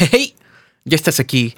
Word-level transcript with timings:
Hey, 0.00 0.34
ya 0.86 0.96
estás 0.96 1.20
aquí. 1.20 1.54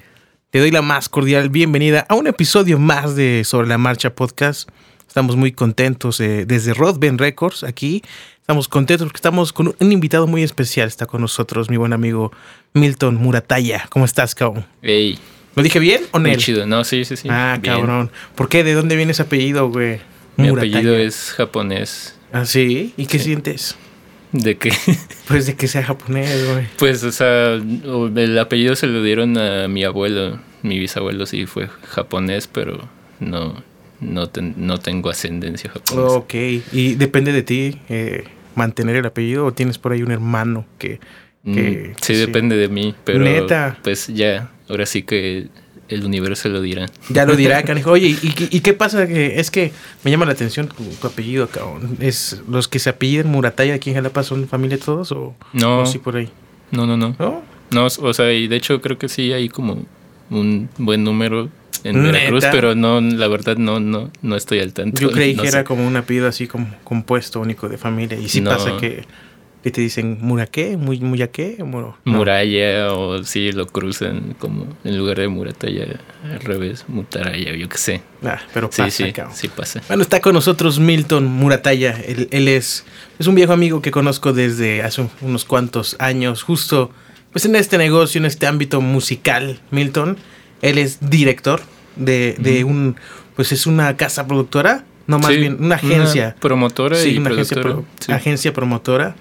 Te 0.49 0.59
doy 0.59 0.69
la 0.69 0.81
más 0.81 1.07
cordial 1.07 1.47
bienvenida 1.49 2.05
a 2.09 2.15
un 2.15 2.27
episodio 2.27 2.77
más 2.77 3.15
de 3.15 3.43
Sobre 3.45 3.67
la 3.67 3.77
Marcha 3.77 4.13
Podcast. 4.15 4.67
Estamos 5.07 5.37
muy 5.37 5.53
contentos 5.53 6.19
eh, 6.19 6.43
desde 6.45 6.73
Rodben 6.73 7.17
Records 7.17 7.63
aquí. 7.63 8.03
Estamos 8.41 8.67
contentos 8.67 9.05
porque 9.07 9.17
estamos 9.19 9.53
con 9.53 9.73
un 9.79 9.91
invitado 9.93 10.27
muy 10.27 10.43
especial. 10.43 10.89
Está 10.89 11.05
con 11.05 11.21
nosotros 11.21 11.69
mi 11.69 11.77
buen 11.77 11.93
amigo 11.93 12.33
Milton 12.73 13.15
Murataya. 13.15 13.85
¿Cómo 13.89 14.03
estás, 14.03 14.35
cabrón? 14.35 14.65
Ey, 14.81 15.17
¿Lo 15.55 15.63
dije 15.63 15.79
bien 15.79 16.01
o 16.11 16.19
muy 16.19 16.31
no? 16.31 16.37
chido. 16.37 16.65
No, 16.65 16.83
sí, 16.83 17.05
sí, 17.05 17.15
sí. 17.15 17.29
Ah, 17.31 17.57
bien. 17.61 17.75
cabrón. 17.75 18.11
¿Por 18.35 18.49
qué? 18.49 18.65
¿De 18.65 18.73
dónde 18.73 18.97
viene 18.97 19.13
ese 19.13 19.21
apellido, 19.21 19.69
güey? 19.69 20.01
Mi 20.35 20.49
Murataya. 20.49 20.79
apellido 20.79 20.97
es 20.97 21.31
japonés. 21.31 22.17
Ah, 22.33 22.45
sí. 22.45 22.93
¿Y 22.97 23.05
qué 23.05 23.19
sientes? 23.19 23.77
¿De 24.33 24.57
qué? 24.57 24.71
Pues 25.27 25.45
de 25.45 25.55
que 25.55 25.67
sea 25.69 25.83
japonés, 25.83 26.45
güey. 26.51 26.65
pues, 26.77 27.01
o 27.05 27.11
sea, 27.13 27.53
el 27.53 28.37
apellido 28.39 28.75
se 28.75 28.87
lo 28.87 29.01
dieron 29.01 29.37
a 29.37 29.69
mi 29.69 29.85
abuelo. 29.85 30.37
Mi 30.63 30.77
bisabuelo 30.79 31.25
sí 31.25 31.45
fue 31.45 31.69
japonés, 31.87 32.47
pero 32.47 32.89
no, 33.21 33.63
no, 34.01 34.27
ten- 34.27 34.53
no 34.57 34.79
tengo 34.79 35.09
ascendencia 35.09 35.69
japonesa. 35.69 36.15
Ok. 36.17 36.33
¿Y 36.73 36.95
depende 36.95 37.31
de 37.31 37.41
ti 37.43 37.79
eh, 37.89 38.25
mantener 38.55 38.97
el 38.97 39.05
apellido 39.05 39.45
o 39.45 39.53
tienes 39.53 39.77
por 39.77 39.93
ahí 39.93 40.03
un 40.03 40.11
hermano 40.11 40.65
que... 40.77 40.99
que- 41.45 41.93
Mm, 41.93 42.01
sí, 42.01 42.13
depende 42.15 42.55
de 42.57 42.67
mí, 42.69 42.95
pero 43.03 43.19
Neta. 43.19 43.77
pues 43.83 44.07
ya, 44.07 44.49
ahora 44.69 44.85
sí 44.85 45.03
que 45.03 45.47
el 45.89 46.05
universo 46.05 46.49
lo 46.49 46.61
dirá. 46.61 46.87
Ya 47.09 47.25
lo 47.25 47.35
dirá, 47.35 47.63
canijo. 47.65 47.91
Oye, 47.91 48.07
¿y, 48.21 48.31
qué- 48.31 48.47
y 48.49 48.59
qué 48.61 48.73
pasa? 48.73 49.05
Que 49.07 49.39
es 49.39 49.51
que 49.51 49.71
me 50.03 50.11
llama 50.11 50.25
la 50.25 50.31
atención 50.31 50.67
tu, 50.67 50.83
tu 50.83 51.07
apellido, 51.07 51.47
cabrón. 51.49 51.97
¿Es 51.99 52.41
los 52.49 52.67
que 52.67 52.79
se 52.79 52.89
apellidan 52.89 53.27
Murataya 53.27 53.73
aquí 53.75 53.89
en 53.89 53.95
Jalapa 53.97 54.23
son 54.23 54.47
familia 54.47 54.77
todos 54.77 55.11
o, 55.11 55.35
No, 55.53 55.81
o 55.81 55.85
sí 55.85 55.97
por 55.99 56.15
ahí? 56.17 56.29
no, 56.71 56.85
no, 56.87 56.97
no. 56.97 57.15
¿No? 57.19 57.41
No, 57.71 57.85
o 57.87 58.13
sea, 58.13 58.31
y 58.31 58.47
de 58.47 58.55
hecho 58.55 58.81
creo 58.81 58.97
que 58.97 59.09
sí 59.09 59.33
hay 59.33 59.49
como 59.49 59.83
un 60.29 60.69
buen 60.77 61.03
número 61.03 61.49
en 61.83 61.97
¿Neta? 62.01 62.11
Veracruz, 62.13 62.45
pero 62.51 62.75
no, 62.75 63.01
la 63.01 63.27
verdad 63.27 63.57
no, 63.57 63.79
no, 63.79 64.09
no 64.21 64.35
estoy 64.35 64.59
al 64.59 64.73
tanto. 64.73 65.01
Yo 65.01 65.11
creí 65.11 65.35
No 65.35 65.43
que 65.43 65.49
sé. 65.51 65.57
era 65.57 65.63
como 65.65 65.85
un 65.85 65.95
apellido 65.97 66.27
así 66.27 66.47
como 66.47 66.67
compuesto 66.83 67.39
único 67.41 67.67
de 67.69 67.77
familia. 67.77 68.17
Y 68.17 68.29
sí 68.29 68.41
No. 68.41 68.51
pasa 68.51 68.77
que, 68.79 69.03
que 69.63 69.71
te 69.71 69.79
dicen 69.81 70.17
Muraqué, 70.21 70.75
muy 70.77 70.99
Muyaqué, 70.99 71.57
Muro. 71.63 71.97
no. 72.03 72.13
Muralla 72.17 72.93
o 72.93 73.23
sí 73.23 73.51
lo 73.53 73.65
cruzan 73.65 74.35
como 74.37 74.67
en 74.83 74.97
lugar 74.97 75.17
de 75.19 75.27
Murataya 75.29 75.85
al 76.23 76.39
revés, 76.41 76.83
Mutaraya, 76.89 77.55
yo 77.55 77.69
qué 77.69 77.77
sé. 77.77 78.01
Ah, 78.23 78.39
pero 78.53 78.69
pasa, 78.69 78.89
sí, 78.91 79.13
sí 79.33 79.47
pasa. 79.47 79.81
Bueno, 79.87 80.03
está 80.03 80.19
con 80.19 80.33
nosotros 80.33 80.79
Milton 80.79 81.25
Murataya. 81.25 81.97
Él, 82.05 82.27
él 82.31 82.47
es, 82.49 82.83
es 83.17 83.27
un 83.27 83.35
viejo 83.35 83.53
amigo 83.53 83.81
que 83.81 83.91
conozco 83.91 84.33
desde 84.33 84.83
hace 84.83 85.01
un- 85.01 85.09
unos 85.21 85.45
cuantos 85.45 85.95
años, 85.99 86.43
justo 86.43 86.91
pues 87.31 87.45
en 87.45 87.55
este 87.55 87.77
negocio, 87.77 88.19
en 88.19 88.25
este 88.25 88.45
ámbito 88.47 88.81
musical. 88.81 89.59
Milton, 89.71 90.17
él 90.61 90.77
es 90.77 91.09
director 91.09 91.61
de, 91.95 92.35
de 92.37 92.63
un, 92.65 92.95
pues 93.35 93.51
es 93.53 93.65
una 93.65 93.95
casa 93.97 94.27
productora, 94.27 94.83
no 95.07 95.19
más 95.19 95.29
bien 95.35 95.57
una 95.59 95.75
agencia. 95.75 96.35
promotora 96.39 96.95
Sí, 96.97 97.11
y 97.11 97.17
una 97.17 97.29
pro- 97.31 97.85
agencia 98.09 98.53
promotora 98.53 99.15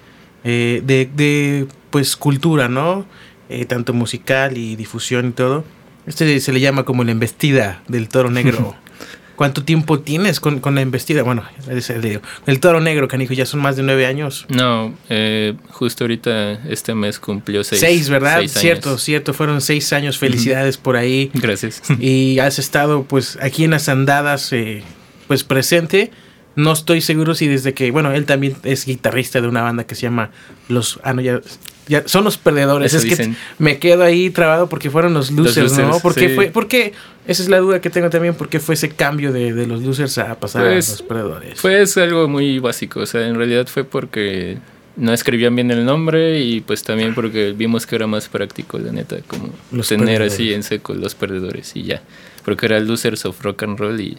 eh, 0.45 0.83
de, 0.85 1.09
de, 1.15 1.67
pues 1.91 2.17
cultura, 2.17 2.69
¿no? 2.69 3.07
Eh, 3.49 3.65
tanto 3.67 3.93
musical 3.93 4.57
y 4.57 4.77
difusión 4.77 5.29
y 5.29 5.33
todo. 5.33 5.65
Este 6.07 6.41
se 6.41 6.53
le 6.53 6.61
llama 6.61 6.85
como 6.85 7.05
la 7.05 7.13
embestida 7.13 7.83
del 7.89 8.09
toro 8.09 8.31
negro. 8.31 8.75
¿Cuánto 9.37 9.65
tiempo 9.65 9.99
tienes 10.01 10.41
con, 10.41 10.61
con 10.61 10.75
la 10.75 10.83
embestida? 10.83 11.23
Bueno, 11.23 11.43
es 11.69 11.91
el, 11.91 12.21
el 12.47 12.61
toro 12.61 12.81
negro, 12.81 13.09
canijo, 13.09 13.33
ya 13.35 13.47
son 13.47 13.61
más 13.61 13.77
de 13.77 13.83
nueve 13.83 14.07
años. 14.07 14.47
No, 14.49 14.95
eh, 15.09 15.55
justo 15.71 16.05
ahorita 16.05 16.61
este 16.69 16.95
mes 16.95 17.19
cumplió 17.19 17.65
seis. 17.65 17.81
Seis, 17.81 18.09
¿verdad? 18.09 18.39
seis 18.39 18.53
años. 18.53 18.61
cierto, 18.61 18.99
cierto, 18.99 19.35
fueron 19.35 19.61
seis 19.61 19.93
años, 19.93 20.19
felicidades 20.19 20.77
por 20.77 20.97
ahí. 20.97 21.31
Gracias. 21.35 21.83
y 21.99 22.39
has 22.39 22.59
estado 22.59 23.05
pues 23.05 23.39
aquí 23.41 23.65
en 23.65 23.73
las 23.73 23.89
andadas 23.89 24.53
eh, 24.53 24.83
pues 25.27 25.45
presente. 25.45 26.11
No 26.55 26.73
estoy 26.73 27.01
seguro 27.01 27.35
si 27.35 27.49
desde 27.49 27.73
que, 27.75 27.91
bueno, 27.91 28.13
él 28.13 28.27
también 28.27 28.57
es 28.63 28.85
guitarrista 28.87 29.41
de 29.41 29.49
una 29.49 29.63
banda 29.63 29.85
que 29.85 29.95
se 29.95 30.03
llama 30.03 30.31
Los, 30.69 31.01
ah, 31.03 31.15
no, 31.15 31.23
ya, 31.23 31.41
ya 31.89 32.07
son 32.07 32.25
los 32.25 32.37
perdedores. 32.37 32.93
Eso 32.93 32.99
es 32.99 33.05
dicen. 33.05 33.35
que 33.35 33.39
me 33.59 33.79
quedo 33.79 34.03
ahí 34.05 34.31
trabado 34.31 34.69
porque 34.69 34.91
fueron 34.91 35.15
los 35.15 35.31
losers, 35.31 35.73
¿no? 35.79 35.87
losers, 35.87 36.03
¿Por 36.03 36.15
qué 36.15 36.29
sí. 36.29 36.35
fue? 36.35 36.47
¿Por 36.49 36.69
qué? 36.69 36.93
Esa 37.27 37.43
es 37.43 37.49
la 37.49 37.59
duda 37.59 37.81
que 37.81 37.89
tengo 37.91 38.11
también, 38.11 38.35
¿por 38.35 38.49
qué 38.49 38.61
fue 38.61 38.75
ese 38.75 38.91
cambio 38.91 39.33
de, 39.33 39.55
de 39.55 39.67
los 39.67 39.83
losers 39.83 40.19
a 40.19 40.39
pasar 40.39 40.65
Pues, 40.67 40.89
a 40.89 40.93
los 40.93 41.03
perdedores? 41.03 41.59
Pues 41.63 41.97
algo 41.97 42.29
muy 42.29 42.59
básico, 42.59 43.01
o 43.01 43.07
sea, 43.07 43.27
en 43.27 43.37
realidad 43.37 43.67
fue 43.69 43.85
porque 43.85 44.59
no 44.97 45.13
escribían 45.15 45.55
bien 45.57 45.71
el 45.71 45.87
nombre 45.87 46.41
y 46.41 46.61
pues 46.61 46.83
también 46.83 47.15
porque 47.15 47.55
vimos 47.57 47.87
que 47.87 47.97
era 47.97 48.07
más 48.07 48.29
práctico, 48.29 48.79
la 48.79 48.93
neta, 48.93 49.17
como 49.27 49.49
Los 49.71 49.89
tener 49.89 50.07
perdedores. 50.07 50.33
así 50.35 50.53
en 50.53 50.63
seco 50.63 50.93
los 50.93 51.15
perdedores 51.15 51.75
y 51.77 51.85
ya. 51.85 52.03
Porque 52.45 52.67
era 52.67 52.79
Losers 52.81 53.25
of 53.25 53.41
Rock 53.43 53.63
and 53.63 53.79
Roll 53.79 54.01
y 54.01 54.19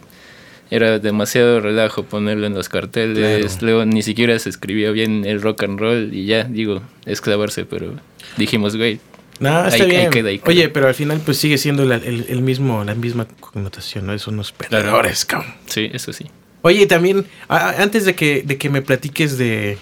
era 0.70 0.98
demasiado 0.98 1.60
relajo 1.60 2.04
ponerlo 2.04 2.46
en 2.46 2.54
los 2.54 2.68
carteles, 2.68 3.18
Claro. 3.52 3.66
luego 3.66 3.84
ni 3.84 4.02
siquiera 4.02 4.38
se 4.38 4.48
escribía 4.48 4.90
bien 4.90 5.24
el 5.24 5.40
rock 5.42 5.64
and 5.64 5.78
roll 5.78 6.10
y 6.12 6.26
ya, 6.26 6.44
digo, 6.44 6.82
es 7.06 7.20
clavarse, 7.20 7.64
pero 7.64 7.94
dijimos, 8.36 8.76
güey, 8.76 8.98
No, 9.40 9.66
está 9.66 9.74
ahí- 9.76 9.90
ahí 9.90 9.96
bien. 9.98 10.10
queda, 10.10 10.28
ahí 10.30 10.38
queda. 10.38 10.48
Oye, 10.48 10.68
pero 10.68 10.88
al 10.88 10.94
final 10.94 11.20
pues 11.24 11.36
sigue 11.38 11.58
siendo 11.58 11.84
la, 11.84 11.96
el, 11.96 12.26
el 12.28 12.40
mismo, 12.40 12.84
la 12.84 12.94
misma 12.94 13.26
connotación, 13.40 14.06
¿no? 14.06 14.18
Son 14.18 14.34
unos 14.34 14.52
perdedores, 14.52 15.24
cabrón. 15.24 15.54
sí, 15.66 15.90
eso 15.92 16.12
sí. 16.12 16.26
Oye, 16.62 16.86
también, 16.86 17.26
a- 17.48 17.82
antes 17.82 18.04
de 18.06 18.14
que, 18.14 18.42
de 18.42 18.56
que 18.56 18.70
me 18.70 18.80
platiques 18.80 19.36
de, 19.36 19.76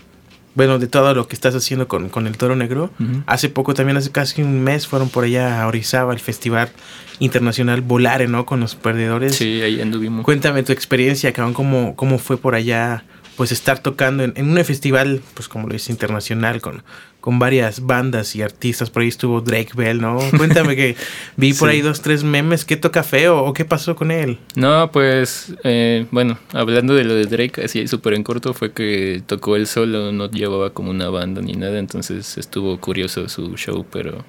bueno, 0.55 0.79
de 0.79 0.87
todo 0.87 1.15
lo 1.15 1.29
que 1.29 1.35
estás 1.35 1.55
haciendo 1.55 1.89
con, 1.89 2.09
con 2.09 2.27
el 2.27 2.37
Toro 2.37 2.57
Negro, 2.57 2.91
hace 3.27 3.49
poco, 3.49 3.75
también 3.75 3.97
hace 3.97 4.11
casi 4.11 4.43
un 4.43 4.63
mes, 4.63 4.87
fueron 4.87 5.09
por 5.09 5.25
allá 5.25 5.63
a 5.63 5.67
Orizaba, 5.67 6.13
el 6.13 6.21
Festival 6.21 6.71
Internacional 7.19 7.81
Volare, 7.81 8.29
¿no? 8.29 8.45
Con 8.47 8.61
los 8.61 8.75
perdedores. 8.75 9.37
Sí, 9.37 9.63
ahí 9.63 9.81
anduvimos. 9.81 10.25
Cuéntame 10.25 10.63
tu 10.63 10.73
experiencia, 10.73 11.33
cabrón, 11.33 11.55
cómo, 11.55 11.97
cómo 11.97 12.19
fue 12.19 12.37
por 12.37 12.55
allá, 12.55 13.05
pues 13.37 13.53
estar 13.53 13.79
tocando 13.79 14.25
en, 14.25 14.33
en 14.37 14.51
un 14.51 14.65
festival, 14.65 15.23
pues 15.35 15.49
como 15.49 15.69
lo 15.69 15.73
dice, 15.73 15.91
internacional, 15.93 16.61
con, 16.61 16.83
con 17.23 17.39
varias 17.39 17.87
bandas 17.87 18.37
y 18.37 18.43
artistas. 18.43 18.91
Por 18.91 19.01
ahí 19.03 19.09
estuvo 19.09 19.41
Drake 19.41 19.71
Bell, 19.75 20.01
¿no? 20.03 20.19
Cuéntame 20.37 20.77
que 20.77 20.97
vi 21.37 21.55
por 21.55 21.69
Sí. 21.71 21.77
ahí 21.77 21.81
dos, 21.81 22.03
tres 22.03 22.25
memes. 22.25 22.65
¿Qué 22.67 22.77
toca 22.77 23.03
feo 23.03 23.39
o 23.43 23.55
qué 23.55 23.65
pasó 23.65 23.97
con 23.97 24.11
él? 24.11 24.39
No, 24.57 24.91
pues, 24.93 25.55
eh, 25.65 26.05
bueno, 26.11 26.39
hablando 26.53 26.95
de 26.95 27.05
lo 27.05 27.15
de 27.15 27.25
Drake, 27.27 27.63
así 27.65 27.87
súper 27.89 28.13
en 28.15 28.25
corto, 28.25 28.53
fue 28.53 28.73
que 28.73 29.23
tocó 29.25 29.57
él 29.57 29.67
solo, 29.67 30.13
no 30.13 30.31
llevaba 30.31 30.71
como 30.71 30.91
una 30.91 31.09
banda 31.09 31.41
ni 31.41 31.53
nada, 31.55 31.79
entonces 31.79 32.37
estuvo 32.37 32.77
curioso 32.79 33.29
su 33.29 33.57
show, 33.57 33.87
pero 33.91 34.25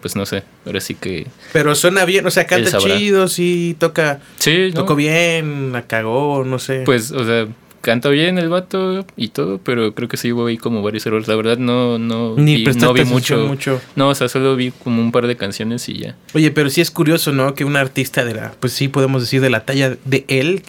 pues 0.00 0.14
no 0.14 0.24
sé, 0.24 0.44
ahora 0.64 0.80
sí 0.80 0.94
que... 0.94 1.26
Pero 1.52 1.74
suena 1.74 2.04
bien, 2.04 2.24
o 2.26 2.30
sea, 2.30 2.46
canta 2.46 2.78
chido, 2.78 3.26
sí, 3.26 3.74
toca, 3.76 4.20
Sí, 4.38 4.68
¿no? 4.68 4.82
tocó 4.82 4.94
bien, 4.94 5.72
la 5.72 5.82
cagó, 5.88 6.44
no 6.44 6.60
sé. 6.60 6.82
Pues, 6.84 7.10
o 7.10 7.24
sea, 7.24 7.48
canta 7.86 8.08
bien 8.08 8.36
el 8.36 8.48
vato 8.48 9.06
y 9.16 9.28
todo, 9.28 9.58
pero 9.58 9.94
creo 9.94 10.08
que 10.08 10.16
sí 10.16 10.32
hubo 10.32 10.46
ahí 10.46 10.58
como 10.58 10.82
varios 10.82 11.06
errores. 11.06 11.28
La 11.28 11.36
verdad 11.36 11.56
no, 11.56 12.00
no, 12.00 12.34
Ni 12.36 12.56
vi, 12.56 12.64
no 12.64 12.92
vi 12.92 13.04
mucho, 13.04 13.46
mucho. 13.46 13.80
No, 13.94 14.08
o 14.08 14.14
sea, 14.16 14.28
solo 14.28 14.56
vi 14.56 14.72
como 14.72 15.00
un 15.00 15.12
par 15.12 15.28
de 15.28 15.36
canciones 15.36 15.88
y 15.88 16.00
ya. 16.00 16.16
Oye, 16.34 16.50
pero 16.50 16.68
sí 16.68 16.80
es 16.80 16.90
curioso, 16.90 17.30
¿no? 17.30 17.54
Que 17.54 17.64
un 17.64 17.76
artista 17.76 18.24
de 18.24 18.34
la, 18.34 18.50
pues 18.58 18.72
sí 18.72 18.88
podemos 18.88 19.22
decir 19.22 19.40
de 19.40 19.50
la 19.50 19.64
talla 19.64 19.96
de 20.04 20.24
él, 20.26 20.62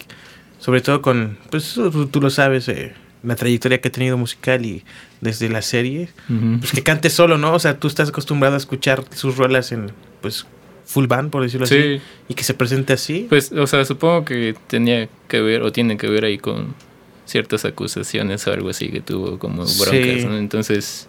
sobre 0.60 0.80
todo 0.80 1.02
con, 1.02 1.38
pues 1.50 1.74
tú, 2.12 2.20
lo 2.20 2.30
sabes, 2.30 2.68
eh, 2.68 2.94
la 3.24 3.34
trayectoria 3.34 3.80
que 3.80 3.88
ha 3.88 3.92
tenido 3.92 4.16
musical 4.16 4.64
y 4.64 4.84
desde 5.20 5.48
la 5.48 5.60
serie, 5.60 6.10
pues 6.60 6.70
que 6.70 6.84
cante 6.84 7.10
solo, 7.10 7.36
¿no? 7.36 7.52
O 7.52 7.58
sea, 7.58 7.80
tú 7.80 7.88
estás 7.88 8.10
acostumbrado 8.10 8.54
a 8.54 8.58
escuchar 8.58 9.02
sus 9.12 9.36
rolas 9.36 9.72
en, 9.72 9.90
pues, 10.20 10.46
full 10.84 11.06
band, 11.08 11.30
por 11.30 11.42
decirlo 11.42 11.64
así, 11.64 11.82
Sí, 11.82 12.00
y 12.28 12.34
que 12.34 12.44
se 12.44 12.54
presente 12.54 12.92
así. 12.92 13.26
pues, 13.28 13.50
o 13.50 13.66
sea, 13.66 13.84
supongo 13.84 14.24
que 14.24 14.54
tenía 14.68 15.08
que 15.26 15.40
ver 15.40 15.62
o 15.62 15.72
tiene 15.72 15.96
que 15.96 16.06
ver 16.08 16.24
ahí 16.24 16.38
con 16.38 16.74
ciertas 17.28 17.64
acusaciones 17.64 18.46
o 18.46 18.52
algo 18.52 18.70
así 18.70 18.88
que 18.88 19.00
tuvo 19.00 19.38
como 19.38 19.66
Sí. 19.66 19.80
broncas, 19.82 20.24
¿no? 20.24 20.36
Entonces, 20.38 21.08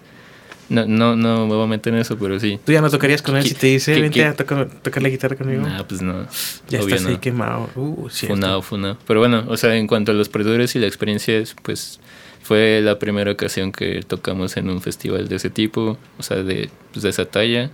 no, 0.70 0.86
no, 0.86 1.16
no 1.16 1.48
me 1.48 1.56
voy 1.56 1.64
a 1.64 1.68
meter 1.68 1.94
en 1.94 2.00
eso, 2.02 2.18
pero 2.20 2.40
sí. 2.40 2.60
Tú 2.64 2.72
ya 2.72 2.82
no 2.82 2.90
tocarías 2.92 3.22
con 3.24 3.36
él 3.38 3.44
si 3.44 3.56
te 3.56 3.68
dice, 3.68 3.94
¿Qué- 3.96 4.02
vente 4.02 4.20
qué- 4.20 4.26
a 4.26 4.34
tocar, 4.36 4.70
tocar 4.84 5.02
la 5.02 5.10
guitarra 5.10 5.36
conmigo. 5.36 5.64
Nah, 5.64 5.84
pues 5.84 6.02
no. 6.02 6.28
ya 6.70 6.82
obvio 6.84 6.94
estás 6.96 7.08
ahí 7.08 7.14
no. 7.16 7.22
quemado. 7.22 7.70
Uh. 7.76 8.08
Funado, 8.10 8.62
funado. 8.62 8.98
Pero 9.08 9.20
bueno, 9.22 9.46
o 9.48 9.58
sea, 9.58 9.76
en 9.76 9.88
cuanto 9.88 10.12
a 10.12 10.16
los 10.16 10.30
perdedores 10.30 10.76
y 10.76 10.80
la 10.80 10.86
experiencia, 10.88 11.36
es, 11.38 11.56
pues 11.64 12.00
fue 12.44 12.82
la 12.84 13.00
primera 13.00 13.32
ocasión 13.32 13.72
que 13.72 14.02
tocamos 14.06 14.58
en 14.58 14.70
un 14.70 14.82
festival 14.82 15.28
de 15.28 15.38
ese 15.38 15.50
tipo, 15.50 15.98
o 16.20 16.24
sea, 16.24 16.38
de, 16.44 16.70
pues, 16.92 17.02
de 17.04 17.10
esa 17.10 17.26
talla. 17.26 17.72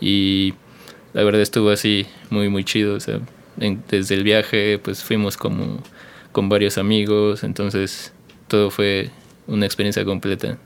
Y 0.00 0.54
la 1.12 1.22
verdad 1.24 1.40
estuvo 1.40 1.70
así 1.70 2.06
muy, 2.30 2.48
muy 2.48 2.64
chido. 2.64 2.94
O 2.96 3.00
sea, 3.00 3.20
en- 3.58 3.82
desde 3.88 4.14
el 4.14 4.24
viaje, 4.24 4.78
pues 4.82 5.02
fuimos 5.04 5.36
como 5.36 5.82
con 6.32 6.48
varios 6.48 6.78
amigos, 6.78 7.42
entonces 7.44 8.12
todo 8.48 8.70
fue 8.70 9.10
una 9.46 9.66
experiencia 9.66 10.04
completa. 10.04 10.58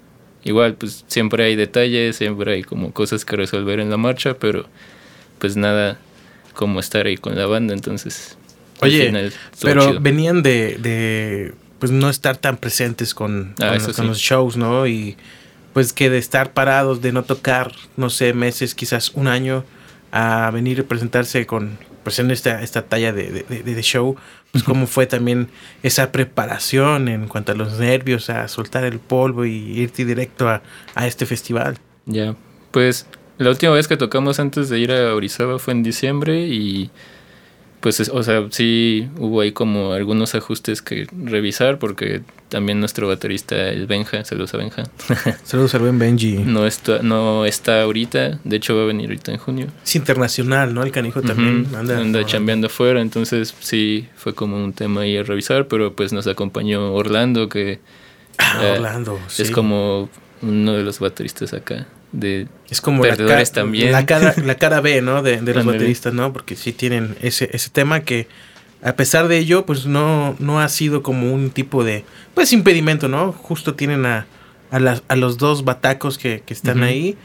Igual, 0.45 0.75
pues 0.75 1.05
siempre 1.07 1.45
hay 1.45 1.57
detalles, 1.57 2.17
siempre 2.17 2.53
hay 2.53 2.63
como 2.63 2.93
cosas 2.93 3.25
que 3.25 3.37
resolver 3.37 3.81
en 3.81 3.89
la 3.91 3.97
marcha, 3.97 4.35
pero 4.35 4.67
pues 5.39 5.57
nada 5.57 5.99
como 6.55 6.81
estar 6.81 7.07
ahí 7.07 7.17
con 7.17 7.35
la 7.37 7.47
banda, 7.47 7.73
entonces 7.75 8.37
Oye, 8.81 9.07
final 9.07 9.33
Pero 9.63 9.89
chido. 9.89 10.01
venían 10.01 10.43
de, 10.43 10.77
de, 10.79 11.55
pues 11.79 11.91
no 11.93 12.11
estar 12.11 12.37
tan 12.37 12.57
presentes 12.59 13.15
con, 13.15 13.55
Ah, 13.61 13.69
con, 13.69 13.75
los- 13.79 13.85
con 13.85 13.95
sí. 13.95 14.07
los 14.07 14.19
shows, 14.19 14.57
¿no? 14.57 14.87
Y 14.87 15.17
pues 15.73 15.93
que 15.93 16.11
de 16.11 16.19
estar 16.19 16.53
parados, 16.53 17.01
de 17.01 17.13
no 17.13 17.23
tocar, 17.25 17.73
no 17.97 18.11
sé, 18.11 18.33
meses, 18.35 18.75
quizás 18.75 19.11
un 19.15 19.27
año, 19.29 19.65
a 20.13 20.51
venir 20.53 20.81
a 20.81 20.85
presentarse 20.85 21.47
con, 21.47 21.79
pues 22.05 22.19
en 22.21 22.31
esta, 22.31 22.63
esta 22.63 22.83
talla 22.83 23.13
de, 23.13 23.45
de, 23.49 23.63
de 23.63 23.83
show, 23.83 24.15
pues 24.53 24.63
cómo 24.63 24.87
fue 24.87 25.07
también 25.07 25.49
esa 25.83 26.13
preparación 26.13 27.09
en 27.09 27.27
cuanto 27.27 27.51
a 27.51 27.55
los 27.57 27.81
nervios, 27.81 28.31
a 28.31 28.47
soltar 28.47 28.85
el 28.85 29.01
polvo 29.01 29.45
y 29.45 29.81
irte 29.81 30.05
directo 30.05 30.49
a, 30.49 30.63
a 30.95 31.07
este 31.09 31.27
festival. 31.27 31.79
Ya, 32.07 32.37
pues 32.71 33.07
la 33.39 33.51
última 33.51 33.73
vez 33.73 33.89
que 33.89 33.97
tocamos 33.97 34.39
antes 34.39 34.69
de 34.69 34.79
ir 34.79 34.93
a 34.93 35.15
Orizaba 35.15 35.59
fue 35.59 35.73
en 35.73 35.83
diciembre 35.83 36.47
y 36.47 36.91
pues, 37.85 38.01
o 38.09 38.23
sea, 38.23 38.47
sí 38.49 39.11
hubo 39.19 39.43
ahí 39.43 39.53
como 39.53 39.93
algunos 39.93 40.35
ajustes 40.35 40.81
que 40.81 41.07
revisar 41.23 41.79
porque 41.79 42.23
también 42.49 42.81
nuestro 42.81 43.07
baterista, 43.09 43.69
el 43.69 43.87
Benja, 43.87 44.25
saludos 44.25 44.55
a 44.55 44.57
Benja. 44.57 44.85
Saludos 45.45 45.75
al 45.75 45.83
buen 45.83 45.99
Benji. 45.99 46.39
No 46.39 46.67
está, 46.67 47.03
no 47.03 47.45
está 47.45 47.83
ahorita, 47.83 48.41
de 48.43 48.57
hecho 48.57 48.75
va 48.75 48.85
a 48.85 48.87
venir 48.87 49.11
ahorita 49.11 49.33
en 49.33 49.37
junio. 49.37 49.67
Es 49.85 49.97
internacional, 49.97 50.73
¿no? 50.73 50.83
El 50.83 50.93
canijo 50.93 51.21
también 51.21 51.67
anda, 51.77 51.99
anda 51.99 52.25
chambeando 52.25 52.69
afuera, 52.69 53.03
entonces 53.03 53.55
sí 53.61 54.09
fue 54.17 54.35
como 54.35 54.57
un 54.57 54.73
tema 54.73 55.03
ahí 55.03 55.19
a 55.19 55.23
revisar, 55.23 55.69
pero 55.69 55.95
pues 55.95 56.15
nos 56.15 56.27
acompañó 56.27 56.95
Orlando, 56.95 57.51
que 57.51 57.81
ah, 58.39 58.61
eh, 58.63 58.73
Orlando, 58.79 59.21
es 59.37 59.51
como 59.51 60.09
uno 60.41 60.73
de 60.73 60.85
los 60.85 61.01
bateristas 61.01 61.53
acá 61.53 61.87
de 62.15 62.49
es 62.71 62.81
como 62.81 63.03
perdedores 63.03 63.51
la 63.51 63.55
también. 63.55 63.93
La 63.93 64.07
cara, 64.07 64.35
la 64.45 64.55
cara 64.55 64.81
B, 64.81 65.03
¿no? 65.03 65.23
De, 65.23 65.41
de 65.41 65.55
los 65.55 65.65
bateristas, 65.65 66.15
¿no? 66.15 66.33
Porque 66.33 66.57
sí 66.57 66.73
tienen 66.73 67.17
ese, 67.21 67.51
ese 67.53 67.71
tema 67.71 68.01
que 68.01 68.27
a 68.83 68.97
pesar 68.97 69.29
de 69.29 69.39
ello, 69.39 69.65
pues 69.65 69.87
no, 69.87 70.37
no 70.39 70.61
ha 70.61 70.69
sido 70.69 71.03
como 71.03 71.33
un 71.33 71.51
tipo 71.51 71.85
de, 71.85 72.05
pues 72.35 72.53
impedimento, 72.53 73.09
¿no? 73.09 73.33
Justo 73.33 73.75
tienen 73.75 74.05
a, 74.05 74.27
a, 74.71 75.01
a 75.09 75.17
los 75.17 75.39
dos 75.39 75.65
batacos 75.65 76.19
que, 76.19 76.43
que 76.45 76.53
están 76.53 76.83
ahí. 76.83 77.17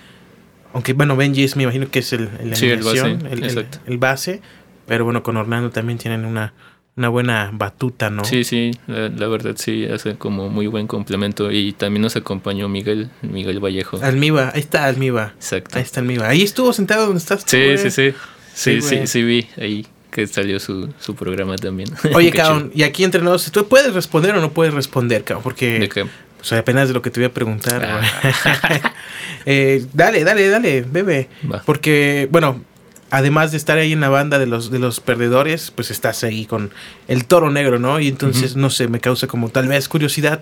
Aunque, 0.73 0.93
bueno, 0.93 1.17
Benji 1.17 1.43
es, 1.43 1.57
me 1.57 1.63
imagino 1.63 1.89
que 1.91 1.99
es 1.99 2.13
el, 2.13 2.29
el, 2.39 2.53
el, 2.53 2.81
base, 2.81 3.17
el, 3.29 3.67
el, 3.87 3.97
base. 3.97 4.41
Pero 4.87 5.03
bueno, 5.03 5.21
con 5.21 5.35
Orlando 5.35 5.69
también 5.69 5.99
tienen 5.99 6.23
una, 6.23 6.53
una 6.99 7.07
buena 7.07 7.49
batuta, 7.53 8.09
¿no? 8.09 8.25
Sí, 8.25 8.43
sí, 8.43 8.71
la, 8.87 9.27
verdad 9.27 9.55
sí, 9.55 9.85
hace 9.85 10.15
como 10.15 10.49
muy 10.49 10.67
buen 10.67 10.85
complemento. 10.85 11.49
Y 11.49 11.71
también 11.71 12.01
nos 12.01 12.17
acompañó 12.17 12.67
Miguel, 12.67 13.09
Miguel 13.21 13.63
Vallejo. 13.63 13.99
Almiba, 14.03 14.51
ahí 14.53 14.59
está 14.59 14.85
Almiba. 14.85 15.31
Exacto. 15.35 15.77
Ahí 15.77 15.83
está 15.83 16.01
Almiba. 16.01 16.27
Ahí 16.27 16.43
estuvo 16.43 16.73
sentado 16.73 17.05
donde 17.05 17.19
estás. 17.19 17.43
sí, 17.45 17.77
sí, 17.77 17.89
sí, 17.89 18.13
sí, 18.53 18.81
sí, 18.81 19.07
sí, 19.07 19.23
vi 19.23 19.47
ahí 19.57 19.87
que 20.11 20.27
salió 20.27 20.59
su, 20.59 20.89
su 20.99 21.15
programa 21.15 21.55
también. 21.55 21.89
Oye, 22.13 22.31
cabrón, 22.31 22.69
y 22.75 22.83
aquí 22.83 23.05
entre 23.05 23.21
nosotros, 23.21 23.63
¿tú 23.63 23.69
puedes 23.69 23.93
responder 23.93 24.35
o 24.35 24.41
no 24.41 24.51
puedes 24.51 24.73
responder, 24.73 25.23
cabrón? 25.23 25.43
Porque... 25.43 25.79
¿De 25.79 25.89
qué? 25.89 26.01
O 26.01 26.43
sea, 26.43 26.59
apenas 26.59 26.89
de 26.89 26.93
lo 26.93 27.01
que 27.01 27.11
te 27.11 27.19
voy 27.19 27.27
a 27.27 27.33
preguntar. 27.33 27.85
Ah. 27.85 28.93
eh, 29.45 29.85
dale, 29.93 30.23
dale, 30.23 30.47
dale, 30.47 30.81
bebe. 30.81 31.27
Porque, 31.65 32.27
bueno, 32.31 32.61
además 33.09 33.51
de 33.51 33.57
estar 33.57 33.77
ahí 33.77 33.93
en 33.93 34.01
la 34.01 34.09
banda 34.09 34.39
de 34.39 34.45
los, 34.45 34.71
de 34.71 34.79
los 34.79 34.99
perdedores, 34.99 35.71
pues 35.71 35.91
estás 35.91 36.23
ahí 36.23 36.45
con 36.45 36.71
el 37.07 37.25
toro 37.25 37.49
negro, 37.51 37.79
¿no? 37.79 37.99
Y 37.99 38.07
entonces, 38.07 38.55
no 38.55 38.69
sé, 38.69 38.87
me 38.87 38.99
causa 38.99 39.27
como 39.27 39.49
tal 39.49 39.67
vez 39.67 39.87
curiosidad 39.89 40.41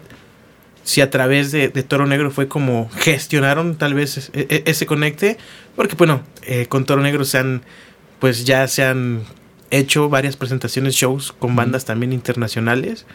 si 0.88 1.02
a 1.02 1.10
través 1.10 1.52
de, 1.52 1.68
Toro 1.70 2.08
Negro 2.08 2.32
fue 2.32 2.48
como 2.48 2.90
gestionaron 2.96 3.76
tal 3.76 3.94
vez 3.94 4.32
e, 4.34 4.48
e, 4.50 4.64
ese, 4.68 4.86
conecte, 4.86 5.38
porque 5.76 5.98
bueno, 5.98 6.22
eh, 6.44 6.68
con 6.68 6.86
Toro 6.86 7.02
Negro 7.02 7.26
se 7.26 7.40
han, 7.40 7.62
pues 8.20 8.46
ya 8.46 8.66
se 8.70 8.86
han 8.86 9.24
hecho 9.70 10.08
varias 10.08 10.38
presentaciones, 10.38 10.96
shows 10.96 11.34
con 11.34 11.58
bandas 11.58 11.84
también 11.84 12.14
internacionales. 12.14 13.06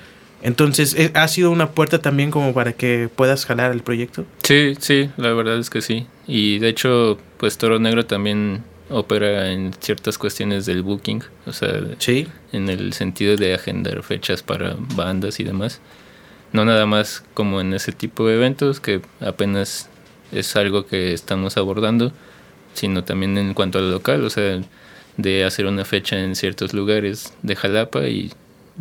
Entonces, 0.43 0.95
eh, 0.99 1.13
¿ha 1.15 1.27
sido 1.29 1.51
una 1.51 1.71
puerta 1.71 2.01
también 2.01 2.31
como 2.31 2.53
para 2.53 2.75
que 2.75 3.09
puedas 3.15 3.47
jalar 3.47 3.73
el 3.73 3.83
proyecto? 3.83 4.27
Sí, 4.43 4.75
sí, 4.79 5.09
la 5.17 5.33
verdad 5.33 5.59
es 5.59 5.71
que 5.71 5.81
sí. 5.81 6.07
Y 6.27 6.59
de 6.59 6.69
hecho, 6.69 7.17
pues 7.39 7.57
Toro 7.57 7.79
Negro 7.79 8.05
también 8.05 8.65
opera 8.93 9.51
en 9.51 9.73
ciertas 9.81 10.19
cuestiones 10.19 10.67
del 10.67 10.83
booking, 10.83 11.23
o 11.47 11.53
sea, 11.53 11.81
en 12.53 12.69
el 12.69 12.93
sentido 12.93 13.37
de 13.37 13.55
agendar 13.55 14.03
fechas 14.03 14.43
para 14.43 14.77
bandas 14.95 15.41
y 15.41 15.45
demás. 15.45 15.81
No 16.53 16.65
nada 16.65 16.87
más 16.87 17.25
como 17.35 17.61
en 17.61 17.73
ese 17.73 17.93
tipo 17.93 18.27
de 18.27 18.35
eventos, 18.37 18.81
que 18.81 19.01
apenas 19.21 19.89
es 20.33 20.55
algo 20.57 20.87
que 20.87 21.13
estamos 21.13 21.57
abordando, 21.57 22.13
sino 22.75 23.05
también 23.05 23.39
en 23.39 23.55
cuanto 23.55 23.79
al 23.79 23.91
local, 23.91 24.25
o 24.25 24.31
sea, 24.31 24.61
de 25.17 25.45
hacer 25.45 25.67
una 25.67 25.85
fecha 25.85 26.19
en 26.19 26.37
ciertos 26.37 26.75
lugares 26.75 27.33
de 27.43 27.57
Jalapa 27.57 28.07
y 28.09 28.33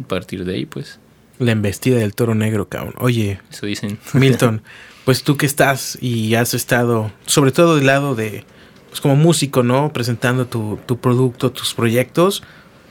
partir 0.07 0.45
de 0.45 0.55
ahí, 0.55 0.65
pues. 0.65 0.99
La 1.39 1.51
embestida 1.51 1.97
del 1.97 2.13
toro 2.13 2.35
negro, 2.35 2.67
cabrón. 2.69 2.93
Oye, 2.99 3.39
eso 3.51 3.65
dicen. 3.65 3.97
Milton, 4.13 4.61
pues 5.05 5.23
tú 5.23 5.37
que 5.37 5.45
estás 5.45 5.97
y 6.01 6.35
has 6.35 6.53
estado, 6.53 7.11
sobre 7.25 7.51
todo 7.51 7.77
del 7.77 7.87
lado 7.87 8.15
de, 8.15 8.45
pues 8.91 8.99
como 8.99 9.15
músico, 9.15 9.63
¿no? 9.63 9.93
Presentando 9.93 10.47
tu, 10.47 10.77
tu 10.85 10.99
producto, 10.99 11.49
tus 11.49 11.73
proyectos. 11.73 12.43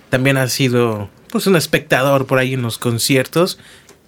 También 0.09 0.39
has 0.39 0.51
sido, 0.51 1.11
pues, 1.31 1.47
un 1.47 1.57
espectador 1.57 2.25
por 2.25 2.39
ahí 2.39 2.55
en 2.55 2.63
los 2.63 2.79
conciertos. 2.79 3.59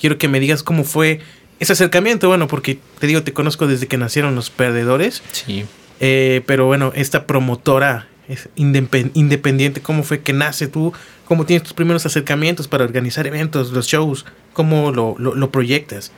Quiero 0.00 0.16
que 0.16 0.26
me 0.26 0.40
digas 0.40 0.62
cómo 0.62 0.84
fue 0.84 1.20
ese 1.60 1.74
acercamiento. 1.74 2.28
Bueno, 2.28 2.48
porque 2.48 2.78
te 2.98 3.06
digo, 3.06 3.22
te 3.22 3.34
conozco 3.34 3.66
desde 3.66 3.88
que 3.88 3.98
nacieron 3.98 4.34
los 4.34 4.48
perdedores. 4.48 5.22
Sí. 5.32 5.66
Eh, 6.00 6.40
pero 6.46 6.64
bueno, 6.64 6.92
esta 6.94 7.26
promotora 7.26 8.08
es 8.26 8.48
independiente, 8.56 9.82
cómo 9.82 10.02
fue 10.02 10.22
que 10.22 10.32
nace 10.32 10.68
tú, 10.68 10.94
cómo 11.26 11.44
tienes 11.44 11.62
tus 11.62 11.74
primeros 11.74 12.06
acercamientos 12.06 12.68
para 12.68 12.84
organizar 12.84 13.26
eventos, 13.26 13.70
los 13.72 13.86
shows, 13.86 14.24
cómo 14.54 14.92
lo, 14.92 15.14
lo, 15.18 15.50
proyectas. 15.50 16.10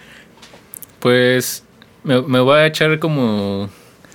Pues 1.01 1.65
me, 2.05 2.23
me 2.23 2.39
voy 2.39 2.59
a 2.59 2.67
echar 2.67 3.01
como 3.01 3.71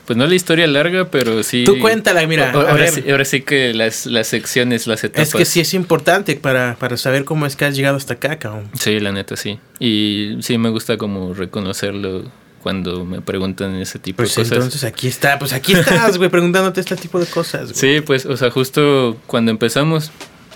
pues 0.09 0.17
no 0.17 0.25
la 0.25 0.33
historia 0.33 0.65
larga, 0.65 1.11
pero 1.11 1.43
sí. 1.43 1.65
Tú 1.65 1.77
cuéntala, 1.77 2.25
mira. 2.25 2.51
ahora, 2.51 2.87
sí, 2.87 3.03
ahora, 3.11 3.25
sí, 3.25 3.43
que 3.43 3.75
las, 3.75 4.07
las 4.07 4.25
secciones, 4.25 4.87
las 4.87 5.03
etapas. 5.03 5.27
Es 5.27 5.35
que 5.35 5.45
sí 5.45 5.59
es 5.59 5.75
importante 5.75 6.35
para, 6.35 6.77
para 6.79 6.97
saber 6.97 7.25
cómo 7.25 7.45
es 7.45 7.55
que 7.55 7.65
has 7.65 7.75
llegado 7.75 7.95
hasta 7.95 8.15
acá, 8.15 8.39
cabrón. 8.39 8.71
Sí, 8.73 8.99
la 8.99 9.11
neta, 9.11 9.37
sí. 9.37 9.59
Y 9.79 10.37
sí 10.41 10.57
me 10.57 10.69
gusta 10.69 10.97
como 10.97 11.35
reconocerlo 11.35 12.23
cuando 12.63 13.05
me 13.05 13.21
preguntan 13.21 13.75
ese 13.75 13.99
tipo 13.99 14.23
de 14.23 14.29
pues 14.29 14.35
cosas. 14.35 14.51
Entonces 14.51 14.83
aquí 14.83 15.07
está, 15.07 15.37
pues 15.37 15.53
aquí 15.53 15.73
estás, 15.73 16.17
güey, 16.17 16.31
preguntándote 16.31 16.81
este 16.81 16.95
tipo 16.95 17.19
de 17.19 17.27
cosas. 17.27 17.69
Sí, 17.75 18.01
pues, 18.01 18.25
o 18.25 18.35
sea, 18.35 18.49
justo 18.49 19.15
cuando 19.27 19.51
empezamos 19.51 20.09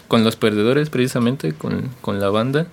con 0.08 0.24
los 0.24 0.36
perdedores, 0.36 0.90
precisamente, 0.90 1.54
con, 1.54 1.92
con 2.02 2.20
la 2.20 2.30
banda 2.32 2.66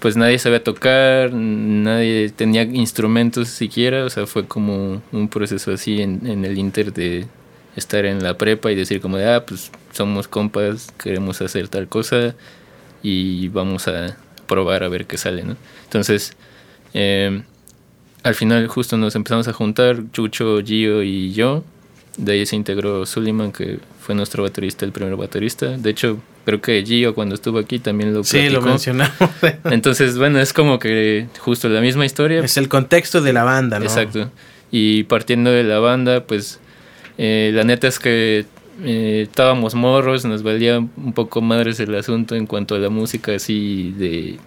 pues 0.00 0.16
nadie 0.16 0.38
sabía 0.38 0.64
tocar, 0.64 1.32
nadie 1.32 2.30
tenía 2.30 2.62
instrumentos 2.62 3.48
siquiera, 3.48 4.04
o 4.04 4.10
sea, 4.10 4.26
fue 4.26 4.46
como 4.46 5.02
un 5.12 5.28
proceso 5.28 5.72
así 5.72 6.00
en, 6.00 6.44
el 6.44 6.58
inter 6.58 6.92
de 6.92 7.26
estar 7.76 8.06
en 8.06 8.22
la 8.22 8.36
prepa 8.36 8.72
y 8.72 8.74
decir 8.74 9.00
como 9.00 9.18
de, 9.18 9.30
ah, 9.30 9.44
pues 9.44 9.70
somos 9.92 10.26
compas, 10.26 10.90
queremos 11.02 11.42
hacer 11.42 11.68
tal 11.68 11.86
cosa 11.86 12.34
y 13.02 13.48
vamos 13.48 13.88
a 13.88 14.16
probar 14.48 14.84
a 14.84 14.88
ver 14.88 15.06
qué 15.06 15.18
sale, 15.18 15.44
¿no? 15.44 15.56
Entonces, 15.84 16.34
eh, 16.94 17.42
al 18.22 18.34
final 18.34 18.66
justo 18.68 18.96
nos 18.96 19.14
empezamos 19.14 19.48
a 19.48 19.52
juntar, 19.52 20.02
Chucho, 20.12 20.60
Gio 20.64 21.02
y 21.02 21.32
yo, 21.32 21.62
de 22.16 22.32
ahí 22.32 22.46
se 22.46 22.56
integró 22.56 23.04
Suleiman, 23.04 23.52
que 23.52 23.78
fue 24.10 24.16
nuestro 24.16 24.42
baterista, 24.42 24.84
el 24.84 24.90
primer 24.90 25.14
baterista. 25.14 25.78
De 25.78 25.88
hecho, 25.88 26.18
creo 26.44 26.60
que 26.60 26.82
Gio 26.84 27.14
cuando 27.14 27.36
estuvo 27.36 27.60
aquí 27.60 27.78
también 27.78 28.12
lo 28.12 28.24
Sí, 28.24 28.48
lo 28.48 28.60
mencionamos. 28.60 29.14
Entonces, 29.66 30.18
bueno, 30.18 30.40
es 30.40 30.52
como 30.52 30.80
que 30.80 31.28
justo 31.38 31.68
la 31.68 31.80
misma 31.80 32.04
historia. 32.04 32.42
Es 32.42 32.56
el 32.56 32.68
contexto 32.68 33.20
de 33.20 33.32
la 33.32 33.44
banda, 33.44 33.78
¿no? 33.78 33.84
Exacto. 33.84 34.28
Y 34.72 35.04
partiendo 35.04 35.52
de 35.52 35.62
la 35.62 35.78
banda, 35.78 36.24
pues 36.24 36.58
eh, 37.18 37.52
la 37.54 37.62
neta 37.62 37.86
es 37.86 38.00
que 38.00 38.46
eh, 38.82 39.26
estábamos 39.28 39.76
morros, 39.76 40.24
nos 40.24 40.42
valía 40.42 40.80
un 40.80 41.12
poco 41.14 41.40
madres 41.40 41.78
el 41.78 41.94
asunto 41.94 42.34
en 42.34 42.46
cuanto 42.46 42.74
a 42.74 42.80
la 42.80 42.88
música 42.88 43.36
así 43.36 43.94
de 43.96 44.38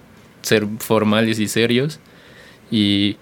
ser 0.42 0.68
formales 0.80 1.40
y 1.40 1.48
serios. 1.48 2.02
Y 2.70 3.16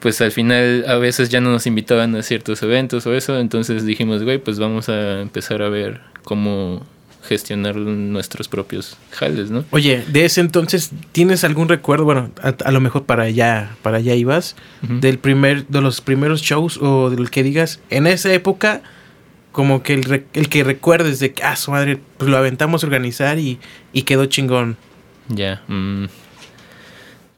pues 0.00 0.20
al 0.20 0.32
final 0.32 0.84
a 0.86 0.96
veces 0.96 1.28
ya 1.28 1.40
no 1.40 1.50
nos 1.50 1.66
invitaban 1.66 2.14
a 2.16 2.22
ciertos 2.22 2.62
eventos 2.62 3.06
o 3.06 3.14
eso, 3.14 3.38
entonces 3.38 3.84
dijimos, 3.84 4.22
güey, 4.22 4.38
pues 4.38 4.58
vamos 4.58 4.88
a 4.88 5.20
empezar 5.20 5.62
a 5.62 5.68
ver 5.68 6.00
cómo 6.24 6.86
gestionar 7.28 7.76
nuestros 7.76 8.48
propios 8.48 8.96
jales, 9.10 9.50
¿no? 9.50 9.64
Oye, 9.70 10.02
de 10.08 10.24
ese 10.24 10.40
entonces, 10.40 10.92
¿tienes 11.12 11.44
algún 11.44 11.68
recuerdo, 11.68 12.04
bueno, 12.04 12.30
a, 12.40 12.70
lo 12.70 12.80
mejor 12.80 13.04
para 13.04 13.24
allá, 13.24 13.76
para 13.82 13.98
allá 13.98 14.14
ibas, 14.14 14.56
del 14.80 15.18
primer, 15.18 15.66
de 15.66 15.80
los 15.80 16.00
primeros 16.00 16.40
shows 16.40 16.78
o 16.78 17.10
del 17.10 17.30
que 17.30 17.42
digas, 17.42 17.80
en 17.90 18.06
esa 18.06 18.32
época, 18.32 18.82
como 19.52 19.82
que 19.82 19.94
el, 19.94 20.24
el 20.32 20.48
que 20.48 20.64
recuerdes 20.64 21.18
de 21.18 21.32
que, 21.32 21.42
ah, 21.42 21.56
su 21.56 21.70
madre, 21.72 21.98
pues 22.16 22.30
lo 22.30 22.36
aventamos 22.36 22.82
a 22.82 22.86
organizar 22.86 23.38
y, 23.38 23.58
y 23.92 24.02
quedó 24.02 24.26
chingón. 24.26 24.76
Ya. 25.28 25.62
Mm. 25.68 26.06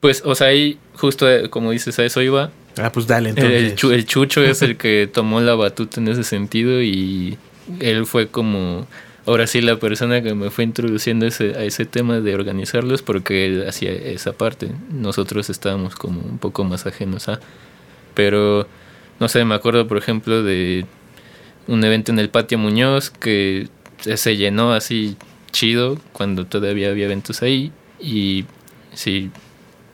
Pues, 0.01 0.23
o 0.25 0.35
sea, 0.35 0.49
ahí 0.49 0.79
justo 1.01 1.29
eh, 1.29 1.49
como 1.49 1.71
dices, 1.71 1.99
a 1.99 2.05
eso 2.05 2.21
iba. 2.23 2.51
Ah, 2.77 2.93
pues 2.93 3.07
dale, 3.07 3.31
entonces. 3.31 3.83
El, 3.83 4.07
Chucho 4.07 4.43
es 4.45 4.63
el 4.63 4.77
que 4.77 5.09
tomó 5.13 5.41
la 5.41 5.55
batuta 5.55 6.01
en 6.01 6.09
ese 6.09 6.23
sentido 6.23 6.83
y 6.83 7.39
él 7.81 8.07
fue 8.07 8.29
como, 8.29 8.87
ahora 9.27 9.47
sí, 9.47 9.61
la 9.63 9.77
persona 9.77 10.23
que 10.23 10.35
me 10.35 10.51
fue 10.51 10.65
introduciendo 10.65 11.27
ese, 11.27 11.57
a 11.57 11.65
ese 11.65 11.87
tema 11.87 12.21
de 12.21 12.35
organizarlos 12.35 13.03
porque 13.03 13.47
él 13.47 13.67
hacía 13.69 13.91
esa 13.91 14.33
parte. 14.33 14.71
Nosotros 14.93 15.51
estábamos 15.51 15.97
como 15.97 16.21
un 16.21 16.39
poco 16.39 16.65
más 16.65 16.87
ajenos 16.87 17.29
a. 17.29 17.41
Pero, 18.15 18.67
no 19.19 19.29
sé, 19.29 19.45
me 19.45 19.55
acuerdo, 19.55 19.89
por 19.89 19.97
ejemplo, 19.97 20.43
de 20.43 20.85
un 21.67 21.83
evento 21.85 22.13
en 22.13 22.19
el 22.19 22.29
Patio 22.29 22.59
Muñoz 22.59 23.11
que 23.11 23.69
se 23.99 24.37
llenó 24.37 24.73
así 24.73 25.17
chido 25.53 25.99
cuando 26.13 26.47
todavía 26.47 26.91
había 26.91 27.07
eventos 27.07 27.43
ahí. 27.43 27.73
Y 28.01 28.45
sí, 28.93 29.31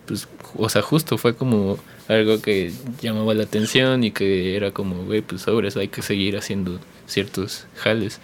pues, 0.06 0.28
o 0.54 0.68
sea, 0.68 0.82
justo 0.82 1.18
fue 1.18 1.34
como 1.34 1.78
algo 2.08 2.40
que 2.40 2.72
llamaba 3.00 3.34
la 3.34 3.44
atención 3.44 4.04
y 4.04 4.10
que 4.10 4.56
era 4.56 4.70
como, 4.70 5.04
güey, 5.04 5.22
pues 5.22 5.46
ahora 5.48 5.68
hay 5.76 5.88
que 5.88 6.02
seguir 6.02 6.36
haciendo 6.36 6.80
ciertos 7.06 7.66
jales. 7.76 8.20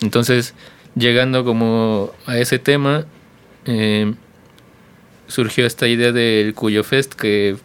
Entonces, 0.00 0.54
llegando 0.94 1.44
como 1.44 2.12
a 2.26 2.38
ese 2.38 2.58
tema, 2.58 3.06
eh, 3.66 4.14
surgió 5.26 5.66
esta 5.66 5.86
idea 5.86 6.12
del 6.12 6.54
Cuyo 6.54 6.84
Fest 6.84 7.14
que, 7.14 7.56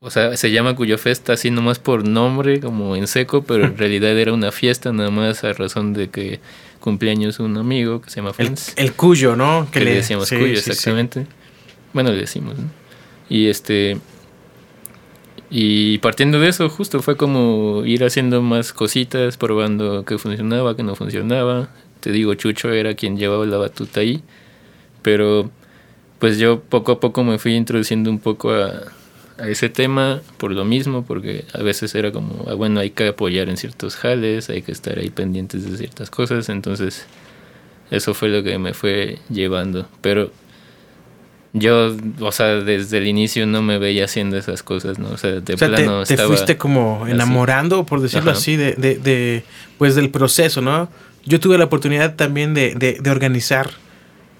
o 0.00 0.10
sea, 0.10 0.36
se 0.36 0.50
llama 0.50 0.76
Cuyo 0.76 0.98
Fest 0.98 1.30
así 1.30 1.50
nomás 1.50 1.78
por 1.78 2.06
nombre, 2.06 2.60
como 2.60 2.96
en 2.96 3.06
seco, 3.06 3.42
pero 3.42 3.64
en 3.64 3.78
realidad 3.78 4.16
era 4.18 4.32
una 4.32 4.52
fiesta 4.52 4.92
nada 4.92 5.10
más 5.10 5.44
a 5.44 5.52
razón 5.52 5.92
de 5.92 6.10
que 6.10 6.40
cumpleaños 6.80 7.40
un 7.40 7.56
amigo 7.56 8.00
que 8.00 8.10
se 8.10 8.16
llama 8.16 8.32
Friends. 8.32 8.74
El, 8.76 8.92
Cuyo, 8.92 9.36
¿no? 9.36 9.68
Que, 9.72 9.80
le, 9.80 9.94
decíamos 9.94 10.28
Cuyo, 10.28 10.46
exactamente. 10.46 11.26
Bueno, 11.96 12.12
decimos, 12.12 12.58
¿no? 12.58 12.68
Y 13.30 13.46
este... 13.46 13.96
Y 15.48 15.96
partiendo 16.00 16.38
de 16.38 16.50
eso, 16.50 16.68
justo 16.68 17.00
fue 17.00 17.16
como 17.16 17.86
ir 17.86 18.04
haciendo 18.04 18.42
más 18.42 18.74
cositas, 18.74 19.38
probando 19.38 20.04
qué 20.04 20.18
funcionaba, 20.18 20.76
qué 20.76 20.82
no 20.82 20.94
funcionaba. 20.94 21.70
Te 22.00 22.12
digo, 22.12 22.34
Chucho 22.34 22.70
era 22.70 22.92
quien 22.92 23.16
llevaba 23.16 23.46
la 23.46 23.56
batuta 23.56 24.00
ahí. 24.00 24.22
Pero 25.00 25.50
pues 26.18 26.36
yo 26.38 26.60
poco 26.60 26.92
a 26.92 27.00
poco 27.00 27.24
me 27.24 27.38
fui 27.38 27.54
introduciendo 27.54 28.10
un 28.10 28.18
poco 28.18 28.50
a, 28.52 28.92
ese 29.38 29.70
tema 29.70 30.20
por 30.36 30.50
lo 30.50 30.66
mismo, 30.66 31.02
porque 31.02 31.46
a 31.54 31.62
veces 31.62 31.94
era 31.94 32.12
como, 32.12 32.44
ah, 32.46 32.52
bueno, 32.52 32.80
hay 32.80 32.90
que 32.90 33.08
apoyar 33.08 33.48
en 33.48 33.56
ciertos 33.56 33.96
jales, 33.96 34.50
hay 34.50 34.60
que 34.60 34.72
estar 34.72 34.98
ahí 34.98 35.08
pendientes 35.08 35.70
de 35.70 35.78
ciertas 35.78 36.10
cosas, 36.10 36.50
entonces 36.50 37.06
eso 37.90 38.12
fue 38.12 38.28
lo 38.28 38.42
que 38.42 38.58
me 38.58 38.74
fue 38.74 39.18
llevando. 39.30 39.88
Pero 40.02 40.30
yo, 41.58 41.96
o 42.20 42.32
sea, 42.32 42.46
desde 42.46 42.98
el 42.98 43.06
inicio 43.06 43.46
no 43.46 43.62
me 43.62 43.78
veía 43.78 44.04
haciendo 44.04 44.36
esas 44.36 44.62
cosas, 44.62 44.98
¿no? 44.98 45.08
O 45.10 45.16
sea, 45.16 45.32
de 45.32 45.56
plano 45.56 46.04
te, 46.04 46.16
te 46.16 46.22
fuiste 46.24 46.56
como 46.56 47.06
enamorando, 47.08 47.84
por 47.84 48.00
decirlo 48.00 48.30
así, 48.30 48.56
de, 48.56 48.72
de, 48.74 48.96
de, 48.96 49.44
pues 49.78 49.94
del 49.94 50.10
proceso, 50.10 50.60
¿no? 50.60 50.88
Yo 51.24 51.40
tuve 51.40 51.58
la 51.58 51.64
oportunidad 51.64 52.14
también 52.14 52.54
de, 52.54 52.74
de 52.74 53.10
organizar 53.10 53.70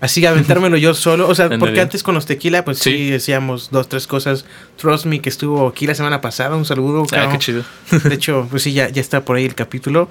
Así 0.00 0.25
aventármelo 0.26 0.76
yo 0.76 0.94
solo. 0.94 1.28
O 1.28 1.35
sea, 1.35 1.49
porque 1.58 1.80
antes 1.80 2.02
con 2.02 2.14
los 2.14 2.26
tequila, 2.26 2.64
pues 2.64 2.78
sí. 2.78 3.11
decíamos 3.11 3.70
dos, 3.70 3.88
tres 3.88 4.06
cosas. 4.06 4.44
Trust 4.76 5.06
Me, 5.06 5.20
que 5.20 5.28
estuvo 5.28 5.66
aquí 5.66 5.87
la 5.87 5.94
semana 5.94 6.20
pasada. 6.20 6.56
Un 6.56 6.64
saludo. 6.64 7.06
Ah, 7.12 7.28
qué 7.32 7.38
chido. 7.38 7.64
De 8.04 8.14
hecho, 8.14 8.46
pues 8.50 8.62
sí, 8.62 8.73
ya, 8.73 8.88
ya 8.88 9.00
está 9.00 9.25
por 9.25 9.37
ahí 9.37 9.44
el 9.44 9.54
capítulo. 9.54 10.08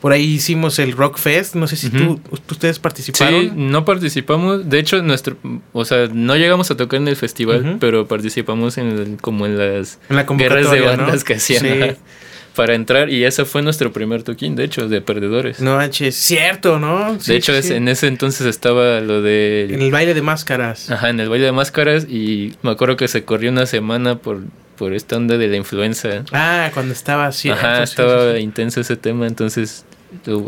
Por 0.00 0.12
ahí 0.12 0.24
hicimos 0.34 0.78
el 0.78 0.92
Rock 0.92 1.18
Fest. 1.18 1.54
No 1.54 1.66
sé 1.66 1.76
si 1.76 1.90
tú, 1.90 2.20
ustedes 2.50 2.78
participaron. 2.78 3.40
Sí, 3.40 3.52
no 3.54 3.84
participamos. 3.84 4.68
De 4.68 4.78
hecho, 4.78 5.02
nuestro, 5.02 5.36
o 5.72 5.84
sea, 5.84 6.08
no 6.12 6.36
llegamos 6.36 6.70
a 6.70 6.76
tocar 6.76 7.00
en 7.00 7.08
el 7.08 7.16
festival, 7.16 7.78
pero 7.80 8.06
participamos 8.06 8.78
en 8.78 9.16
como 9.16 9.46
en 9.46 9.58
las 9.58 9.98
en 10.08 10.16
la 10.16 10.22
guerras 10.22 10.70
de 10.70 10.80
bandas 10.80 11.24
que 11.24 11.34
hacían. 11.34 11.62
Sí 11.62 11.96
para 12.58 12.74
entrar 12.74 13.08
y 13.08 13.24
ese 13.24 13.44
fue 13.44 13.62
nuestro 13.62 13.92
primer 13.92 14.24
toquín, 14.24 14.56
de 14.56 14.64
hecho, 14.64 14.88
de 14.88 15.00
perdedores. 15.00 15.60
No 15.60 15.76
manches, 15.76 16.16
cierto, 16.16 16.80
¿no? 16.80 17.16
de 17.16 17.36
hecho, 17.36 17.54
en 17.54 17.86
ese 17.86 18.08
entonces 18.08 18.48
estaba 18.48 18.98
lo 18.98 19.22
de... 19.22 19.68
En 19.70 19.80
el 19.80 19.92
baile 19.92 20.12
de 20.12 20.22
máscaras. 20.22 20.90
Ajá, 20.90 21.08
en 21.08 21.20
el 21.20 21.28
baile 21.28 21.44
de 21.44 21.52
máscaras 21.52 22.08
y 22.08 22.56
me 22.62 22.72
acuerdo 22.72 22.96
que 22.96 23.06
se 23.06 23.22
corrió 23.22 23.52
una 23.52 23.66
semana 23.66 24.18
por, 24.18 24.40
por 24.74 24.92
esta 24.92 25.16
onda 25.16 25.38
de 25.38 25.46
la 25.46 25.54
influenza. 25.54 26.24
Ah, 26.32 26.72
cuando 26.74 26.94
estaba 26.94 27.26
así. 27.26 27.48
Ajá, 27.48 27.84
estaba 27.84 28.40
intenso 28.40 28.80
ese 28.80 28.96
tema, 28.96 29.28
entonces 29.28 29.84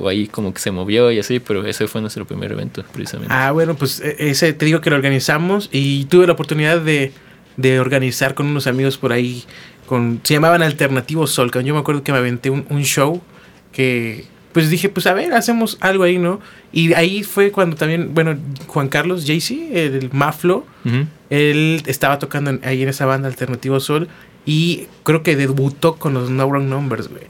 ahí 0.08 0.26
como 0.26 0.54
que 0.54 0.60
se 0.60 0.70
movió 0.70 1.10
y 1.10 1.18
así, 1.18 1.40
pero 1.40 1.64
ese 1.66 1.86
fue 1.86 2.00
nuestro 2.00 2.26
primer 2.26 2.52
evento, 2.52 2.84
precisamente. 2.92 3.32
Ah, 3.34 3.52
bueno, 3.52 3.74
pues 3.74 4.00
e, 4.00 4.30
ese 4.30 4.52
te 4.52 4.64
digo 4.64 4.80
que 4.80 4.90
lo 4.90 4.96
organizamos 4.96 5.68
y 5.72 6.04
tuve 6.06 6.26
la 6.26 6.32
oportunidad 6.32 6.80
de, 6.80 7.12
de 7.56 7.80
organizar 7.80 8.34
con 8.34 8.46
unos 8.46 8.66
amigos 8.66 8.96
por 8.96 9.12
ahí 9.12 9.44
se 10.22 10.34
llamaban 10.34 10.62
Alternativo 10.62 11.26
Sol. 11.26 11.50
Yo 11.64 11.74
me 11.74 11.80
acuerdo 11.80 12.02
que 12.02 12.12
me 12.12 12.18
aventé 12.18 12.50
un, 12.50 12.82
show 12.84 13.20
que 13.72 14.24
pues 14.52 14.70
dije, 14.70 14.88
pues 14.88 15.06
a 15.06 15.14
ver, 15.14 15.32
hacemos 15.32 15.78
algo 15.80 16.04
ahí, 16.04 16.18
¿no? 16.18 16.40
Y 16.72 16.92
ahí 16.94 17.22
fue 17.22 17.52
cuando 17.52 17.76
también, 17.76 18.14
bueno, 18.14 18.36
Juan 18.66 18.88
Carlos 18.88 19.24
JC, 19.24 19.74
el 19.74 20.10
Maflo, 20.12 20.64
él 21.28 21.82
estaba 21.86 22.18
tocando 22.18 22.58
ahí 22.62 22.82
en 22.82 22.88
esa 22.88 23.06
banda 23.06 23.28
Alternativo 23.28 23.80
Sol 23.80 24.08
y 24.46 24.86
creo 25.02 25.22
que 25.22 25.36
debutó 25.36 25.96
con 25.96 26.14
los 26.14 26.30
No 26.30 26.48
Wrong 26.48 26.68
Numbers, 26.68 27.08
güey. 27.08 27.22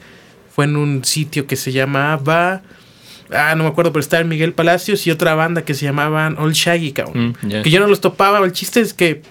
Fue 0.61 0.67
en 0.67 0.77
un 0.77 1.07
sitio 1.07 1.47
que 1.47 1.57
se 1.57 1.73
llamaba... 1.73 2.61
Ah, 3.33 3.55
no 3.57 3.65
me 3.65 3.71
acuerdo, 3.71 3.95
pero 3.95 4.01
estaba 4.01 4.23
Miguel 4.25 4.53
Palacios 4.53 5.07
y 5.07 5.11
otra 5.11 5.35
banda 5.35 5.63
que 5.65 5.73
se 5.73 5.87
llamaban 5.87 6.37
Old 6.37 6.53
Shaggy, 6.53 6.93
cabrón. 6.93 7.35
Mm, 7.41 7.63
que 7.63 7.71
yo 7.71 7.81
no 7.81 7.87
los 7.87 8.03
topaba. 8.03 8.45
El 8.45 8.53
chiste 8.53 8.81
es 8.81 8.93
que, 8.93 9.23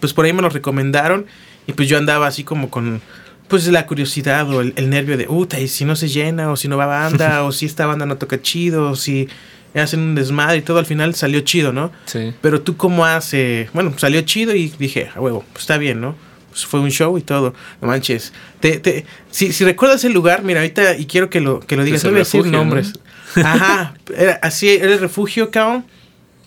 pues 0.00 0.12
por 0.12 0.24
ahí 0.24 0.32
me 0.32 0.42
los 0.42 0.52
recomendaron 0.52 1.26
y 1.68 1.72
pues 1.72 1.88
yo 1.88 1.98
andaba 1.98 2.26
así 2.26 2.42
como 2.42 2.68
con 2.68 3.00
pues 3.46 3.68
la 3.68 3.86
curiosidad 3.86 4.50
o 4.50 4.60
el, 4.60 4.90
nervio 4.90 5.16
de, 5.16 5.28
uta, 5.28 5.60
y 5.60 5.68
si 5.68 5.84
no 5.84 5.94
se 5.94 6.08
llena, 6.08 6.50
o 6.50 6.56
si 6.56 6.66
no 6.66 6.76
va 6.76 6.86
banda, 6.86 7.42
o 7.44 7.52
si 7.52 7.66
esta 7.66 7.86
banda 7.86 8.06
no 8.06 8.16
toca 8.16 8.42
chido, 8.42 8.90
o 8.90 8.96
si 8.96 9.28
hacen 9.72 10.00
un 10.00 10.14
desmadre 10.16 10.56
y 10.56 10.62
todo, 10.62 10.80
al 10.80 10.86
final 10.86 11.14
salió 11.14 11.40
chido, 11.42 11.72
¿no? 11.72 11.92
Sí. 12.06 12.34
Pero 12.40 12.62
tú 12.62 12.76
cómo 12.76 13.04
hace, 13.04 13.70
bueno, 13.72 13.94
salió 13.98 14.20
chido 14.22 14.52
y 14.56 14.72
dije, 14.78 15.10
a 15.14 15.20
huevo, 15.20 15.44
pues 15.52 15.62
está 15.62 15.78
bien, 15.78 16.00
¿no? 16.00 16.16
Pues 16.56 16.64
fue 16.64 16.80
un 16.80 16.90
show 16.90 17.18
y 17.18 17.20
todo, 17.20 17.52
no 17.82 17.88
manches. 17.88 18.32
Te, 18.60 18.78
te, 18.78 19.04
si, 19.30 19.52
si 19.52 19.62
recuerdas 19.62 20.02
el 20.04 20.14
lugar, 20.14 20.42
mira, 20.42 20.60
ahorita, 20.60 20.96
y 20.96 21.04
quiero 21.04 21.28
que 21.28 21.42
lo, 21.42 21.60
que 21.60 21.76
lo 21.76 21.84
digas, 21.84 22.02
no 22.02 22.12
voy 22.12 22.16
a 22.16 22.18
decir 22.20 22.46
nombres. 22.46 22.94
Ajá, 23.34 23.92
era, 24.16 24.38
así, 24.40 24.70
era 24.70 24.94
el 24.94 24.98
refugio, 24.98 25.50
cabrón. 25.50 25.84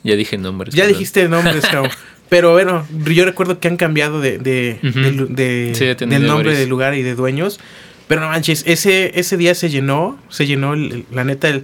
Ya 0.04 0.16
dije 0.16 0.40
nombres. 0.40 0.74
Ya 0.74 0.88
dijiste 0.88 1.30
nombres, 1.30 1.64
cabrón. 1.68 1.92
Pero 2.30 2.54
bueno, 2.54 2.88
yo 3.06 3.24
recuerdo 3.24 3.60
que 3.60 3.68
han 3.68 3.78
cambiado 3.78 4.20
de, 4.20 4.40
de, 4.40 4.80
del 4.82 6.26
nombre 6.26 6.58
del 6.58 6.70
lugar 6.70 6.96
y 6.96 7.04
de 7.04 7.14
dueños. 7.14 7.60
Pero 8.08 8.22
no 8.22 8.30
manches, 8.30 8.64
ese, 8.66 9.12
ese 9.20 9.38
día 9.38 9.54
se 9.54 9.70
llenó, 9.70 10.18
se 10.30 10.48
llenó, 10.48 10.76
la 10.76 11.24
neta, 11.24 11.50
el, 11.50 11.64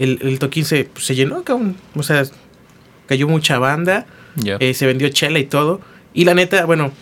el, 0.00 0.38
toquín 0.40 0.64
se, 0.64 0.88
se 0.96 1.14
llenó, 1.14 1.44
cabrón. 1.44 1.76
O 1.94 2.02
sea, 2.02 2.24
cayó 3.06 3.28
mucha 3.28 3.60
banda, 3.60 4.06
eh, 4.58 4.74
se 4.74 4.84
vendió 4.86 5.08
chela 5.10 5.38
y 5.38 5.44
todo. 5.44 5.80
Y 6.12 6.24
la 6.24 6.34
neta, 6.34 6.64
bueno, 6.64 6.92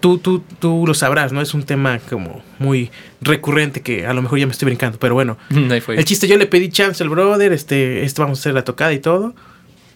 tú, 0.00 0.18
tú, 0.18 0.42
tú 0.58 0.84
lo 0.86 0.94
sabrás, 0.94 1.32
¿no? 1.32 1.40
Es 1.40 1.54
un 1.54 1.62
tema 1.64 1.98
como 1.98 2.42
muy 2.58 2.90
recurrente 3.20 3.82
que 3.82 4.06
a 4.06 4.14
lo 4.14 4.22
mejor 4.22 4.38
ya 4.38 4.46
me 4.46 4.52
estoy 4.52 4.66
brincando, 4.66 4.98
pero 4.98 5.14
bueno. 5.14 5.38
el 5.50 6.04
chiste, 6.04 6.26
yo 6.26 6.36
le 6.36 6.46
pedí 6.46 6.68
chance 6.68 7.02
al 7.02 7.08
brother, 7.08 7.52
este, 7.52 8.04
este 8.04 8.20
vamos 8.22 8.38
a 8.38 8.40
hacer 8.40 8.54
la 8.54 8.64
tocada 8.64 8.92
y 8.92 8.98
todo 8.98 9.34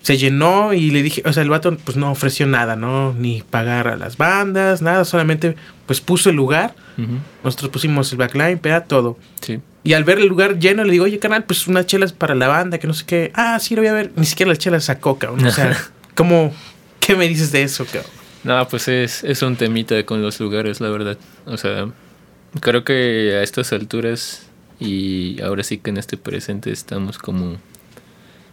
se 0.02 0.16
llenó 0.16 0.72
y 0.72 0.90
le 0.90 1.02
dije, 1.02 1.22
o 1.26 1.32
sea, 1.32 1.42
el 1.42 1.50
vato 1.50 1.76
pues 1.84 1.96
no 1.96 2.10
ofreció 2.10 2.46
nada, 2.46 2.76
¿no? 2.76 3.12
Ni 3.12 3.42
pagar 3.42 3.88
a 3.88 3.96
las 3.96 4.16
bandas, 4.16 4.80
nada, 4.80 5.04
solamente 5.04 5.56
pues 5.86 6.00
puso 6.00 6.30
el 6.30 6.36
lugar. 6.36 6.74
Nosotros 7.44 7.70
pusimos 7.70 8.10
el 8.10 8.18
backline, 8.18 8.58
peda, 8.58 8.84
todo. 8.84 9.18
Sí. 9.40 9.60
Y 9.84 9.92
al 9.92 10.04
ver 10.04 10.18
el 10.18 10.26
lugar 10.26 10.58
lleno 10.58 10.82
le 10.82 10.92
digo, 10.92 11.04
oye, 11.04 11.18
canal, 11.18 11.44
pues 11.44 11.68
unas 11.68 11.86
chelas 11.86 12.12
para 12.12 12.34
la 12.34 12.48
banda, 12.48 12.78
que 12.78 12.86
no 12.86 12.94
sé 12.94 13.04
qué. 13.06 13.30
Ah, 13.34 13.58
sí, 13.60 13.76
lo 13.76 13.82
voy 13.82 13.88
a 13.88 13.92
ver. 13.92 14.10
Ni 14.16 14.26
siquiera 14.26 14.48
las 14.48 14.58
chelas 14.58 14.84
sacó, 14.84 15.18
cabrón. 15.18 15.46
O 15.46 15.50
sea, 15.50 15.76
¿cómo, 16.14 16.52
qué 16.98 17.14
me 17.14 17.28
dices 17.28 17.52
de 17.52 17.62
eso, 17.62 17.84
cabrón? 17.84 18.10
No, 18.44 18.68
pues 18.68 18.88
es, 18.88 19.24
es 19.24 19.42
un 19.42 19.56
temita 19.56 20.02
con 20.04 20.22
los 20.22 20.38
lugares, 20.40 20.80
la 20.80 20.88
verdad. 20.88 21.18
O 21.46 21.56
sea, 21.56 21.88
creo 22.60 22.84
que 22.84 23.36
a 23.36 23.42
estas 23.42 23.72
alturas 23.72 24.46
y 24.80 25.40
ahora 25.42 25.62
sí 25.62 25.78
que 25.78 25.90
en 25.90 25.96
este 25.96 26.16
presente 26.16 26.70
estamos 26.70 27.18
como 27.18 27.56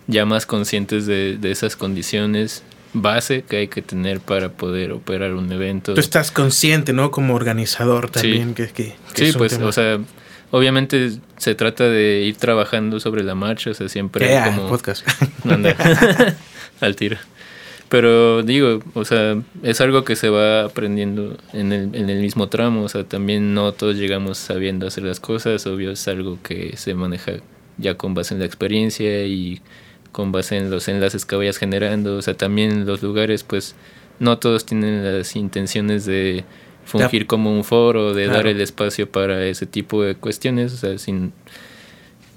ya 0.08 0.26
más 0.26 0.46
conscientes 0.46 1.06
de, 1.06 1.38
esas 1.44 1.76
condiciones 1.76 2.64
base 2.94 3.44
que 3.44 3.58
hay 3.58 3.68
que 3.68 3.82
tener 3.82 4.22
para 4.22 4.50
poder 4.50 4.94
operar 4.94 5.34
un 5.34 5.52
evento. 5.52 5.94
Tú 5.94 6.00
estás 6.00 6.32
consciente, 6.32 6.94
¿no? 6.94 7.12
Como 7.12 7.36
organizador 7.36 8.10
también. 8.10 8.54
Que, 8.54 8.68
que, 8.68 8.96
sí, 9.14 9.34
pues, 9.38 9.54
o 9.60 9.72
sea, 9.72 10.00
obviamente 10.52 11.12
se 11.38 11.56
trata 11.56 11.90
de 11.90 12.22
ir 12.22 12.38
trabajando 12.38 13.00
sobre 13.02 13.24
la 13.24 13.36
marcha, 13.36 13.72
o 13.72 13.74
sea, 13.74 13.90
siempre 13.90 14.42
como... 14.46 14.70
podcast. 14.70 15.06
al 16.82 16.96
tiro. 16.96 17.18
Pero 17.90 18.42
digo, 18.42 18.80
o 18.96 19.06
sea, 19.06 19.42
es 19.62 19.80
algo 19.80 20.04
que 20.04 20.16
se 20.16 20.30
va 20.30 20.66
aprendiendo 20.66 21.38
en 21.54 21.72
el, 21.72 21.96
en 21.96 22.10
el 22.10 22.20
mismo 22.20 22.48
tramo, 22.48 22.84
o 22.84 22.90
sea, 22.90 23.04
también 23.04 23.54
no 23.54 23.72
todos 23.74 23.96
llegamos 23.96 24.40
sabiendo 24.40 24.88
hacer 24.88 25.04
las 25.04 25.20
cosas, 25.20 25.68
obvio 25.68 25.92
es 25.92 26.08
algo 26.08 26.40
que 26.42 26.76
se 26.78 26.96
maneja 26.96 27.34
ya 27.78 27.96
con 27.96 28.14
base 28.14 28.34
en 28.34 28.40
la 28.40 28.46
experiencia 28.46 29.26
y 29.26 29.62
con 30.12 30.32
base 30.32 30.58
en 30.58 30.72
los 30.72 30.88
enlaces 30.88 31.26
que 31.26 31.36
vayas 31.36 31.58
generando. 31.58 32.18
O 32.18 32.22
sea, 32.22 32.36
también 32.36 32.86
los 32.86 33.04
lugares, 33.04 33.44
pues, 33.44 33.76
no 34.20 34.38
todos 34.38 34.66
tienen 34.66 35.04
las 35.04 35.36
intenciones 35.36 36.06
de 36.06 36.46
fungir 36.86 37.28
como 37.28 37.52
un 37.52 37.64
foro, 37.64 38.14
de 38.14 38.28
dar 38.28 38.48
el 38.48 38.62
espacio 38.62 39.10
para 39.10 39.44
ese 39.46 39.66
tipo 39.66 40.04
de 40.04 40.16
cuestiones. 40.16 40.74
O 40.74 40.78
sea, 40.78 40.98
sin, 40.98 41.34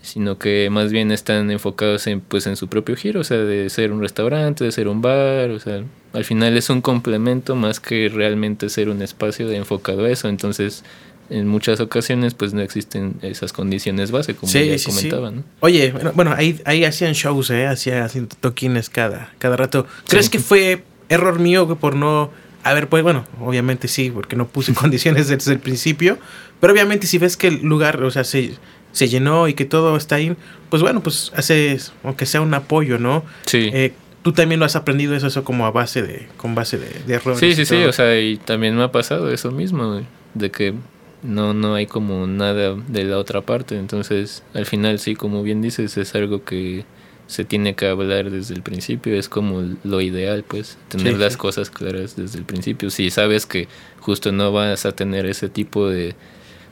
sino 0.02 0.38
que 0.38 0.68
más 0.70 0.92
bien 0.92 1.10
están 1.10 1.50
enfocados 1.50 2.06
en, 2.06 2.20
pues, 2.20 2.46
en 2.46 2.56
su 2.56 2.68
propio 2.68 2.96
giro, 2.96 3.20
o 3.20 3.24
sea, 3.24 3.38
de 3.38 3.68
ser 3.70 3.92
un 3.92 4.00
restaurante, 4.00 4.64
de 4.64 4.72
ser 4.72 4.88
un 4.88 5.02
bar, 5.02 5.50
o 5.50 5.60
sea, 5.60 5.82
al 6.12 6.24
final 6.24 6.56
es 6.56 6.70
un 6.70 6.80
complemento 6.80 7.56
más 7.56 7.80
que 7.80 8.08
realmente 8.08 8.68
ser 8.68 8.88
un 8.88 9.02
espacio 9.02 9.48
de 9.48 9.56
enfocado 9.56 10.04
a 10.04 10.10
eso, 10.10 10.28
entonces 10.28 10.84
en 11.30 11.46
muchas 11.46 11.78
ocasiones 11.80 12.32
pues 12.32 12.54
no 12.54 12.62
existen 12.62 13.16
esas 13.20 13.52
condiciones 13.52 14.10
base 14.10 14.34
como 14.34 14.50
ya 14.50 14.76
comentaba, 14.82 15.30
¿no? 15.30 15.44
Oye, 15.60 15.92
bueno, 16.14 16.32
ahí, 16.34 16.58
ahí 16.64 16.84
hacían 16.84 17.12
shows, 17.12 17.50
¿eh? 17.50 17.66
Hacían 17.66 18.08
toquines 18.40 18.88
cada, 18.88 19.34
cada 19.38 19.56
rato. 19.56 19.86
¿Crees 20.08 20.30
que 20.30 20.38
fue 20.38 20.82
error 21.10 21.38
mío 21.38 21.76
por 21.76 21.96
no 21.96 22.30
a 22.64 22.74
ver, 22.74 22.88
pues 22.88 23.02
bueno, 23.02 23.24
obviamente 23.40 23.88
sí, 23.88 24.10
porque 24.10 24.36
no 24.36 24.48
puse 24.48 24.74
condiciones 24.74 25.28
desde 25.28 25.52
el 25.52 25.58
principio, 25.58 26.18
pero 26.60 26.72
obviamente 26.72 27.06
si 27.06 27.18
ves 27.18 27.36
que 27.36 27.48
el 27.48 27.62
lugar, 27.62 28.02
o 28.02 28.10
sea, 28.10 28.24
se, 28.24 28.54
se 28.92 29.08
llenó 29.08 29.48
y 29.48 29.54
que 29.54 29.64
todo 29.64 29.96
está 29.96 30.16
ahí, 30.16 30.34
pues 30.70 30.82
bueno, 30.82 31.02
pues 31.02 31.32
haces, 31.34 31.92
aunque 32.04 32.26
sea 32.26 32.40
un 32.40 32.54
apoyo, 32.54 32.98
¿no? 32.98 33.24
Sí. 33.46 33.70
Eh, 33.72 33.92
tú 34.22 34.32
también 34.32 34.58
lo 34.58 34.66
has 34.66 34.76
aprendido 34.76 35.14
eso, 35.14 35.26
eso 35.26 35.44
como 35.44 35.66
a 35.66 35.70
base 35.70 36.02
de, 36.02 36.28
con 36.36 36.54
base 36.54 36.78
de, 36.78 36.90
de 37.06 37.14
errores. 37.14 37.40
Sí, 37.40 37.54
sí, 37.54 37.64
sí, 37.64 37.84
o 37.84 37.92
sea, 37.92 38.18
y 38.18 38.36
también 38.36 38.76
me 38.76 38.82
ha 38.82 38.92
pasado 38.92 39.32
eso 39.32 39.50
mismo, 39.50 40.02
de 40.34 40.50
que 40.50 40.74
no, 41.22 41.54
no 41.54 41.74
hay 41.74 41.86
como 41.86 42.26
nada 42.26 42.74
de 42.74 43.04
la 43.04 43.18
otra 43.18 43.42
parte, 43.42 43.78
entonces 43.78 44.42
al 44.54 44.66
final 44.66 44.98
sí, 44.98 45.14
como 45.14 45.42
bien 45.42 45.62
dices, 45.62 45.96
es 45.96 46.14
algo 46.14 46.44
que 46.44 46.84
se 47.28 47.44
tiene 47.44 47.74
que 47.74 47.86
hablar 47.86 48.30
desde 48.30 48.54
el 48.54 48.62
principio, 48.62 49.14
es 49.14 49.28
como 49.28 49.62
lo 49.84 50.00
ideal, 50.00 50.44
pues, 50.48 50.78
tener 50.88 51.18
las 51.18 51.36
cosas 51.36 51.68
claras 51.68 52.16
desde 52.16 52.38
el 52.38 52.44
principio. 52.44 52.88
Si 52.88 53.10
sabes 53.10 53.44
que 53.44 53.68
justo 54.00 54.32
no 54.32 54.50
vas 54.50 54.86
a 54.86 54.92
tener 54.92 55.26
ese 55.26 55.50
tipo 55.50 55.88
de, 55.88 56.14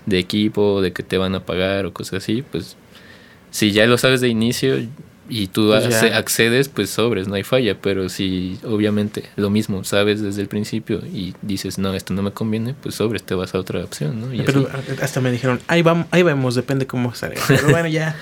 de 0.07 0.19
equipo, 0.19 0.81
de 0.81 0.93
que 0.93 1.03
te 1.03 1.19
van 1.19 1.35
a 1.35 1.45
pagar 1.45 1.87
o 1.87 1.93
cosas 1.93 2.23
así, 2.23 2.43
pues 2.43 2.77
si 3.51 3.73
ya 3.73 3.87
lo 3.87 3.99
sabes 3.99 4.21
de 4.21 4.29
inicio, 4.29 4.79
y 5.29 5.49
tú 5.49 5.69
pues 5.69 6.03
accedes, 6.03 6.69
pues 6.69 6.91
sobres, 6.91 7.27
no 7.27 7.35
hay 7.35 7.43
falla, 7.43 7.77
pero 7.81 8.09
si 8.09 8.59
obviamente 8.65 9.25
lo 9.37 9.51
mismo, 9.51 9.83
sabes 9.83 10.23
desde 10.23 10.43
el 10.43 10.49
principio 10.49 11.01
y 11.05 11.35
dices, 11.43 11.79
no, 11.79 11.95
esto 11.95 12.15
no 12.15 12.23
me 12.23 12.31
conviene, 12.31 12.75
pues 12.81 12.95
sobres, 12.97 13.25
te 13.25 13.35
vas 13.35 13.55
a 13.55 13.59
otra 13.59 13.83
opción, 13.83 14.21
¿no? 14.21 14.45
pero 14.45 14.69
hasta 15.03 15.21
me 15.21 15.33
dijeron, 15.33 15.61
ahí 15.67 15.83
vamos, 15.83 16.07
ahí 16.11 16.23
vemos, 16.23 16.55
depende 16.55 16.87
cómo 16.87 17.15
sale. 17.15 17.37
Pero 17.49 17.69
bueno, 17.69 17.89
ya, 17.89 18.17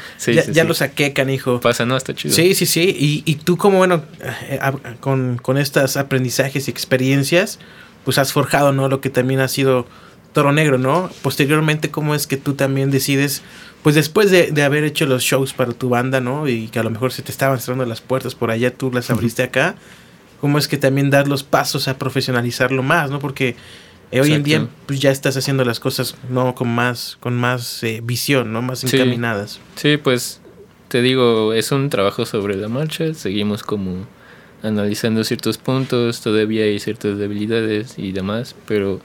ya, 0.53 0.65
lo 0.65 0.75
saqué, 0.75 1.13
canijo. 1.13 1.61
Pasa, 1.61 1.85
¿no? 1.85 1.97
Está 1.97 2.15
chido. 2.15 2.35
Sí, 2.35 2.55
sí, 2.55 2.67
sí. 2.67 2.97
Y, 2.99 3.23
y 3.31 3.37
tú 3.37 3.57
como, 3.57 3.79
bueno, 3.79 4.03
eh, 4.21 4.59
con, 5.01 5.39
con 5.39 5.59
estos 5.59 5.97
aprendizajes 5.97 6.69
y 6.69 6.71
experiencias, 6.71 7.59
pues 8.05 8.19
has 8.19 8.33
forjado, 8.33 8.73
¿no? 8.73 8.89
Lo 8.89 9.01
que 9.01 9.11
también 9.11 9.41
ha 9.41 9.49
sido 9.49 9.87
Toro 10.35 10.53
Negro, 10.53 10.77
¿no? 10.77 11.11
Posteriormente, 11.23 11.91
¿cómo 11.91 12.15
es 12.15 12.27
que 12.27 12.37
tú 12.37 12.53
también 12.53 12.91
decides 12.91 13.43
pues 13.83 13.95
después 13.95 14.31
de, 14.31 14.51
de, 14.51 14.63
haber 14.63 14.85
hecho 14.85 15.05
los 15.05 15.23
shows 15.23 15.53
para 15.53 15.73
tu 15.73 15.91
banda, 15.91 16.21
¿no? 16.21 16.49
Y 16.49 16.69
que 16.69 16.79
a 16.79 16.83
lo 16.83 16.91
mejor 16.91 17.13
se 17.13 17.23
te 17.23 17.31
estaban 17.31 17.61
cerrando 17.61 17.85
las 17.85 18.01
puertas 18.01 18.35
por 18.35 18.51
allá, 18.51 18.73
tú 18.73 18.91
las 18.91 19.11
abriste 19.11 19.43
acá. 19.43 19.77
¿Cómo 20.41 20.59
es 20.59 20.69
que 20.69 20.77
también 20.77 21.11
dar 21.11 21.29
los 21.29 21.43
pasos 21.43 21.87
a 21.89 21.99
profesionalizarlo 21.99 22.83
más, 22.83 23.11
¿no? 23.11 23.19
Porque 23.19 23.57
eh, 24.11 24.21
hoy 24.21 24.33
en 24.33 24.43
día 24.43 24.69
pues 24.87 25.01
ya 25.01 25.11
estás 25.11 25.37
haciendo 25.37 25.65
las 25.65 25.81
cosas, 25.81 26.17
¿no? 26.31 26.55
Con 26.55 26.69
más, 26.69 27.17
con 27.21 27.35
más 27.35 27.83
eh, 27.83 28.01
visión, 28.03 28.53
¿no? 28.53 28.63
Más 28.63 28.85
encaminadas. 28.85 29.61
Sí, 29.77 29.97
pues 29.97 30.41
te 30.89 31.03
digo, 31.03 31.53
es 31.53 31.73
un 31.73 31.91
trabajo 31.91 32.25
sobre 32.25 32.57
la 32.57 32.69
marcha. 32.69 33.13
Seguimos 33.13 33.63
como 33.63 34.07
analizando 34.63 35.25
ciertos 35.25 35.59
puntos, 35.59 36.23
todavía 36.23 36.65
hay 36.65 36.79
ciertas 36.81 37.19
debilidades 37.19 37.99
y 37.99 38.13
demás, 38.13 38.55
pero 38.67 39.01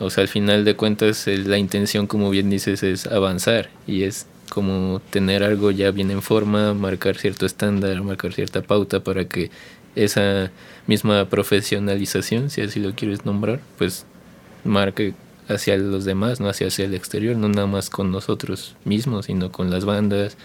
o 0.00 0.08
sea, 0.08 0.22
al 0.22 0.28
final 0.28 0.64
de 0.64 0.74
cuentas 0.74 1.26
la 1.26 1.58
intención, 1.58 2.06
como 2.06 2.30
bien 2.30 2.48
dices, 2.48 2.82
es 2.82 3.06
avanzar 3.06 3.68
y 3.86 4.02
es 4.04 4.26
como 4.48 5.00
tener 5.10 5.44
algo 5.44 5.70
ya 5.70 5.90
bien 5.90 6.10
en 6.10 6.22
forma, 6.22 6.74
marcar 6.74 7.16
cierto 7.16 7.44
estándar, 7.46 8.02
marcar 8.02 8.32
cierta 8.32 8.62
pauta 8.62 9.00
para 9.04 9.26
que 9.26 9.50
esa 9.94 10.50
misma 10.86 11.28
profesionalización, 11.28 12.48
si 12.48 12.62
así 12.62 12.80
lo 12.80 12.94
quieres 12.94 13.26
nombrar, 13.26 13.60
pues 13.76 14.06
marque 14.64 15.12
hacia 15.48 15.76
los 15.76 16.06
demás, 16.06 16.40
no 16.40 16.48
hacia, 16.48 16.68
hacia 16.68 16.86
el 16.86 16.94
exterior, 16.94 17.36
no 17.36 17.48
nada 17.48 17.66
más 17.66 17.90
con 17.90 18.10
nosotros 18.10 18.76
mismos, 18.84 19.26
sino 19.26 19.52
con 19.52 19.70
las 19.70 19.84
bandas, 19.84 20.38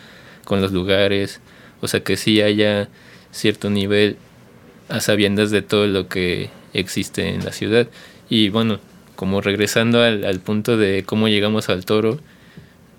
con 0.43 0.61
los 0.61 0.73
lugares, 0.73 1.39
o 1.81 1.87
sea 1.87 2.03
que 2.03 2.17
sí 2.17 2.41
haya 2.41 2.89
cierto 3.31 3.69
nivel 3.69 4.17
a 4.89 4.99
sabiendas 4.99 5.49
de 5.49 5.61
todo 5.61 5.87
lo 5.87 6.09
que 6.09 6.49
existe 6.73 7.33
en 7.33 7.45
la 7.45 7.51
ciudad. 7.51 7.87
Y 8.29 8.49
bueno, 8.49 8.79
como 9.15 9.41
regresando 9.41 10.01
al, 10.01 10.39
punto 10.39 10.77
de 10.77 11.03
cómo 11.05 11.27
llegamos 11.27 11.69
al 11.69 11.85
toro, 11.85 12.19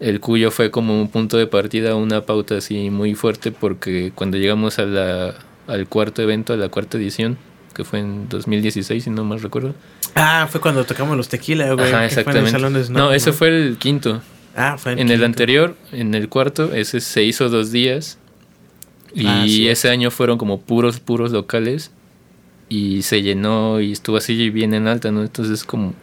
el 0.00 0.20
cuyo 0.20 0.50
fue 0.50 0.70
como 0.70 1.00
un 1.00 1.08
punto 1.08 1.36
de 1.36 1.46
partida, 1.46 1.94
una 1.94 2.22
pauta 2.22 2.56
así 2.56 2.90
muy 2.90 3.14
fuerte, 3.14 3.52
porque 3.52 4.12
cuando 4.14 4.36
llegamos 4.36 4.78
a 4.78 4.84
la, 4.84 5.34
al 5.66 5.88
cuarto 5.88 6.22
evento, 6.22 6.52
a 6.52 6.56
la 6.56 6.68
cuarta 6.68 6.98
edición, 6.98 7.38
que 7.74 7.84
fue 7.84 8.00
en 8.00 8.28
2016, 8.28 9.04
si 9.04 9.10
no 9.10 9.24
mal 9.24 9.40
recuerdo. 9.40 9.74
Ah, 10.14 10.48
fue 10.50 10.60
cuando 10.60 10.84
tocamos 10.84 11.16
los 11.16 11.28
tequila, 11.28 11.72
güey. 11.74 11.88
Ajá, 11.88 12.06
exactamente. 12.06 12.90
no, 12.90 13.12
ese 13.12 13.32
fue 13.32 13.48
el 13.48 13.76
quinto. 13.76 14.22
Ah, 14.56 14.76
fue 14.78 14.92
el 14.92 15.00
En 15.00 15.10
el 15.10 15.22
anterior, 15.22 15.76
en 15.92 16.14
el 16.14 16.30
cuarto, 16.30 16.72
ese 16.72 17.00
se 17.00 17.22
hizo 17.22 17.50
dos 17.50 17.70
días. 17.70 18.18
Y 19.14 19.26
ah, 19.26 19.44
ese 19.72 19.90
año 19.90 20.10
fueron 20.10 20.38
como 20.38 20.60
puros, 20.60 21.00
puros 21.00 21.32
locales. 21.32 21.90
Y 22.68 23.02
se 23.02 23.22
llenó 23.22 23.80
y 23.80 23.92
estuvo 23.92 24.16
así 24.16 24.50
bien 24.50 24.74
en 24.74 24.88
alta, 24.88 25.12
¿no? 25.12 25.22
Entonces 25.22 25.62
como 25.62 25.94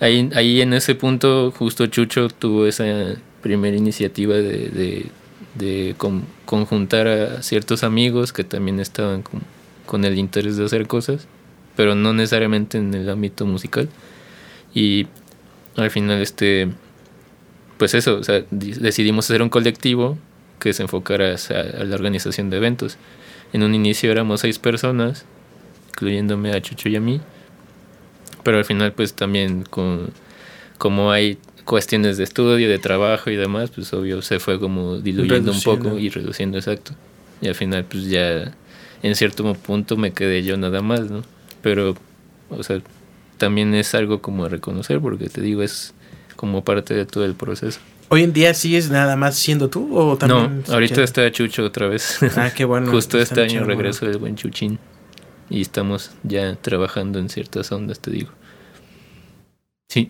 Ahí, 0.00 0.30
ahí 0.34 0.62
en 0.62 0.72
ese 0.72 0.94
punto 0.94 1.50
justo 1.50 1.86
Chucho 1.86 2.28
tuvo 2.28 2.66
esa 2.66 2.84
primera 3.42 3.76
iniciativa 3.76 4.34
de, 4.34 5.10
conjuntar 6.46 7.06
a 7.06 7.42
ciertos 7.42 7.84
amigos 7.84 8.32
que 8.32 8.44
también 8.44 8.80
estaban 8.80 9.22
con, 9.86 10.04
el 10.04 10.18
interés 10.18 10.56
de 10.56 10.64
hacer 10.64 10.86
cosas, 10.86 11.26
pero 11.76 11.94
no 11.94 12.12
necesariamente 12.14 12.78
en 12.78 12.94
el 12.94 13.10
ámbito 13.10 13.44
musical. 13.44 13.88
Y 14.72 15.06
al 15.76 15.90
final, 15.90 16.22
este, 16.22 16.68
pues 17.76 17.94
eso, 17.94 18.16
o 18.16 18.24
sea, 18.24 18.44
decidimos 18.50 19.26
hacer 19.26 19.42
un 19.42 19.48
colectivo 19.48 20.16
que 20.60 20.72
se 20.72 20.82
enfocara 20.82 21.34
a, 21.34 21.84
la 21.84 21.94
organización 21.94 22.48
de 22.50 22.58
eventos. 22.58 22.96
En 23.52 23.62
un 23.64 23.74
inicio 23.74 24.12
éramos 24.12 24.40
seis 24.40 24.58
personas, 24.58 25.24
incluyéndome 25.90 26.52
a 26.52 26.62
Chucho 26.62 26.88
y 26.88 26.96
a 26.96 27.00
mí 27.00 27.20
pero 28.42 28.58
al 28.58 28.64
final 28.64 28.92
pues 28.92 29.14
también 29.14 29.64
con 29.64 30.10
como 30.78 31.12
hay 31.12 31.38
cuestiones 31.64 32.16
de 32.16 32.24
estudio, 32.24 32.68
de 32.68 32.78
trabajo 32.78 33.30
y 33.30 33.36
demás, 33.36 33.70
pues 33.70 33.92
obvio 33.92 34.22
se 34.22 34.40
fue 34.40 34.58
como 34.58 34.98
diluyendo 34.98 35.52
un 35.52 35.60
poco 35.60 35.98
y 35.98 36.08
reduciendo 36.08 36.58
exacto. 36.58 36.92
Y 37.40 37.48
al 37.48 37.54
final 37.54 37.84
pues 37.84 38.06
ya 38.06 38.52
en 39.02 39.14
cierto 39.14 39.54
punto 39.54 39.96
me 39.96 40.12
quedé 40.12 40.42
yo 40.42 40.56
nada 40.56 40.82
más, 40.82 41.10
¿no? 41.10 41.22
Pero, 41.62 41.96
o 42.48 42.62
sea, 42.62 42.80
también 43.38 43.74
es 43.74 43.94
algo 43.94 44.20
como 44.20 44.44
a 44.44 44.48
reconocer 44.48 45.00
porque 45.00 45.28
te 45.28 45.40
digo, 45.40 45.62
es 45.62 45.94
como 46.36 46.64
parte 46.64 46.94
de 46.94 47.06
todo 47.06 47.24
el 47.24 47.34
proceso. 47.34 47.80
¿Hoy 48.08 48.24
en 48.24 48.32
día 48.32 48.54
sí 48.54 48.74
es 48.74 48.90
nada 48.90 49.14
más 49.14 49.36
siendo 49.36 49.70
tú 49.70 49.96
o 49.96 50.16
también? 50.16 50.64
No, 50.66 50.74
ahorita 50.74 51.02
está 51.02 51.30
Chucho 51.30 51.64
otra 51.64 51.86
vez. 51.86 52.18
Ah, 52.36 52.50
qué 52.54 52.64
bueno. 52.64 52.90
Justo 52.90 53.18
este 53.18 53.40
año 53.42 53.62
regreso 53.64 54.06
del 54.06 54.18
buen 54.18 54.34
Chuchín 54.34 54.78
y 55.50 55.60
estamos 55.60 56.12
ya 56.22 56.54
trabajando 56.54 57.18
en 57.18 57.28
ciertas 57.28 57.70
ondas, 57.72 58.00
te 58.00 58.12
digo. 58.12 58.30
Sí. 59.88 60.08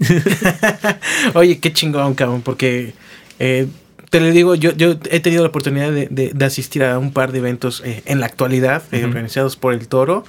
Oye, 1.34 1.58
qué 1.58 1.72
chingón, 1.72 2.14
cabrón, 2.14 2.42
porque 2.42 2.92
eh, 3.38 3.66
te 4.10 4.20
le 4.20 4.30
digo, 4.32 4.54
yo, 4.54 4.72
yo 4.76 4.96
he 5.10 5.20
tenido 5.20 5.42
la 5.42 5.48
oportunidad 5.48 5.90
de, 5.90 6.08
de, 6.34 6.44
asistir 6.44 6.84
a 6.84 6.98
un 6.98 7.12
par 7.12 7.32
de 7.32 7.38
eventos 7.38 7.82
eh, 7.84 8.02
en 8.04 8.20
la 8.20 8.26
actualidad, 8.26 8.82
eh, 8.92 9.04
organizados 9.04 9.56
por 9.56 9.72
el 9.72 9.88
Toro. 9.88 10.24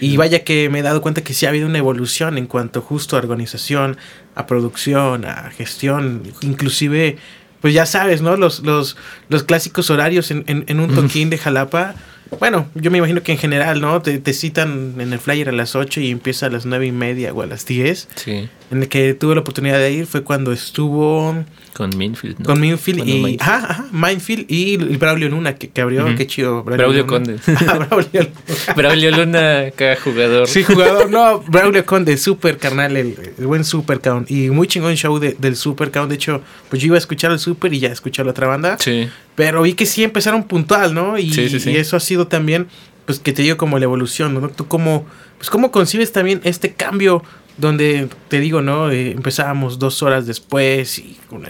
Y 0.00 0.16
vaya 0.16 0.44
que 0.44 0.68
me 0.68 0.78
he 0.78 0.82
dado 0.82 1.02
cuenta 1.02 1.24
que 1.24 1.34
sí 1.34 1.44
ha 1.44 1.48
habido 1.48 1.66
una 1.66 1.78
evolución 1.78 2.38
en 2.38 2.46
cuanto 2.46 2.82
justo 2.82 3.16
a 3.16 3.18
organización, 3.18 3.96
a 4.36 4.46
producción, 4.46 5.24
a 5.24 5.50
gestión, 5.50 6.22
inclusive, 6.40 7.16
pues 7.60 7.74
ya 7.74 7.84
sabes, 7.84 8.22
¿no? 8.22 8.36
Los, 8.36 8.60
los, 8.60 8.96
los 9.28 9.42
clásicos 9.42 9.90
horarios 9.90 10.30
en, 10.30 10.44
en 10.46 10.80
un 10.80 10.94
toquín 10.94 11.30
de 11.30 11.38
Jalapa 11.38 11.96
bueno, 12.38 12.66
yo 12.74 12.90
me 12.90 12.98
imagino 12.98 13.22
que 13.22 13.32
en 13.32 13.38
general, 13.38 13.80
¿no? 13.80 14.02
Te, 14.02 14.18
te, 14.18 14.32
citan 14.32 14.94
en 14.98 15.12
el 15.12 15.18
flyer 15.18 15.48
a 15.48 15.52
las 15.52 15.76
8 15.76 16.00
y 16.00 16.10
empieza 16.10 16.46
a 16.46 16.50
las 16.50 16.66
nueve 16.66 16.86
y 16.86 16.92
media 16.92 17.32
o 17.32 17.42
a 17.42 17.46
las 17.46 17.66
10. 17.66 18.08
Sí. 18.14 18.48
En 18.70 18.82
el 18.82 18.88
que 18.88 19.14
tuve 19.14 19.34
la 19.34 19.42
oportunidad 19.42 19.78
de 19.78 19.92
ir 19.92 20.06
fue 20.06 20.22
cuando 20.22 20.52
estuvo 20.52 21.44
con 21.72 21.96
Minfield, 21.96 22.38
¿no? 22.38 22.44
Con 22.44 22.60
Minfield 22.60 23.06
y. 23.08 23.36
Ajá, 23.40 23.66
ajá, 23.68 23.86
Mindfield 23.92 24.44
y 24.48 24.74
el 24.74 24.98
Braulio 24.98 25.28
Luna 25.28 25.54
que, 25.54 25.68
que 25.68 25.80
abrió. 25.80 26.06
Qué 26.16 26.26
chido. 26.26 26.62
Braulio, 26.62 27.06
Conde. 27.06 27.36
Ah, 27.46 27.86
Braulio, 27.86 28.28
Braulio 28.76 29.10
Luna, 29.10 29.70
cada 29.74 29.96
jugador. 30.04 30.48
Sí, 30.48 30.62
jugador. 30.62 31.10
No, 31.10 31.40
Braulio 31.48 31.84
Conde, 31.86 32.16
super 32.18 32.58
carnal, 32.58 32.96
el, 32.96 33.14
buen 33.38 33.64
super 33.64 34.00
count. 34.00 34.30
Y 34.30 34.50
muy 34.50 34.66
chingón 34.68 34.94
show 34.96 35.18
de, 35.18 35.34
del 35.38 35.56
super 35.56 35.90
count. 35.90 36.10
De 36.10 36.16
hecho, 36.16 36.42
pues 36.68 36.82
yo 36.82 36.86
iba 36.86 36.96
a 36.96 36.98
escuchar 36.98 37.30
el 37.30 37.38
super 37.38 37.72
y 37.72 37.80
ya 37.80 37.88
escuché 37.88 38.22
la 38.22 38.30
otra 38.30 38.46
banda. 38.46 38.76
Sí. 38.78 39.08
Pero 39.34 39.62
vi 39.62 39.72
que 39.72 39.86
sí 39.86 40.04
empezaron 40.04 40.44
puntual, 40.44 40.92
¿no? 40.92 41.18
Y, 41.18 41.32
sí, 41.32 41.48
sí, 41.48 41.58
sí. 41.58 41.70
y 41.70 41.76
eso 41.76 41.96
ha 41.96 42.00
sido 42.00 42.21
también, 42.26 42.68
pues 43.06 43.18
que 43.18 43.32
te 43.32 43.42
digo 43.42 43.56
como 43.56 43.78
la 43.78 43.84
evolución, 43.84 44.34
¿no? 44.34 44.48
Tú 44.48 44.68
cómo, 44.68 45.06
pues 45.38 45.50
cómo 45.50 45.70
concibes 45.70 46.12
también 46.12 46.40
este 46.44 46.74
cambio 46.74 47.22
donde 47.58 48.08
te 48.28 48.40
digo, 48.40 48.62
¿no? 48.62 48.90
Eh, 48.90 49.12
empezábamos 49.12 49.78
dos 49.78 50.02
horas 50.02 50.26
después 50.26 50.98
y 50.98 51.18
con 51.28 51.46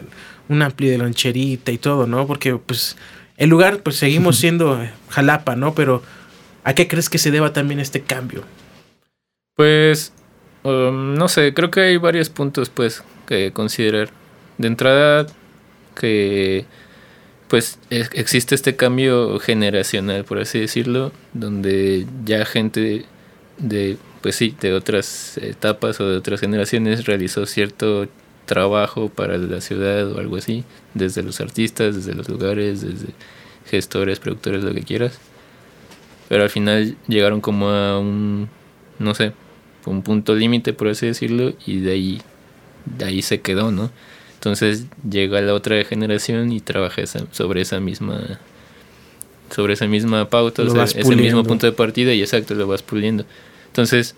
un 0.49 0.63
ampli 0.63 0.89
de 0.89 0.99
loncherita 0.99 1.73
y 1.73 1.79
todo, 1.79 2.07
¿no? 2.07 2.27
Porque 2.27 2.55
pues 2.57 2.97
el 3.37 3.51
lugar 3.51 3.83
pues 3.83 3.97
seguimos 3.97 4.37
siendo 4.41 4.81
Jalapa, 5.11 5.57
¿no? 5.57 5.75
Pero 5.75 6.03
¿a 6.65 6.75
qué 6.75 6.89
crees 6.89 7.09
que 7.09 7.19
se 7.19 7.31
deba 7.31 7.53
también 7.53 7.81
este 7.81 8.03
cambio? 8.03 8.45
Pues 9.55 10.13
um, 10.63 11.15
no 11.15 11.29
sé, 11.29 11.55
creo 11.55 11.71
que 11.71 11.81
hay 11.81 11.97
varios 11.97 12.31
puntos 12.31 12.71
pues 12.71 13.03
que 13.27 13.53
considerar. 13.53 14.11
De 14.59 14.69
entrada 14.69 15.27
que 15.99 16.67
pues 17.53 17.79
existe 17.91 18.55
este 18.55 18.77
cambio 18.77 19.39
generacional, 19.39 20.25
por 20.25 20.39
así 20.39 20.59
decirlo, 20.59 21.13
donde 21.35 22.07
ya 22.25 22.47
gente 22.47 23.05
de 23.59 23.99
pues 24.23 24.37
sí, 24.37 24.57
de 24.59 24.73
otras 24.73 25.37
etapas 25.37 26.01
o 26.01 26.09
de 26.09 26.17
otras 26.17 26.41
generaciones 26.41 27.05
realizó 27.05 27.45
cierto 27.45 28.09
trabajo 28.47 29.11
para 29.11 29.37
la 29.37 29.61
ciudad 29.61 30.11
o 30.13 30.19
algo 30.19 30.37
así, 30.37 30.65
desde 30.95 31.23
los 31.23 31.43
artistas, 31.43 31.95
desde 31.95 32.15
los 32.15 32.27
lugares, 32.31 32.81
desde 32.81 33.09
gestores, 33.71 34.19
productores, 34.19 34.65
lo 34.65 34.73
que 34.73 34.85
quieras. 34.85 35.19
Pero 36.31 36.45
al 36.45 36.51
final 36.51 36.97
llegaron 37.07 37.43
como 37.43 37.69
a 37.69 37.99
un, 37.99 38.49
no 38.99 39.15
sé, 39.15 39.35
un 39.85 40.01
punto 40.01 40.35
límite, 40.35 40.73
por 40.73 40.89
así 40.89 41.05
decirlo, 41.05 41.53
y 41.67 41.81
de 41.81 41.93
ahí, 41.93 42.23
de 42.87 43.05
ahí 43.05 43.21
se 43.21 43.43
quedó, 43.43 43.71
¿no? 43.71 43.91
Entonces 44.43 44.87
llega 45.09 45.41
la 45.41 45.55
otra 45.55 45.85
generación 45.85 46.51
y 46.51 46.59
trabaja 46.61 47.03
sobre 47.31 47.61
esa 47.61 47.79
misma 47.79 48.41
sobre 49.55 49.75
esa 49.75 49.87
misma 49.87 50.29
pauta, 50.29 50.65
ese 50.65 51.15
mismo 51.15 51.45
punto 51.45 51.67
de 51.67 51.73
partida 51.73 52.13
y 52.13 52.23
exacto, 52.23 52.57
lo 52.57 52.67
vas 52.67 52.83
puliendo. 52.83 53.25
Entonces, 53.69 54.17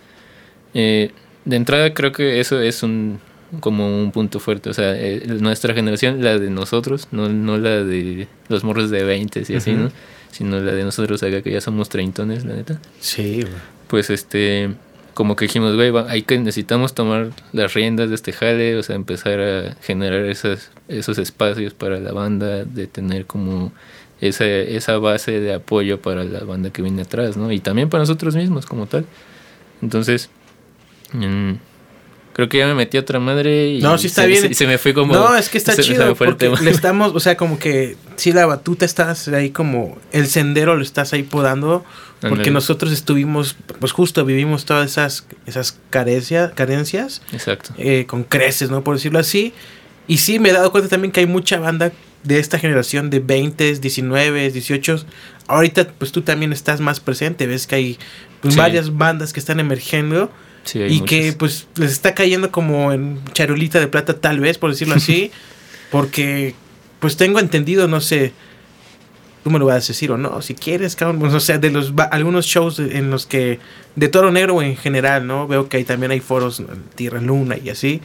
eh, 0.73 1.11
de 1.45 1.57
entrada 1.57 1.93
creo 1.93 2.13
que 2.13 2.41
eso 2.41 2.59
es 2.59 2.83
un, 2.83 3.21
como 3.61 4.03
un 4.03 4.13
punto 4.13 4.41
fuerte. 4.41 4.71
O 4.71 4.73
sea, 4.73 4.95
eh, 4.97 5.25
nuestra 5.27 5.75
generación, 5.75 6.25
la 6.25 6.39
de 6.39 6.49
nosotros, 6.49 7.09
no, 7.11 7.29
no 7.29 7.59
la 7.59 7.85
de 7.85 8.27
los 8.49 8.65
morros 8.65 8.89
de 8.89 9.05
20 9.05 9.43
y 9.47 9.57
así, 9.57 9.73
¿no? 9.73 9.93
Sino 10.31 10.59
la 10.59 10.73
de 10.73 10.85
nosotros 10.85 11.23
acá 11.23 11.43
que 11.43 11.53
ya 11.53 11.61
somos 11.61 11.91
treintones, 11.91 12.47
la 12.47 12.55
neta. 12.55 12.81
Sí, 12.99 13.43
güey. 13.43 13.53
Pues 13.89 14.09
este, 14.09 14.71
como 15.15 15.37
que 15.37 15.47
dijimos, 15.47 15.75
güey, 15.77 15.93
hay 16.09 16.23
que 16.23 16.39
necesitamos 16.39 16.95
tomar 16.95 17.31
las 17.53 17.73
riendas 17.75 18.09
de 18.09 18.17
este 18.17 18.33
jale, 18.33 18.77
o 18.77 18.83
sea, 18.83 18.97
empezar 18.97 19.41
a 19.41 19.77
generar 19.83 20.25
esas, 20.27 20.71
esos 20.89 21.19
espacios 21.19 21.73
para 21.73 21.99
la 22.01 22.13
banda, 22.13 22.65
de 22.65 22.87
tener 22.87 23.27
como 23.27 23.73
esa, 24.21 24.45
esa 24.45 24.99
base 24.99 25.41
de 25.41 25.55
apoyo 25.55 26.01
para 26.01 26.25
la 26.25 26.45
banda 26.45 26.71
que 26.71 26.83
viene 26.83 27.03
atrás, 27.03 27.37
¿no? 27.37 27.53
Y 27.53 27.61
también 27.61 27.89
para 27.89 28.03
nosotros 28.03 28.35
mismos 28.35 28.67
como 28.67 28.87
tal. 28.87 29.07
Entonces, 29.83 30.31
mm, 31.13 31.53
creo 32.33 32.49
que 32.49 32.59
ya 32.59 32.67
me 32.67 32.75
metí 32.75 32.97
a 32.97 33.01
otra 33.01 33.21
madre 33.21 33.69
y, 33.69 33.81
no, 33.81 33.97
sí 33.97 34.09
está 34.09 34.27
bien. 34.27 34.51
y 34.51 34.55
se 34.55 34.67
me 34.67 34.79
fue 34.79 34.93
como... 34.93 35.15
No, 35.15 35.37
es 35.37 35.49
que 35.49 35.59
está 35.59 35.77
chido 35.81 36.15
porque 36.17 36.51
le 36.63 36.71
estamos, 36.71 37.13
o 37.15 37.21
sea, 37.21 37.37
como 37.37 37.59
que 37.59 37.97
si 38.17 38.33
la 38.33 38.47
batuta 38.47 38.85
estás 38.85 39.29
ahí 39.29 39.51
como, 39.51 39.99
el 40.13 40.27
sendero 40.27 40.77
lo 40.77 40.83
estás 40.83 41.13
ahí 41.13 41.23
podando, 41.23 41.85
porque 42.29 42.51
nosotros 42.51 42.93
estuvimos, 42.93 43.57
pues 43.79 43.93
justo 43.93 44.25
vivimos 44.25 44.65
todas 44.65 44.91
esas, 44.91 45.27
esas 45.47 45.79
carencias, 45.91 46.53
carencias 46.55 47.23
Exacto. 47.33 47.75
Eh, 47.79 48.07
con 48.07 48.25
creces, 48.25 48.71
¿no? 48.71 48.85
Por 48.85 48.97
decirlo 48.97 49.19
así. 49.19 49.53
Y 50.07 50.19
sí, 50.19 50.39
me 50.39 50.51
he 50.51 50.53
dado 50.53 50.71
cuenta 50.71 50.89
también 50.89 51.13
que 51.13 51.21
hay 51.21 51.27
mucha 51.27 51.59
banda 51.59 51.93
de 52.23 52.39
esta 52.39 52.59
generación 52.59 53.11
de 53.11 53.21
20, 53.21 53.75
19, 53.75 54.51
18. 54.51 55.07
Ahorita, 55.47 55.89
pues 55.99 56.13
tú 56.13 56.23
también 56.23 56.53
estás 56.53 56.81
más 56.81 57.01
presente, 57.01 57.47
ves 57.47 57.67
que 57.67 57.75
hay 57.75 57.99
pues, 58.41 58.57
varias 58.57 58.97
bandas 58.97 59.33
que 59.33 59.41
están 59.41 59.61
emergiendo 59.61 60.31
y 60.73 61.01
que 61.03 61.35
pues 61.35 61.67
les 61.77 61.93
está 61.93 62.15
cayendo 62.15 62.51
como 62.51 62.93
en 62.93 63.21
charolita 63.33 63.81
de 63.81 63.89
plata 63.89 64.21
tal 64.21 64.41
vez, 64.41 64.57
por 64.59 64.71
decirlo 64.71 64.95
así, 64.95 65.31
porque 65.91 66.55
pues 67.01 67.17
tengo 67.17 67.39
entendido, 67.39 67.87
no 67.87 68.01
sé, 68.01 68.33
tú 69.45 69.51
me 69.51 69.59
lo 69.59 69.67
vas 69.67 69.85
a 69.85 69.89
decir 69.89 70.11
o 70.11 70.17
no, 70.17 70.41
si 70.43 70.55
quieres, 70.55 70.97
cabrón, 70.97 71.21
pues, 71.21 71.35
o 71.35 71.39
sea, 71.41 71.59
de 71.59 71.71
los 71.71 71.93
algunos 72.11 72.47
shows 72.47 72.79
en 72.79 73.11
los 73.11 73.27
que 73.27 73.61
de 73.95 74.09
Toro 74.09 74.33
Negro 74.33 74.63
en 74.63 74.77
general, 74.77 75.27
¿no? 75.27 75.47
Veo 75.47 75.69
que 75.69 75.77
ahí 75.77 75.85
también 75.85 76.11
hay 76.11 76.21
foros 76.21 76.63
Tierra 76.95 77.21
Luna 77.21 77.57
y 77.63 77.69
así. 77.69 78.01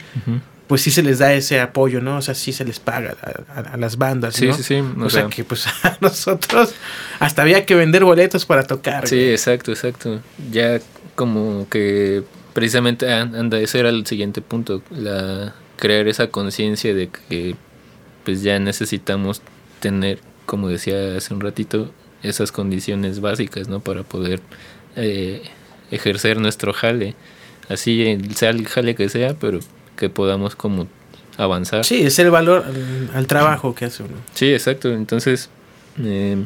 Pues 0.66 0.82
sí 0.82 0.92
se 0.92 1.02
les 1.02 1.18
da 1.18 1.32
ese 1.32 1.58
apoyo, 1.58 2.00
¿no? 2.00 2.18
O 2.18 2.22
sea, 2.22 2.34
sí 2.34 2.52
se 2.52 2.64
les 2.64 2.78
paga 2.78 3.16
a, 3.48 3.76
las 3.76 3.96
bandas, 3.96 4.34
sí, 4.34 4.52
Sí, 4.52 4.62
sí, 4.62 4.84
O, 5.00 5.10
sea, 5.10 5.26
que 5.28 5.42
pues 5.42 5.66
a 5.82 5.96
nosotros 6.00 6.74
hasta 7.18 7.42
había 7.42 7.66
que 7.66 7.74
vender 7.74 8.04
boletos 8.04 8.46
para 8.46 8.64
tocar. 8.64 9.08
Sí, 9.08 9.30
exacto, 9.30 9.72
exacto. 9.72 10.20
Ya 10.52 10.78
como 11.16 11.66
que 11.68 12.22
precisamente 12.52 13.12
anda, 13.12 13.58
ese 13.58 13.80
era 13.80 13.88
el 13.88 14.06
siguiente 14.06 14.42
punto, 14.42 14.82
la 14.90 15.54
crear 15.76 16.06
esa 16.06 16.28
conciencia 16.28 16.94
de 16.94 17.08
que 17.08 17.56
pues 18.24 18.42
ya 18.42 18.58
necesitamos 18.58 19.42
tener, 19.80 20.20
como 20.50 20.68
decía 20.68 21.16
hace 21.16 21.32
un 21.32 21.40
ratito, 21.40 21.92
esas 22.24 22.50
condiciones 22.50 23.20
básicas, 23.20 23.68
¿no? 23.68 23.78
Para 23.78 24.02
poder 24.02 24.40
eh, 24.96 25.42
ejercer 25.92 26.40
nuestro 26.40 26.72
jale, 26.72 27.14
así 27.68 28.18
sea 28.34 28.50
el 28.50 28.66
jale 28.66 28.96
que 28.96 29.08
sea, 29.08 29.34
pero 29.34 29.60
que 29.96 30.10
podamos 30.10 30.56
como 30.56 30.88
avanzar. 31.36 31.84
Sí, 31.84 32.02
es 32.02 32.18
el 32.18 32.30
valor 32.30 32.64
al, 33.14 33.26
trabajo 33.26 33.74
que 33.74 33.84
hace 33.84 34.02
uno. 34.02 34.16
Sí, 34.34 34.52
exacto. 34.52 34.92
Entonces, 34.92 35.50
eh, 36.02 36.44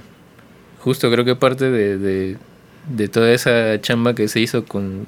justo 0.81 1.11
creo 1.11 1.25
que 1.25 1.35
parte 1.35 1.71
de 1.71 2.37
de 2.89 3.09
toda 3.09 3.33
esa 3.33 3.81
chamba 3.81 4.15
que 4.15 4.29
se 4.29 4.41
hizo 4.41 4.65
con, 4.65 5.07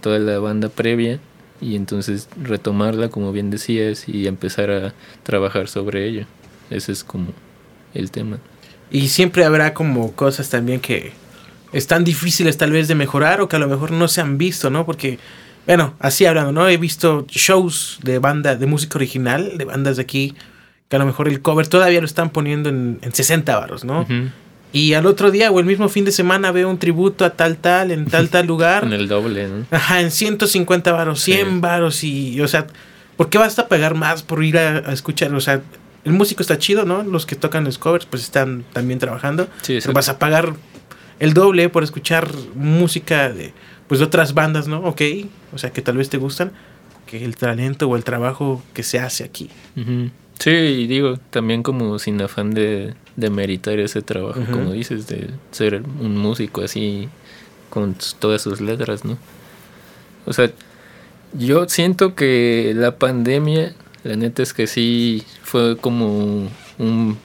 toda 0.00 0.18
la 0.18 0.38
banda 0.38 0.68
previa 0.68 1.20
y 1.60 1.76
entonces 1.76 2.28
retomarla, 2.42 3.08
como 3.08 3.32
bien 3.32 3.50
decías, 3.50 4.08
y 4.08 4.26
empezar 4.26 4.70
a 4.70 4.94
trabajar 5.24 5.68
sobre 5.68 6.06
ello. 6.06 6.26
Ese 6.70 6.92
es 6.92 7.04
como 7.04 7.32
el 8.00 8.10
tema. 8.10 8.38
Y 8.90 9.08
siempre 9.08 9.44
habrá 9.44 9.74
como 9.74 10.12
cosas 10.12 10.48
también 10.48 10.80
que 10.80 11.12
están 11.72 12.04
difíciles 12.04 12.56
tal 12.56 12.72
vez 12.72 12.88
de 12.88 12.94
mejorar 12.94 13.40
o 13.40 13.48
que 13.48 13.56
a 13.56 13.58
lo 13.58 13.68
mejor 13.68 13.90
no 13.90 14.08
se 14.08 14.20
han 14.20 14.38
visto, 14.38 14.70
¿no? 14.70 14.86
Porque, 14.86 15.18
bueno, 15.66 15.94
así 15.98 16.24
hablando, 16.24 16.52
¿no? 16.52 16.68
He 16.68 16.76
visto 16.76 17.26
shows 17.28 17.98
de 18.02 18.18
banda, 18.18 18.56
de 18.56 18.66
música 18.66 18.96
original, 18.96 19.58
de 19.58 19.64
bandas 19.64 19.96
de 19.96 20.02
aquí, 20.02 20.34
que 20.88 20.96
a 20.96 20.98
lo 20.98 21.06
mejor 21.06 21.28
el 21.28 21.42
cover 21.42 21.66
todavía 21.68 22.00
lo 22.00 22.06
están 22.06 22.30
poniendo 22.30 22.68
en, 22.68 22.98
en 23.02 23.14
60 23.14 23.56
baros, 23.58 23.84
¿no? 23.84 24.06
Y 24.72 24.94
al 24.94 25.06
otro 25.06 25.30
día 25.30 25.50
o 25.50 25.60
el 25.60 25.66
mismo 25.66 25.88
fin 25.88 26.04
de 26.04 26.12
semana 26.12 26.52
veo 26.52 26.68
un 26.68 26.78
tributo 26.78 27.24
a 27.24 27.30
tal 27.30 27.56
tal 27.56 27.90
en 27.90 28.06
tal 28.06 28.28
tal 28.28 28.46
lugar. 28.46 28.84
en 28.84 28.92
el 28.92 29.08
doble, 29.08 29.48
¿no? 29.48 29.66
Ajá, 29.70 30.00
en 30.00 30.10
150 30.10 30.92
varos, 30.92 31.20
100 31.22 31.60
varos 31.60 32.04
y, 32.04 32.40
o 32.40 32.48
sea, 32.48 32.66
¿por 33.16 33.30
qué 33.30 33.38
vas 33.38 33.58
a 33.58 33.68
pagar 33.68 33.94
más 33.94 34.22
por 34.22 34.44
ir 34.44 34.58
a, 34.58 34.92
escuchar? 34.92 35.34
O 35.34 35.40
sea, 35.40 35.62
el 36.08 36.14
músico 36.14 36.42
está 36.42 36.58
chido, 36.58 36.84
¿no? 36.84 37.02
Los 37.02 37.26
que 37.26 37.36
tocan 37.36 37.64
los 37.64 37.78
covers 37.78 38.06
pues 38.06 38.22
están 38.22 38.64
también 38.72 38.98
trabajando. 38.98 39.46
Sí, 39.62 39.78
pero 39.80 39.92
vas 39.92 40.08
a 40.08 40.18
pagar 40.18 40.54
el 41.20 41.34
doble 41.34 41.68
por 41.68 41.84
escuchar 41.84 42.30
música 42.54 43.28
de 43.28 43.52
pues 43.86 44.00
de 44.00 44.06
otras 44.06 44.34
bandas, 44.34 44.68
¿no? 44.68 44.80
Ok, 44.80 45.02
o 45.52 45.58
sea, 45.58 45.70
que 45.70 45.82
tal 45.82 45.96
vez 45.96 46.08
te 46.08 46.18
gustan, 46.18 46.52
que 47.06 47.24
el 47.24 47.36
talento 47.36 47.88
o 47.88 47.96
el 47.96 48.04
trabajo 48.04 48.62
que 48.74 48.82
se 48.82 48.98
hace 48.98 49.24
aquí. 49.24 49.50
Sí, 50.38 50.50
y 50.50 50.86
digo, 50.86 51.18
también 51.30 51.62
como 51.62 51.98
sin 51.98 52.20
afán 52.20 52.52
de, 52.52 52.94
de 53.16 53.30
meritar 53.30 53.78
ese 53.78 54.02
trabajo, 54.02 54.40
como 54.50 54.72
dices, 54.72 55.06
de 55.08 55.30
ser 55.50 55.82
un 56.00 56.16
músico 56.16 56.62
así 56.62 57.08
con 57.70 57.96
todas 58.18 58.42
sus 58.42 58.60
letras, 58.60 59.04
¿no? 59.04 59.18
O 60.26 60.32
sea, 60.32 60.50
yo 61.32 61.68
siento 61.68 62.14
que 62.14 62.72
la 62.76 62.96
pandemia, 62.96 63.74
la 64.08 64.16
neta 64.16 64.42
es 64.42 64.54
que 64.54 64.66
sí 64.66 65.22
fue 65.42 65.76
como 65.76 66.48
un 66.78 67.18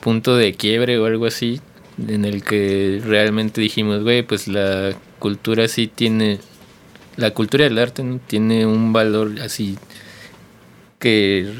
punto 0.00 0.36
de 0.36 0.54
quiebre 0.54 0.96
o 1.00 1.06
algo 1.06 1.26
así, 1.26 1.60
en 1.98 2.24
el 2.24 2.44
que 2.44 3.02
realmente 3.04 3.60
dijimos, 3.60 4.04
güey, 4.04 4.22
pues 4.22 4.46
la 4.46 4.94
cultura 5.18 5.66
sí 5.66 5.88
tiene, 5.88 6.38
la 7.16 7.32
cultura 7.32 7.64
del 7.64 7.76
arte 7.76 8.04
tiene 8.28 8.66
un 8.66 8.92
valor 8.92 9.40
así 9.40 9.76
que 11.00 11.52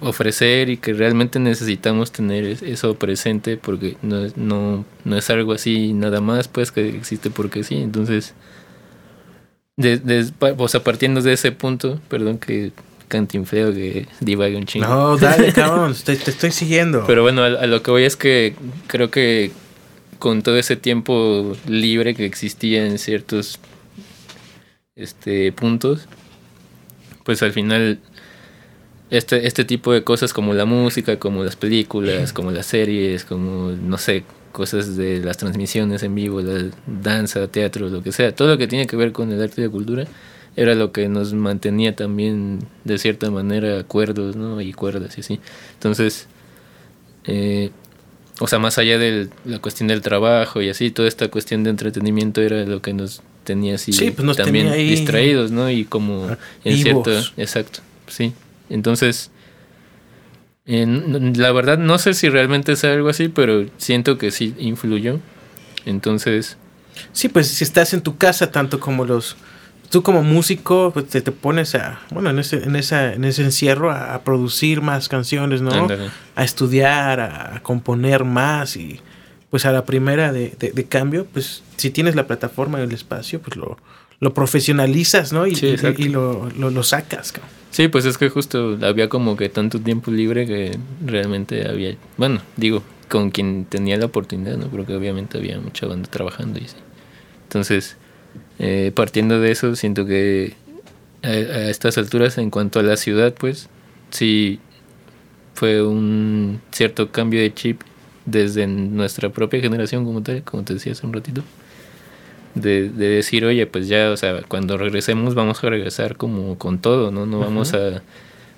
ofrecer 0.00 0.68
y 0.68 0.76
que 0.76 0.92
realmente 0.92 1.38
necesitamos 1.38 2.12
tener 2.12 2.44
eso 2.44 2.94
presente 2.96 3.56
porque 3.56 3.96
no, 4.02 4.26
no, 4.36 4.84
no 5.04 5.16
es 5.16 5.30
algo 5.30 5.52
así 5.52 5.94
nada 5.94 6.20
más 6.20 6.48
pues 6.48 6.70
que 6.70 6.86
existe 6.88 7.30
porque 7.30 7.62
sí 7.62 7.76
entonces 7.76 8.34
de, 9.76 10.00
o 10.58 10.68
sea 10.68 10.80
de 10.80 11.32
ese 11.32 11.52
punto 11.52 12.00
perdón 12.08 12.38
que 12.38 12.72
cantinfleo 13.12 13.72
que 13.74 14.08
divague 14.20 14.56
un 14.56 14.64
chingo. 14.64 14.86
No 14.86 15.16
dale 15.18 15.52
cabrón 15.52 15.94
te, 16.02 16.12
estoy 16.12 16.50
siguiendo. 16.50 17.04
Pero 17.06 17.22
bueno 17.22 17.42
a, 17.44 17.66
lo 17.66 17.82
que 17.82 17.90
voy 17.90 18.04
es 18.04 18.16
que 18.16 18.54
creo 18.86 19.10
que 19.10 19.52
con 20.18 20.42
todo 20.42 20.56
ese 20.56 20.76
tiempo 20.76 21.54
libre 21.68 22.14
que 22.14 22.24
existía 22.24 22.86
en 22.86 22.98
ciertos 22.98 23.60
este 24.96 25.52
puntos 25.52 26.06
pues 27.24 27.42
al 27.42 27.52
final 27.52 27.98
este, 29.10 29.46
este 29.46 29.64
tipo 29.64 29.92
de 29.92 30.04
cosas 30.04 30.32
como 30.32 30.54
la 30.54 30.64
música, 30.64 31.18
como 31.18 31.44
las 31.44 31.54
películas, 31.54 32.32
como 32.32 32.50
las 32.50 32.64
series, 32.64 33.24
como, 33.24 33.70
no 33.70 33.98
sé, 33.98 34.24
cosas 34.52 34.96
de 34.96 35.20
las 35.20 35.36
transmisiones 35.36 36.02
en 36.02 36.14
vivo, 36.14 36.40
la 36.40 36.70
danza, 36.86 37.46
teatro, 37.48 37.90
lo 37.90 38.02
que 38.02 38.10
sea, 38.10 38.34
todo 38.34 38.48
lo 38.48 38.58
que 38.58 38.66
tiene 38.66 38.86
que 38.86 38.96
ver 38.96 39.12
con 39.12 39.30
el 39.30 39.42
arte 39.42 39.60
y 39.60 39.64
la 39.64 39.70
cultura, 39.70 40.06
era 40.56 40.74
lo 40.74 40.92
que 40.92 41.08
nos 41.08 41.32
mantenía 41.32 41.96
también 41.96 42.60
de 42.84 42.98
cierta 42.98 43.30
manera 43.30 43.78
acuerdos, 43.78 44.36
¿no? 44.36 44.60
Y 44.60 44.72
cuerdas 44.72 45.16
y 45.16 45.20
así. 45.20 45.40
Entonces, 45.74 46.26
eh, 47.24 47.70
o 48.40 48.46
sea, 48.46 48.58
más 48.58 48.78
allá 48.78 48.98
de 48.98 49.28
la 49.44 49.58
cuestión 49.60 49.88
del 49.88 50.02
trabajo 50.02 50.60
y 50.60 50.68
así, 50.68 50.90
toda 50.90 51.08
esta 51.08 51.28
cuestión 51.28 51.64
de 51.64 51.70
entretenimiento 51.70 52.42
era 52.42 52.64
lo 52.64 52.82
que 52.82 52.92
nos 52.92 53.22
tenía 53.44 53.74
así 53.74 53.92
pues 54.10 54.36
también 54.36 54.72
distraídos, 54.72 55.50
¿no? 55.50 55.70
Y 55.70 55.84
como 55.84 56.26
ah, 56.26 56.38
en 56.64 56.76
cierto, 56.78 57.10
exacto, 57.36 57.80
sí. 58.06 58.32
Entonces, 58.68 59.30
la 60.66 61.52
verdad 61.52 61.78
no 61.78 61.98
sé 61.98 62.14
si 62.14 62.28
realmente 62.28 62.72
es 62.72 62.84
algo 62.84 63.08
así, 63.08 63.28
pero 63.28 63.66
siento 63.78 64.18
que 64.18 64.30
sí 64.30 64.54
influyó. 64.58 65.20
Entonces, 65.84 66.56
sí, 67.12 67.28
pues 67.28 67.48
si 67.48 67.64
estás 67.64 67.92
en 67.94 68.02
tu 68.02 68.16
casa 68.16 68.50
tanto 68.50 68.80
como 68.80 69.04
los 69.04 69.36
tú 69.92 70.02
como 70.02 70.22
músico 70.22 70.90
pues, 70.92 71.06
te, 71.06 71.20
te, 71.20 71.32
pones 71.32 71.74
a, 71.74 72.00
bueno, 72.10 72.30
en 72.30 72.38
ese, 72.38 72.64
en 72.64 72.76
esa, 72.76 73.12
en 73.12 73.24
ese 73.24 73.42
encierro 73.42 73.90
a, 73.92 74.18
producir 74.24 74.80
más 74.80 75.10
canciones, 75.10 75.60
¿no? 75.60 75.86
A 76.34 76.44
estudiar, 76.44 77.20
a, 77.20 77.60
componer 77.62 78.24
más 78.24 78.76
y 78.76 79.00
pues 79.50 79.66
a 79.66 79.70
la 79.70 79.84
primera 79.84 80.32
de, 80.32 80.56
de, 80.58 80.84
cambio, 80.86 81.26
pues 81.30 81.62
si 81.76 81.90
tienes 81.90 82.16
la 82.16 82.26
plataforma 82.26 82.78
en 82.78 82.84
el 82.84 82.92
espacio, 82.92 83.42
pues 83.42 83.58
lo, 83.58 83.76
lo 84.18 84.32
profesionalizas, 84.32 85.34
¿no? 85.34 85.46
Y, 85.46 85.52
y, 85.52 86.08
lo, 86.08 86.48
lo, 86.56 86.70
lo, 86.70 86.82
sacas. 86.82 87.34
Sí, 87.70 87.88
pues 87.88 88.06
es 88.06 88.16
que 88.16 88.30
justo 88.30 88.78
había 88.80 89.10
como 89.10 89.36
que 89.36 89.50
tanto 89.50 89.78
tiempo 89.78 90.10
libre 90.10 90.46
que 90.46 90.78
realmente 91.04 91.68
había, 91.68 91.94
bueno, 92.16 92.40
digo, 92.56 92.82
con 93.10 93.30
quien 93.30 93.66
tenía 93.66 93.98
la 93.98 94.06
oportunidad, 94.06 94.56
¿no? 94.56 94.68
Porque 94.68 94.94
obviamente 94.94 95.36
había 95.36 95.60
mucha 95.60 95.86
banda 95.86 96.08
trabajando 96.10 96.58
y 96.58 96.64
así. 96.64 96.76
Entonces, 97.42 97.98
eh, 98.64 98.92
partiendo 98.94 99.40
de 99.40 99.50
eso, 99.50 99.74
siento 99.74 100.06
que 100.06 100.54
a, 101.24 101.32
estas 101.68 101.98
alturas, 101.98 102.38
en 102.38 102.48
cuanto 102.48 102.78
a 102.78 102.84
la 102.84 102.96
ciudad, 102.96 103.34
pues 103.34 103.68
sí 104.10 104.60
fue 105.54 105.82
un 105.82 106.60
cierto 106.70 107.10
cambio 107.10 107.40
de 107.40 107.52
chip 107.52 107.80
desde 108.24 108.68
nuestra 108.68 109.30
propia 109.30 109.60
generación 109.60 110.04
como 110.04 110.22
tal, 110.22 110.44
como 110.44 110.62
te 110.62 110.74
decía 110.74 110.92
hace 110.92 111.04
un 111.04 111.12
ratito. 111.12 111.42
De, 112.54 112.88
decir, 112.88 113.44
oye, 113.44 113.66
pues 113.66 113.88
ya, 113.88 114.12
o 114.12 114.16
sea, 114.16 114.42
cuando 114.46 114.78
regresemos 114.78 115.34
vamos 115.34 115.64
a 115.64 115.68
regresar 115.68 116.16
como 116.16 116.56
con 116.56 116.78
todo, 116.78 117.10
¿no? 117.10 117.26
No 117.26 117.40
vamos 117.40 117.74
a 117.74 118.02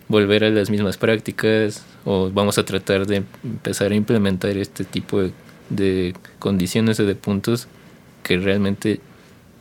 volver 0.09 0.45
a 0.45 0.51
las 0.51 0.69
mismas 0.69 0.99
prácticas 0.99 1.83
o 2.05 2.31
vamos 2.31 2.59
a 2.59 2.67
tratar 2.67 3.07
de 3.07 3.23
empezar 3.43 3.93
a 3.93 3.95
implementar 3.95 4.55
este 4.59 4.85
tipo 4.85 5.23
de, 5.23 5.33
de 5.71 6.14
condiciones 6.40 7.01
o 7.01 7.07
de 7.07 7.14
puntos 7.14 7.69
que 8.23 8.37
realmente 8.37 9.01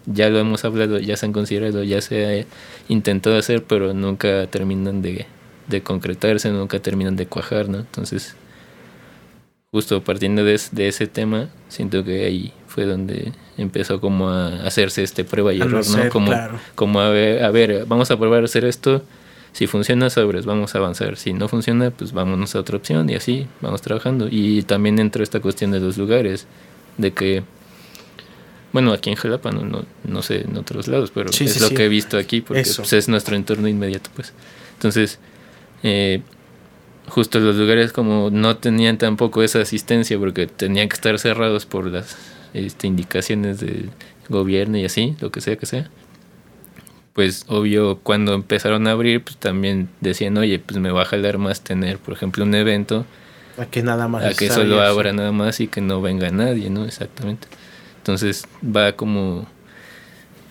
ya 0.06 0.30
lo 0.30 0.40
hemos 0.40 0.66
hablado, 0.66 1.00
ya 1.00 1.18
se 1.18 1.26
han 1.26 1.34
considerado, 1.34 1.84
ya 1.84 2.02
se 2.02 2.26
ha 2.26 2.46
intentado 2.88 3.38
hacer, 3.38 3.64
pero 3.64 3.94
nunca 3.94 4.48
terminan 4.48 5.02
de, 5.02 5.26
de 5.68 5.82
concretarse, 5.82 6.50
nunca 6.50 6.80
terminan 6.80 7.16
de 7.16 7.28
cuajar, 7.28 7.70
¿no? 7.70 7.80
Entonces, 7.80 8.36
justo 9.72 10.04
partiendo 10.04 10.44
de, 10.44 10.60
de, 10.72 10.88
ese 10.88 11.08
tema, 11.08 11.50
siento 11.70 12.04
que 12.04 12.26
ahí 12.26 12.54
fue 12.68 12.86
donde 12.86 13.32
empezó 13.58 14.00
como 14.02 14.30
a 14.30 14.66
hacerse 14.66 15.04
este 15.04 15.24
prueba 15.24 15.54
y 15.54 15.62
error, 15.62 15.86
¿no? 15.90 16.10
Como, 16.10 16.32
como 16.76 17.00
a 17.00 17.10
ver, 17.10 17.44
a 17.44 17.52
ver, 17.52 17.86
vamos 17.88 18.12
a 18.12 18.18
probar 18.18 18.42
a 18.42 18.46
hacer 18.46 18.66
esto, 18.66 19.04
si 19.54 19.68
funciona, 19.68 20.10
sobres, 20.10 20.46
vamos 20.46 20.74
a 20.74 20.80
avanzar. 20.80 21.16
Si 21.16 21.32
no 21.32 21.48
funciona, 21.48 21.92
pues 21.92 22.12
vámonos 22.12 22.56
a 22.56 22.60
otra 22.60 22.76
opción 22.76 23.10
y 23.10 23.16
así 23.16 23.48
vamos 23.62 23.84
trabajando. 23.84 24.28
Y 24.30 24.64
también 24.64 24.98
entra 24.98 25.22
esta 25.22 25.40
cuestión 25.40 25.72
de 25.72 25.80
los 25.80 25.98
lugares, 25.98 26.48
de 26.98 27.14
que 27.14 27.44
bueno, 28.74 28.92
aquí 28.92 29.12
en 29.12 29.16
Jalapa, 29.16 29.52
no, 29.52 29.86
no, 30.04 30.22
sé 30.24 30.42
en 30.42 30.58
otros 30.58 30.88
lados, 30.88 31.12
pero 31.14 31.30
es 31.30 31.62
lo 31.62 31.70
que 31.70 31.86
he 31.86 31.90
visto 31.90 32.18
aquí 32.18 32.42
porque 32.42 32.64
pues, 32.64 32.92
es 32.92 33.08
nuestro 33.08 33.36
entorno 33.36 33.68
inmediato, 33.68 34.10
pues. 34.16 34.34
Entonces, 34.74 35.20
eh, 35.84 36.22
justo 37.08 37.40
los 37.40 37.56
lugares 37.56 37.94
como 37.94 38.32
no 38.32 38.58
tenían 38.58 38.98
tampoco 38.98 39.44
esa 39.44 39.62
asistencia 39.62 40.18
porque 40.18 40.48
tenían 40.48 40.90
que 40.90 40.96
estar 40.96 41.18
cerrados 41.20 41.68
por 41.68 41.86
las 41.86 42.18
este, 42.56 42.88
indicaciones 42.88 43.60
del 43.60 43.92
gobierno 44.28 44.78
y 44.80 44.86
así, 44.86 45.16
lo 45.20 45.32
que 45.32 45.40
sea 45.40 45.56
que 45.56 45.68
sea. 45.68 45.92
Pues 47.14 47.46
obvio, 47.50 48.00
cuando 48.02 48.34
empezaron 48.34 48.88
a 48.88 48.92
abrir, 48.92 49.24
pues 49.24 49.38
también 49.38 49.88
decían, 50.02 50.36
oye, 50.38 50.58
pues 50.58 50.80
me 50.80 50.90
va 50.90 51.04
a 51.04 51.06
jalar 51.06 51.38
más 51.38 51.62
tener, 51.62 52.00
por 52.00 52.16
ejemplo, 52.16 52.44
un 52.44 52.56
evento. 52.56 53.06
A 53.60 53.68
que 53.68 53.84
nada 53.84 54.08
más. 54.08 54.24
A 54.26 54.34
que 54.34 54.50
solo 54.50 54.82
abra 54.82 55.14
nada 55.14 55.32
más 55.32 55.60
y 55.60 55.68
que 55.68 55.80
no 55.80 56.02
venga 56.02 56.32
nadie, 56.32 56.72
¿no? 56.72 56.86
Exactamente. 56.86 57.48
Entonces 58.04 58.46
va 58.62 58.98
como 58.98 59.48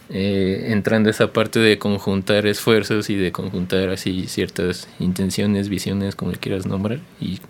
eh, 0.08 0.68
entrando 0.70 1.10
esa 1.10 1.34
parte 1.34 1.58
de 1.58 1.76
conjuntar 1.76 2.46
esfuerzos 2.46 3.10
y 3.10 3.14
de 3.16 3.30
conjuntar 3.30 3.90
así 3.90 4.26
ciertas 4.26 4.88
intenciones, 4.98 5.68
visiones, 5.68 6.16
como 6.16 6.32
le 6.32 6.38
quieras 6.38 6.64
nombrar, 6.64 7.00
y 7.20 7.40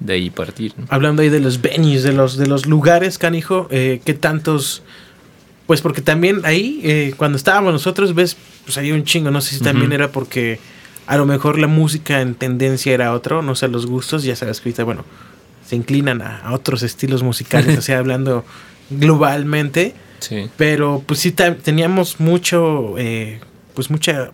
de 0.00 0.14
ahí 0.14 0.30
partir. 0.30 0.72
Hablando 0.88 1.20
ahí 1.20 1.28
de 1.28 1.40
los 1.40 1.60
venues, 1.60 2.04
de 2.04 2.12
los, 2.12 2.38
de 2.38 2.46
los 2.46 2.64
lugares, 2.64 3.18
canijo, 3.18 3.68
eh, 3.70 4.00
¿qué 4.02 4.14
tantos? 4.14 4.82
Pues 5.66 5.82
porque 5.82 6.00
también 6.00 6.40
ahí, 6.44 6.80
eh, 6.82 7.12
cuando 7.18 7.36
estábamos 7.36 7.74
nosotros, 7.74 8.14
ves, 8.14 8.38
pues 8.64 8.78
había 8.78 8.94
un 8.94 9.04
chingo, 9.04 9.30
no 9.30 9.42
sé 9.42 9.56
si 9.56 9.62
también 9.62 9.92
era 9.92 10.10
porque 10.10 10.58
a 11.06 11.18
lo 11.18 11.26
mejor 11.26 11.58
la 11.58 11.66
música 11.66 12.22
en 12.22 12.34
tendencia 12.34 12.94
era 12.94 13.12
otro, 13.12 13.42
no 13.42 13.54
sé, 13.54 13.68
los 13.68 13.84
gustos, 13.84 14.24
ya 14.24 14.36
sabes 14.36 14.62
que 14.62 14.70
ahorita, 14.70 14.84
bueno, 14.84 15.04
se 15.66 15.76
inclinan 15.76 16.22
a, 16.22 16.38
a 16.38 16.54
otros 16.54 16.82
estilos 16.82 17.22
musicales, 17.22 17.76
o 17.80 17.82
sea, 17.82 17.98
hablando 17.98 18.46
globalmente. 18.90 19.94
Pero 20.56 21.02
pues 21.04 21.20
sí 21.20 21.32
teníamos 21.32 22.18
mucho, 22.18 22.94
eh, 22.96 23.40
pues 23.74 23.90
mucha 23.90 24.32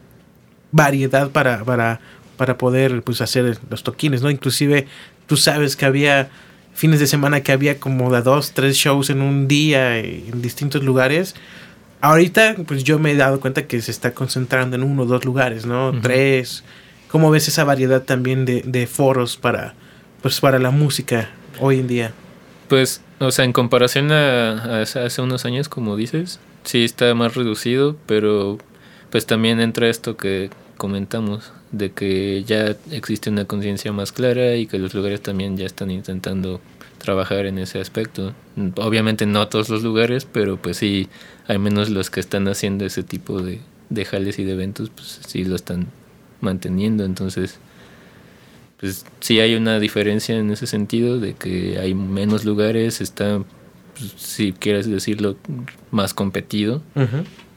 variedad 0.70 1.30
para, 1.30 1.64
para, 1.64 2.00
para 2.36 2.56
poder 2.58 3.02
pues 3.02 3.20
hacer 3.20 3.58
los 3.68 3.82
toquines, 3.82 4.22
¿no? 4.22 4.30
Inclusive 4.30 4.86
tú 5.26 5.36
sabes 5.36 5.74
que 5.74 5.86
había 5.86 6.30
fines 6.74 7.00
de 7.00 7.08
semana 7.08 7.40
que 7.40 7.50
había 7.50 7.80
como 7.80 8.12
de 8.12 8.22
dos, 8.22 8.52
tres 8.52 8.76
shows 8.76 9.10
en 9.10 9.20
un 9.20 9.48
día 9.48 9.98
en 9.98 10.40
distintos 10.40 10.84
lugares. 10.84 11.34
Ahorita 12.00 12.54
pues 12.66 12.84
yo 12.84 13.00
me 13.00 13.10
he 13.10 13.16
dado 13.16 13.40
cuenta 13.40 13.66
que 13.66 13.82
se 13.82 13.90
está 13.90 14.12
concentrando 14.14 14.76
en 14.76 14.84
uno 14.84 15.02
o 15.02 15.06
dos 15.06 15.24
lugares, 15.24 15.66
¿no? 15.66 15.92
Tres. 16.00 16.62
¿Cómo 17.08 17.30
ves 17.32 17.48
esa 17.48 17.64
variedad 17.64 18.02
también 18.02 18.44
de, 18.44 18.62
de 18.64 18.86
foros 18.86 19.36
para, 19.36 19.74
pues, 20.22 20.38
para 20.38 20.60
la 20.60 20.70
música 20.70 21.30
hoy 21.58 21.80
en 21.80 21.88
día? 21.88 22.12
Pues 22.70 23.02
o 23.18 23.32
sea, 23.32 23.44
en 23.44 23.52
comparación 23.52 24.12
a, 24.12 24.80
hace 24.82 25.20
unos 25.20 25.44
años, 25.44 25.68
como 25.68 25.96
dices, 25.96 26.38
sí 26.62 26.84
está 26.84 27.12
más 27.16 27.34
reducido, 27.34 27.96
pero 28.06 28.58
pues 29.10 29.26
también 29.26 29.58
entra 29.58 29.88
esto 29.88 30.16
que 30.16 30.50
comentamos, 30.76 31.52
de 31.72 31.90
que 31.90 32.44
ya 32.44 32.76
existe 32.92 33.28
una 33.28 33.44
conciencia 33.44 33.90
más 33.90 34.12
clara 34.12 34.54
y 34.54 34.68
que 34.68 34.78
los 34.78 34.94
lugares 34.94 35.20
también 35.20 35.56
ya 35.56 35.66
están 35.66 35.90
intentando 35.90 36.60
trabajar 36.98 37.46
en 37.46 37.58
ese 37.58 37.80
aspecto. 37.80 38.34
Obviamente 38.76 39.26
no 39.26 39.48
todos 39.48 39.68
los 39.68 39.82
lugares, 39.82 40.24
pero 40.24 40.56
pues 40.56 40.76
sí, 40.76 41.08
al 41.48 41.58
menos 41.58 41.90
los 41.90 42.08
que 42.08 42.20
están 42.20 42.46
haciendo 42.46 42.86
ese 42.86 43.02
tipo 43.02 43.42
de, 43.42 43.60
de 43.88 44.04
jales 44.04 44.38
y 44.38 44.44
de 44.44 44.52
eventos, 44.52 44.90
pues 44.90 45.20
sí 45.26 45.44
lo 45.44 45.56
están 45.56 45.88
manteniendo. 46.40 47.04
Entonces, 47.04 47.58
pues 48.80 49.04
sí 49.20 49.40
hay 49.40 49.54
una 49.54 49.78
diferencia 49.78 50.36
en 50.36 50.50
ese 50.50 50.66
sentido 50.66 51.18
de 51.18 51.34
que 51.34 51.78
hay 51.78 51.94
menos 51.94 52.46
lugares, 52.46 53.02
está, 53.02 53.42
pues, 53.98 54.14
si 54.16 54.52
quieres 54.52 54.88
decirlo, 54.88 55.36
más 55.90 56.14
competido, 56.14 56.82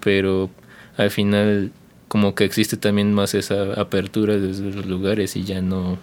pero 0.01 0.49
al 0.97 1.12
final 1.12 1.71
como 2.09 2.36
que 2.36 2.43
existe 2.43 2.75
también 2.75 3.13
más 3.13 3.33
esa 3.36 3.73
apertura 3.73 4.38
desde 4.38 4.69
los 4.69 4.86
lugares 4.86 5.36
y 5.38 5.45
ya 5.45 5.62
no, 5.62 5.97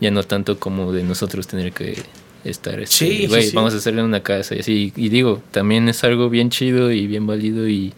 ya 0.00 0.10
no 0.10 0.22
tanto 0.22 0.58
como 0.58 0.90
de 0.90 1.04
nosotros 1.04 1.46
tener 1.46 1.72
que 1.72 2.02
estar, 2.42 2.80
este, 2.80 3.28
sí, 3.28 3.52
vamos 3.52 3.74
a 3.74 3.76
hacerle 3.76 4.02
una 4.02 4.22
casa 4.22 4.56
y 4.56 4.60
así, 4.60 4.92
y 4.96 5.08
digo, 5.10 5.42
también 5.50 5.88
es 5.90 6.02
algo 6.02 6.30
bien 6.30 6.48
chido 6.48 6.90
y 6.90 7.06
bien 7.06 7.26
válido 7.26 7.68
y 7.68 7.92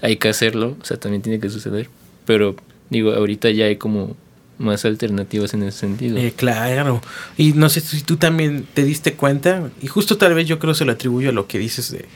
hay 0.00 0.16
que 0.16 0.28
hacerlo, 0.28 0.76
o 0.80 0.84
sea, 0.84 0.96
también 0.96 1.22
tiene 1.22 1.40
que 1.40 1.50
suceder, 1.50 1.88
pero 2.24 2.54
digo, 2.88 3.12
ahorita 3.12 3.50
ya 3.50 3.64
hay 3.64 3.76
como 3.76 4.16
más 4.58 4.84
alternativas 4.84 5.54
en 5.54 5.62
ese 5.64 5.78
sentido. 5.78 6.16
Eh, 6.18 6.32
claro. 6.36 7.00
Y 7.36 7.52
no 7.52 7.68
sé 7.68 7.80
si 7.80 8.02
tú 8.02 8.16
también 8.16 8.66
te 8.74 8.84
diste 8.84 9.14
cuenta, 9.14 9.70
y 9.82 9.86
justo 9.86 10.16
tal 10.16 10.34
vez 10.34 10.46
yo 10.46 10.58
creo 10.58 10.74
se 10.74 10.84
lo 10.84 10.92
atribuyo 10.92 11.30
a 11.30 11.32
lo 11.32 11.46
que 11.46 11.58
dices 11.58 11.90
de 11.90 12.06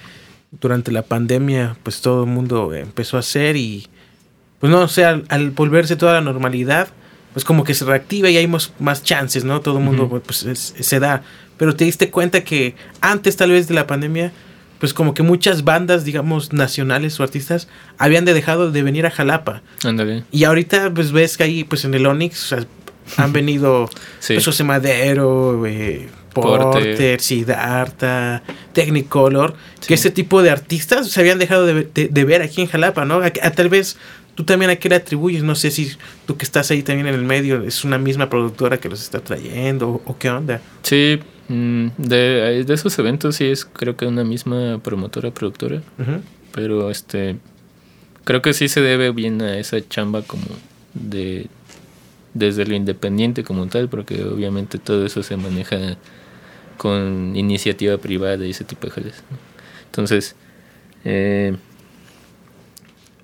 durante 0.50 0.92
la 0.92 1.02
pandemia, 1.02 1.76
pues 1.82 2.00
todo 2.00 2.24
el 2.24 2.30
mundo 2.30 2.72
empezó 2.74 3.16
a 3.16 3.20
hacer 3.20 3.56
y, 3.56 3.86
pues 4.60 4.70
no, 4.70 4.80
o 4.80 4.88
sea, 4.88 5.22
al, 5.28 5.50
volverse 5.50 5.96
toda 5.96 6.14
la 6.14 6.20
normalidad, 6.20 6.88
pues 7.32 7.44
como 7.44 7.64
que 7.64 7.74
se 7.74 7.84
reactiva 7.84 8.30
y 8.30 8.36
hay 8.36 8.46
más, 8.46 8.72
más 8.78 9.02
chances, 9.02 9.44
¿no? 9.44 9.60
Todo 9.60 9.78
el 9.78 9.84
mundo 9.84 10.08
pues 10.24 10.46
se 10.74 11.00
da. 11.00 11.22
Pero 11.56 11.76
te 11.76 11.84
diste 11.84 12.10
cuenta 12.10 12.42
que 12.42 12.74
antes 13.00 13.36
tal 13.36 13.50
vez 13.50 13.68
de 13.68 13.74
la 13.74 13.86
pandemia, 13.86 14.32
pues 14.78 14.94
como 14.94 15.14
que 15.14 15.22
muchas 15.22 15.64
bandas, 15.64 16.04
digamos, 16.04 16.52
nacionales 16.52 17.18
o 17.18 17.22
artistas 17.22 17.68
habían 17.98 18.24
de 18.24 18.34
dejado 18.34 18.70
de 18.70 18.82
venir 18.82 19.06
a 19.06 19.10
Jalapa. 19.10 19.62
Ándale. 19.84 20.24
Y 20.30 20.44
ahorita 20.44 20.92
pues 20.94 21.12
ves 21.12 21.36
que 21.36 21.44
ahí 21.44 21.64
pues 21.64 21.84
en 21.84 21.94
el 21.94 22.06
Onyx 22.06 22.54
han 23.16 23.32
venido 23.32 23.88
sí. 24.20 24.34
pues, 24.34 24.44
José 24.44 24.64
Madero, 24.64 25.66
eh, 25.66 26.08
Porter, 26.32 27.20
Siddhartha, 27.20 28.42
Technicolor, 28.72 29.54
que 29.86 29.94
ese 29.94 30.10
tipo 30.10 30.42
de 30.42 30.50
artistas 30.50 31.08
se 31.08 31.20
habían 31.20 31.38
dejado 31.38 31.66
de, 31.66 32.24
ver 32.24 32.42
aquí 32.42 32.60
en 32.60 32.68
Jalapa, 32.68 33.04
¿no? 33.04 33.20
A, 33.20 33.30
tal 33.30 33.68
vez 33.68 33.96
¿Tú 34.38 34.44
también 34.44 34.70
a 34.70 34.76
qué 34.76 34.88
le 34.88 34.94
atribuyes? 34.94 35.42
No 35.42 35.56
sé 35.56 35.72
si 35.72 35.90
tú 36.24 36.36
que 36.36 36.44
estás 36.44 36.70
ahí 36.70 36.84
también 36.84 37.08
en 37.08 37.14
el 37.16 37.24
medio, 37.24 37.64
es 37.64 37.82
una 37.82 37.98
misma 37.98 38.30
productora 38.30 38.78
que 38.78 38.88
los 38.88 39.02
está 39.02 39.18
trayendo 39.18 40.00
o, 40.04 40.16
qué 40.16 40.30
onda. 40.30 40.60
Sí, 40.82 41.18
mm, 41.48 41.88
de, 41.98 42.64
de, 42.64 42.74
esos 42.74 42.98
eventos 42.98 43.36
sí 43.36 43.46
es 43.46 43.64
creo 43.64 43.96
que 43.96 44.06
una 44.06 44.24
misma 44.24 44.78
promotora, 44.82 45.30
productora. 45.30 45.82
Pero 46.52 46.90
este, 46.90 47.36
creo 48.24 48.42
que 48.42 48.52
sí 48.52 48.68
se 48.68 48.80
debe 48.80 49.10
bien 49.10 49.40
a 49.42 49.58
esa 49.58 49.76
chamba 49.88 50.22
como 50.22 50.46
de 50.94 51.48
desde 52.34 52.66
lo 52.66 52.74
independiente 52.74 53.42
como 53.44 53.66
tal, 53.66 53.88
porque 53.88 54.22
obviamente 54.24 54.78
todo 54.78 55.04
eso 55.04 55.22
se 55.22 55.36
maneja 55.36 55.96
con 56.76 57.36
iniciativa 57.36 57.98
privada 57.98 58.46
y 58.46 58.50
ese 58.50 58.64
tipo 58.64 58.86
de 58.86 58.92
jales. 58.92 59.22
Entonces, 59.86 60.36
eh, 61.04 61.56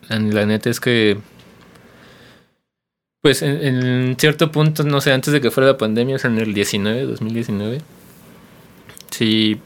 la, 0.09 0.47
neta 0.47 0.71
es 0.71 0.81
que, 0.81 1.19
pues 3.23 3.43
en, 3.43 4.17
cierto 4.19 4.51
punto, 4.53 4.83
no 4.85 5.01
sé, 5.01 5.13
antes 5.13 5.33
de 5.33 5.41
que 5.41 5.51
fuera 5.51 5.71
la 5.71 5.79
pandemia, 5.79 6.17
o 6.17 6.19
sea, 6.19 6.31
en 6.31 6.39
el 6.39 6.53
19, 6.53 7.03
2019, 7.05 7.81
sí 9.15 9.61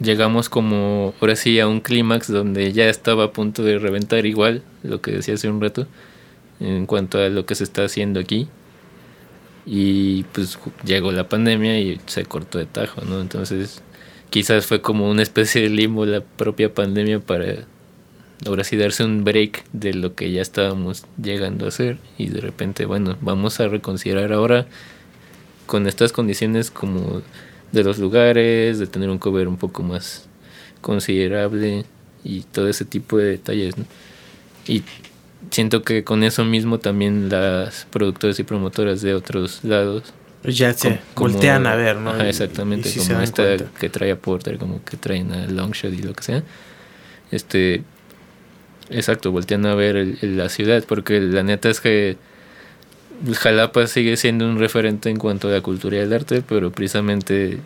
llegamos 0.00 0.48
como, 0.48 1.14
ahora 1.20 1.36
sí, 1.36 1.58
a 1.60 1.68
un 1.68 1.80
clímax 1.80 2.28
donde 2.28 2.72
ya 2.72 2.88
estaba 2.88 3.24
a 3.24 3.32
punto 3.32 3.62
de 3.62 3.78
reventar 3.78 4.26
igual, 4.26 4.62
lo 4.82 5.00
que 5.00 5.12
decía 5.12 5.34
hace 5.34 5.48
un 5.48 5.60
rato, 5.60 5.86
en 6.60 6.86
cuanto 6.86 7.18
a 7.18 7.28
lo 7.28 7.46
que 7.46 7.54
se 7.54 7.64
está 7.64 7.84
haciendo 7.84 8.20
aquí. 8.20 8.48
Y 9.66 10.22
pues 10.32 10.58
llegó 10.84 11.12
la 11.12 11.28
pandemia 11.28 11.78
y 11.78 12.00
se 12.06 12.24
cortó 12.24 12.58
de 12.58 12.66
tajo, 12.66 13.02
¿no? 13.02 13.20
Entonces 13.20 13.82
quizás 14.30 14.66
fue 14.66 14.80
como 14.80 15.10
una 15.10 15.22
especie 15.22 15.62
de 15.62 15.68
limbo 15.68 16.06
la 16.06 16.20
propia 16.20 16.72
pandemia 16.72 17.20
para 17.20 17.66
ahora 18.46 18.64
sí 18.64 18.76
darse 18.76 19.04
un 19.04 19.24
break 19.24 19.64
de 19.72 19.94
lo 19.94 20.14
que 20.14 20.30
ya 20.30 20.42
estábamos 20.42 21.04
llegando 21.22 21.64
a 21.64 21.68
hacer 21.68 21.98
y 22.18 22.28
de 22.28 22.40
repente, 22.40 22.86
bueno, 22.86 23.16
vamos 23.20 23.60
a 23.60 23.68
reconsiderar 23.68 24.32
ahora 24.32 24.66
con 25.66 25.86
estas 25.86 26.12
condiciones 26.12 26.70
como 26.70 27.22
de 27.72 27.84
los 27.84 27.98
lugares, 27.98 28.78
de 28.78 28.86
tener 28.86 29.10
un 29.10 29.18
cover 29.18 29.48
un 29.48 29.56
poco 29.56 29.82
más 29.82 30.26
considerable 30.80 31.84
y 32.24 32.40
todo 32.40 32.68
ese 32.68 32.84
tipo 32.84 33.18
de 33.18 33.24
detalles. 33.24 33.74
Y 34.66 34.82
siento 35.50 35.82
que 35.82 36.04
con 36.04 36.22
eso 36.22 36.44
mismo 36.44 36.78
también 36.78 37.28
las 37.28 37.86
productoras 37.90 38.38
y 38.38 38.44
promotoras 38.44 39.02
de 39.02 39.14
otros 39.14 39.64
lados 39.64 40.12
ya 40.44 40.72
se 40.72 41.00
voltean 41.16 41.66
a 41.66 41.74
ver, 41.74 41.96
¿no? 41.96 42.16
exactamente, 42.22 42.90
como 42.96 43.20
esta 43.20 43.56
que 43.78 43.88
trae 43.88 44.12
a 44.12 44.16
Porter, 44.16 44.58
como 44.58 44.84
que 44.84 44.96
traen 44.96 45.32
a 45.32 45.46
Longshot 45.46 45.92
y 45.92 46.02
lo 46.02 46.12
que 46.14 46.22
sea. 46.22 46.42
Este, 47.30 47.82
exacto, 48.88 49.32
voltean 49.32 49.66
a 49.66 49.74
ver 49.74 50.18
la 50.22 50.48
ciudad, 50.48 50.84
porque 50.86 51.20
la 51.20 51.42
neta 51.42 51.68
es 51.68 51.80
que 51.80 52.16
Jalapa 53.34 53.86
sigue 53.86 54.16
siendo 54.16 54.46
un 54.48 54.58
referente 54.58 55.10
en 55.10 55.16
cuanto 55.16 55.48
a 55.48 55.52
la 55.52 55.60
cultura 55.60 55.96
y 55.96 56.00
el 56.00 56.12
arte, 56.12 56.42
pero 56.46 56.70
precisamente 56.70 57.58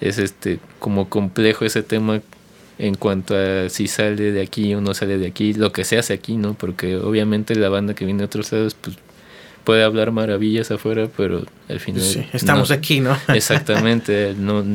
es 0.00 0.18
este 0.18 0.58
como 0.78 1.08
complejo 1.08 1.64
ese 1.64 1.82
tema 1.82 2.20
en 2.78 2.94
cuanto 2.94 3.36
a 3.36 3.68
si 3.68 3.88
sale 3.88 4.32
de 4.32 4.40
aquí 4.40 4.74
o 4.74 4.80
no 4.80 4.94
sale 4.94 5.18
de 5.18 5.26
aquí, 5.26 5.52
lo 5.52 5.70
que 5.70 5.84
se 5.84 5.98
hace 5.98 6.14
aquí, 6.14 6.36
¿no? 6.36 6.54
Porque 6.54 6.96
obviamente 6.96 7.54
la 7.54 7.68
banda 7.68 7.94
que 7.94 8.06
viene 8.06 8.20
de 8.20 8.24
otros 8.24 8.50
lados, 8.52 8.74
pues 8.80 8.96
puede 9.64 9.84
hablar 9.84 10.12
maravillas 10.12 10.70
afuera, 10.70 11.08
pero 11.14 11.44
al 11.68 11.80
final... 11.80 12.02
Sí, 12.02 12.24
estamos 12.32 12.70
aquí, 12.70 13.00
¿no? 13.00 13.16
Exactamente, 13.28 14.34
no... 14.36 14.64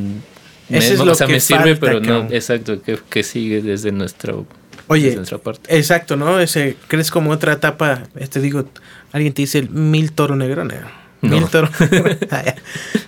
Me, 0.68 0.80
es 0.80 0.98
lo 0.98 1.12
o 1.12 1.14
sea, 1.16 1.28
me 1.28 1.40
sirve, 1.40 1.76
pero 1.76 2.00
no, 2.00 2.28
exacto, 2.32 2.82
que, 2.82 2.98
que, 3.08 3.22
sigue 3.22 3.62
desde 3.62 3.92
nuestra, 3.92 4.34
Oye, 4.88 5.16
nuestra 5.16 5.38
parte. 5.38 5.78
Exacto, 5.78 6.16
¿no? 6.16 6.40
Ese, 6.40 6.76
¿Crees 6.88 7.12
como 7.12 7.30
otra 7.30 7.54
etapa? 7.54 8.02
Te 8.16 8.24
este, 8.24 8.42
digo, 8.42 8.66
alguien 9.16 9.34
te 9.34 9.42
dice 9.42 9.60
el 9.60 9.70
mil 9.70 10.12
toro 10.12 10.36
negro, 10.36 10.64
¿no? 10.64 10.74
Mil 11.22 11.46
toro 11.46 11.70
ah, 12.32 12.56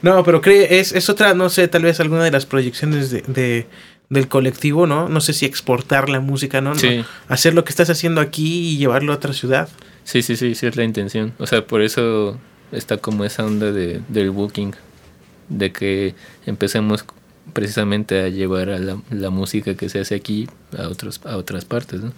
no, 0.01 0.23
pero 0.23 0.41
cree, 0.41 0.79
es, 0.79 0.93
es 0.93 1.09
otra, 1.09 1.33
no 1.33 1.49
sé, 1.49 1.67
tal 1.67 1.83
vez 1.83 1.99
alguna 1.99 2.23
de 2.23 2.31
las 2.31 2.45
proyecciones 2.45 3.11
de 3.11 3.67
del 4.09 4.27
colectivo, 4.27 4.87
¿no? 4.87 5.09
No 5.09 5.21
sé 5.21 5.33
si 5.33 5.45
exportar 5.45 6.09
la 6.09 6.19
música, 6.19 6.61
¿no? 6.61 6.75
Sí. 6.75 7.03
Hacer 7.27 7.53
lo 7.53 7.63
que 7.63 7.71
estás 7.71 7.89
haciendo 7.89 8.21
aquí 8.21 8.69
y 8.69 8.77
llevarlo 8.77 9.11
a 9.11 9.15
otra 9.15 9.33
ciudad. 9.33 9.67
Sí, 10.03 10.21
sí, 10.21 10.37
sí, 10.37 10.55
sí 10.55 10.65
es 10.65 10.75
la 10.77 10.83
intención. 10.83 11.33
O 11.39 11.47
sea, 11.47 11.65
por 11.65 11.81
eso 11.81 12.39
está 12.71 12.97
como 12.97 13.25
esa 13.25 13.45
onda 13.45 13.71
de, 13.71 14.01
del 14.07 14.31
booking, 14.31 14.73
de 15.49 15.71
que 15.71 16.15
empecemos 16.45 17.03
precisamente 17.53 18.21
a 18.21 18.29
llevar 18.29 18.69
a 18.69 18.79
la, 18.79 18.97
la, 19.09 19.29
música 19.29 19.75
que 19.75 19.87
se 19.87 19.99
hace 19.99 20.15
aquí 20.15 20.49
a, 20.77 20.87
otros, 20.89 21.21
a 21.25 21.37
otras 21.37 21.65
partes, 21.65 22.01
¿no? 22.01 22.11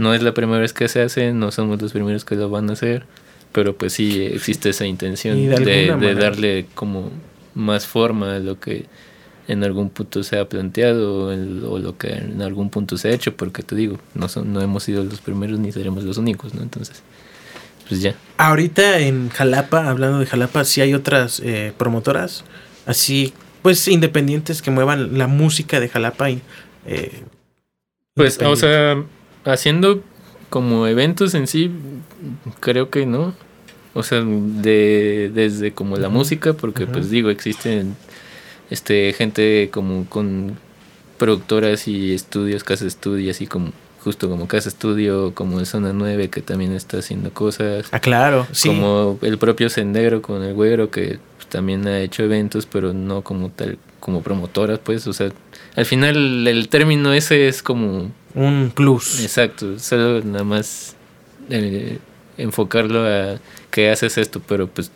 No 0.00 0.14
es 0.14 0.22
la 0.22 0.32
primera 0.32 0.60
vez 0.60 0.72
que 0.72 0.88
se 0.88 1.02
hace, 1.02 1.32
no 1.34 1.50
somos 1.50 1.82
los 1.82 1.92
primeros 1.92 2.24
que 2.24 2.34
lo 2.34 2.48
van 2.48 2.70
a 2.70 2.72
hacer, 2.72 3.04
pero 3.52 3.76
pues 3.76 3.92
sí 3.92 4.22
existe 4.22 4.70
esa 4.70 4.86
intención 4.86 5.36
de, 5.36 5.94
de 5.94 6.14
darle 6.14 6.66
como 6.74 7.10
más 7.54 7.86
forma 7.86 8.36
a 8.36 8.38
lo 8.38 8.58
que 8.58 8.86
en 9.46 9.62
algún 9.62 9.90
punto 9.90 10.22
se 10.22 10.38
ha 10.38 10.48
planteado 10.48 11.26
o 11.26 11.78
lo 11.78 11.98
que 11.98 12.14
en 12.14 12.40
algún 12.40 12.70
punto 12.70 12.96
se 12.96 13.08
ha 13.08 13.10
hecho, 13.12 13.36
porque 13.36 13.62
te 13.62 13.74
digo, 13.74 13.98
no, 14.14 14.30
son, 14.30 14.52
no 14.54 14.62
hemos 14.62 14.84
sido 14.84 15.04
los 15.04 15.20
primeros 15.20 15.58
ni 15.58 15.70
seremos 15.70 16.04
los 16.04 16.16
únicos, 16.16 16.54
¿no? 16.54 16.62
Entonces, 16.62 17.02
pues 17.86 18.00
ya. 18.00 18.14
Ahorita 18.38 19.00
en 19.00 19.28
Jalapa, 19.28 19.90
hablando 19.90 20.18
de 20.18 20.24
Jalapa, 20.24 20.64
sí 20.64 20.80
hay 20.80 20.94
otras 20.94 21.42
eh, 21.44 21.74
promotoras, 21.76 22.44
así, 22.86 23.34
pues 23.60 23.86
independientes 23.86 24.62
que 24.62 24.70
muevan 24.70 25.18
la 25.18 25.26
música 25.26 25.78
de 25.78 25.90
Jalapa. 25.90 26.30
Y, 26.30 26.40
eh, 26.86 27.24
pues, 28.14 28.38
o 28.40 28.56
sea, 28.56 29.04
haciendo 29.44 30.02
como 30.48 30.86
eventos 30.86 31.34
en 31.34 31.46
sí, 31.46 31.70
creo 32.60 32.90
que 32.90 33.06
no. 33.06 33.34
O 33.92 34.02
sea, 34.02 34.22
de, 34.22 35.30
desde 35.34 35.72
como 35.72 35.96
la 35.96 36.08
música, 36.08 36.52
porque 36.52 36.86
pues 36.86 37.10
digo, 37.10 37.30
existen 37.30 37.96
este 38.70 39.12
gente 39.12 39.68
como 39.72 40.06
con 40.08 40.56
productoras 41.18 41.88
y 41.88 42.14
estudios, 42.14 42.62
casa 42.62 42.86
estudio, 42.86 43.30
así 43.30 43.46
como 43.46 43.72
justo 44.02 44.28
como 44.28 44.48
Casa 44.48 44.68
Estudio, 44.68 45.34
como 45.34 45.60
el 45.60 45.66
Zona 45.66 45.92
9 45.92 46.30
que 46.30 46.40
también 46.40 46.72
está 46.72 46.98
haciendo 46.98 47.32
cosas. 47.32 47.86
Ah, 47.92 48.00
claro, 48.00 48.46
sí. 48.52 48.68
Como 48.68 49.18
el 49.22 49.38
propio 49.38 49.68
Sendero 49.68 50.22
con 50.22 50.42
el 50.42 50.54
Güero 50.54 50.90
que 50.90 51.18
también 51.48 51.86
ha 51.86 52.00
hecho 52.00 52.22
eventos, 52.22 52.66
pero 52.66 52.92
no 52.92 53.22
como 53.22 53.50
tal, 53.50 53.78
como 53.98 54.22
promotoras, 54.22 54.78
pues, 54.78 55.06
o 55.06 55.12
sea, 55.12 55.30
al 55.76 55.84
final 55.84 56.46
el 56.46 56.68
término 56.68 57.12
ese 57.12 57.48
es 57.48 57.62
como... 57.62 58.10
Un 58.34 58.72
plus. 58.74 59.20
Exacto, 59.20 59.78
solo 59.78 60.22
nada 60.22 60.44
más 60.44 60.94
eh, 61.48 61.98
enfocarlo 62.38 63.06
a 63.06 63.38
que 63.70 63.90
haces 63.90 64.18
esto, 64.18 64.40
pero 64.46 64.68
pues 64.68 64.90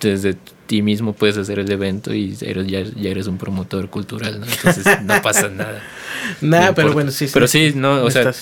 desde 0.00 0.36
ti 0.66 0.82
mismo 0.82 1.12
puedes 1.12 1.36
hacer 1.38 1.58
el 1.58 1.70
evento 1.70 2.14
y 2.14 2.36
eres, 2.40 2.66
ya, 2.66 2.82
ya 2.82 3.10
eres 3.10 3.26
un 3.26 3.38
promotor 3.38 3.88
cultural, 3.88 4.40
¿no? 4.40 4.46
Entonces 4.46 4.84
no 5.02 5.22
pasa 5.22 5.48
nada. 5.48 5.82
nada, 6.40 6.74
pero 6.74 6.92
bueno, 6.92 7.10
sí. 7.10 7.26
Pero 7.32 7.46
sí, 7.46 7.72
no, 7.74 8.02
o 8.02 8.10
sea, 8.10 8.32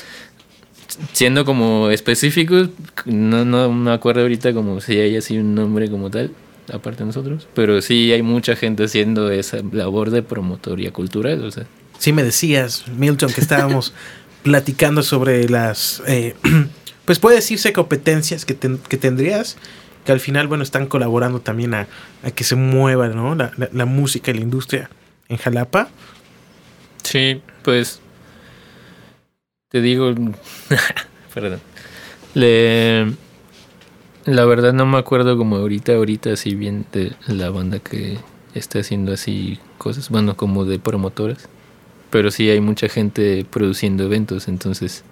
siendo 1.12 1.44
como 1.44 1.90
específicos, 1.90 2.70
no, 3.04 3.44
no 3.44 3.72
me 3.72 3.92
acuerdo 3.92 4.22
ahorita 4.22 4.52
como 4.52 4.80
si 4.80 4.98
hay 4.98 5.16
así 5.16 5.38
un 5.38 5.54
nombre 5.54 5.90
como 5.90 6.10
tal, 6.10 6.30
aparte 6.72 7.00
de 7.00 7.06
nosotros, 7.06 7.46
pero 7.54 7.82
sí 7.82 8.12
hay 8.12 8.22
mucha 8.22 8.56
gente 8.56 8.84
haciendo 8.84 9.30
esa 9.30 9.58
labor 9.72 10.10
de 10.10 10.22
promotoría 10.22 10.92
cultural, 10.92 11.44
o 11.44 11.50
sea. 11.50 11.66
Sí 11.98 12.12
me 12.12 12.22
decías, 12.22 12.86
Milton, 12.88 13.32
que 13.32 13.40
estábamos 13.40 13.92
platicando 14.42 15.02
sobre 15.02 15.48
las, 15.48 16.02
eh, 16.06 16.34
pues 17.04 17.18
puede 17.18 17.36
decirse 17.36 17.72
competencias 17.72 18.44
que, 18.44 18.56
que 18.56 18.96
tendrías 18.96 19.56
que 20.04 20.12
al 20.12 20.20
final, 20.20 20.46
bueno, 20.48 20.62
están 20.62 20.86
colaborando 20.86 21.40
también 21.40 21.74
a, 21.74 21.88
que 22.34 22.44
se 22.44 22.56
mueva, 22.56 23.08
¿no? 23.08 23.34
La, 23.34 23.86
música 23.86 24.30
y 24.30 24.34
la 24.34 24.40
industria 24.40 24.90
en 25.28 25.38
Jalapa. 25.38 25.88
Sí, 27.02 27.40
pues 27.62 28.00
te 29.70 29.80
digo, 29.80 30.14
perdón, 31.34 31.60
le, 32.34 33.12
la 34.24 34.44
verdad 34.44 34.72
no 34.72 34.86
me 34.86 34.98
acuerdo 34.98 35.36
como 35.36 35.56
ahorita, 35.56 35.94
ahorita 35.94 36.32
así 36.32 36.54
bien 36.54 36.86
de 36.92 37.14
la 37.26 37.50
banda 37.50 37.78
que 37.78 38.18
está 38.54 38.80
haciendo 38.80 39.12
así 39.12 39.58
cosas, 39.78 40.10
bueno, 40.10 40.36
como 40.36 40.64
de 40.64 40.78
promotoras, 40.78 41.48
pero 42.14 42.30
sí 42.30 42.48
hay 42.48 42.60
mucha 42.60 42.88
gente 42.88 43.44
produciendo 43.44 44.04
eventos, 44.04 44.46
entonces 44.46 45.02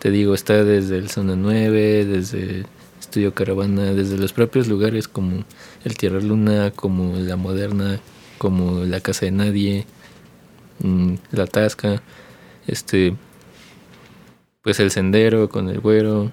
te 0.00 0.10
digo, 0.10 0.34
está 0.34 0.64
desde 0.64 0.96
el 0.96 1.08
Zona 1.08 1.36
9, 1.36 2.04
desde 2.04 2.64
Estudio 2.98 3.32
Caravana 3.32 3.94
desde 3.94 4.18
los 4.18 4.32
propios 4.32 4.66
lugares 4.66 5.06
como 5.06 5.44
el 5.84 5.96
Tierra 5.96 6.18
Luna, 6.20 6.72
como 6.72 7.14
la 7.16 7.36
Moderna, 7.36 8.00
como 8.38 8.84
la 8.84 8.98
Casa 8.98 9.26
de 9.26 9.30
Nadie, 9.30 9.86
mm, 10.80 11.14
la 11.30 11.46
Tasca, 11.46 12.02
este, 12.66 13.14
pues 14.62 14.80
el 14.80 14.90
Sendero 14.90 15.48
con 15.48 15.68
el 15.68 15.78
Güero, 15.78 16.32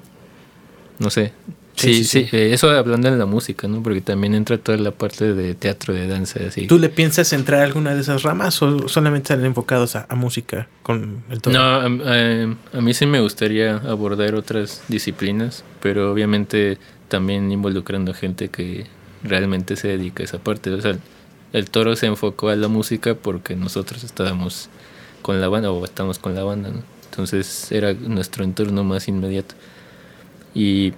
no 0.98 1.12
sé, 1.12 1.34
Sí, 1.80 2.04
sí, 2.04 2.28
eh, 2.32 2.54
eso 2.54 2.70
hablando 2.70 3.10
de 3.10 3.18
la 3.18 3.26
música, 3.26 3.68
¿no? 3.68 3.82
Porque 3.82 4.02
también 4.02 4.36
entra 4.36 4.58
toda 4.58 4.78
la 4.78 4.92
parte 4.92 5.34
de 5.34 5.56
teatro, 5.56 5.94
de 5.94 6.08
danza, 6.08 6.40
así. 6.48 6.68
¿Tú 6.68 6.78
le 6.78 6.90
piensas 6.90 7.32
entrar 7.32 7.62
a 7.62 7.64
alguna 7.64 7.96
de 7.96 8.02
esas 8.02 8.24
ramas 8.24 8.62
o 8.62 8.88
solamente 8.90 9.34
están 9.34 9.46
enfocados 9.46 9.96
a, 9.96 10.08
música 10.16 10.68
con 10.84 11.24
el 11.30 11.42
todo? 11.42 11.54
No, 11.54 11.62
a, 11.62 12.82
mí 12.82 12.94
sí 12.94 13.06
me 13.06 13.22
gustaría 13.22 13.78
abordar 13.78 14.36
otras 14.36 14.84
disciplinas, 14.90 15.64
pero 15.82 16.12
obviamente 16.12 16.78
también 17.08 17.52
involucrando 17.52 18.14
gente 18.14 18.50
que 18.50 18.86
realmente 19.24 19.76
se 19.76 19.88
dedica 19.88 20.24
a 20.24 20.26
esa 20.26 20.40
parte. 20.40 20.72
O 20.72 20.82
sea, 20.82 20.98
el 21.54 21.70
toro 21.70 21.96
se 21.96 22.08
enfocó 22.08 22.50
a 22.50 22.56
la 22.56 22.68
música 22.68 23.16
porque 23.16 23.56
nosotros 23.56 24.04
estábamos 24.04 24.70
con 25.22 25.40
la 25.40 25.48
banda 25.48 25.72
o 25.72 25.84
estamos 25.86 26.20
con 26.20 26.36
la 26.36 26.44
banda, 26.44 26.70
¿no? 26.70 26.84
Entonces 27.10 27.72
era 27.72 27.94
nuestro 27.94 28.44
entorno 28.44 28.84
más 28.84 29.08
inmediato. 29.08 29.56
Y 30.54 30.94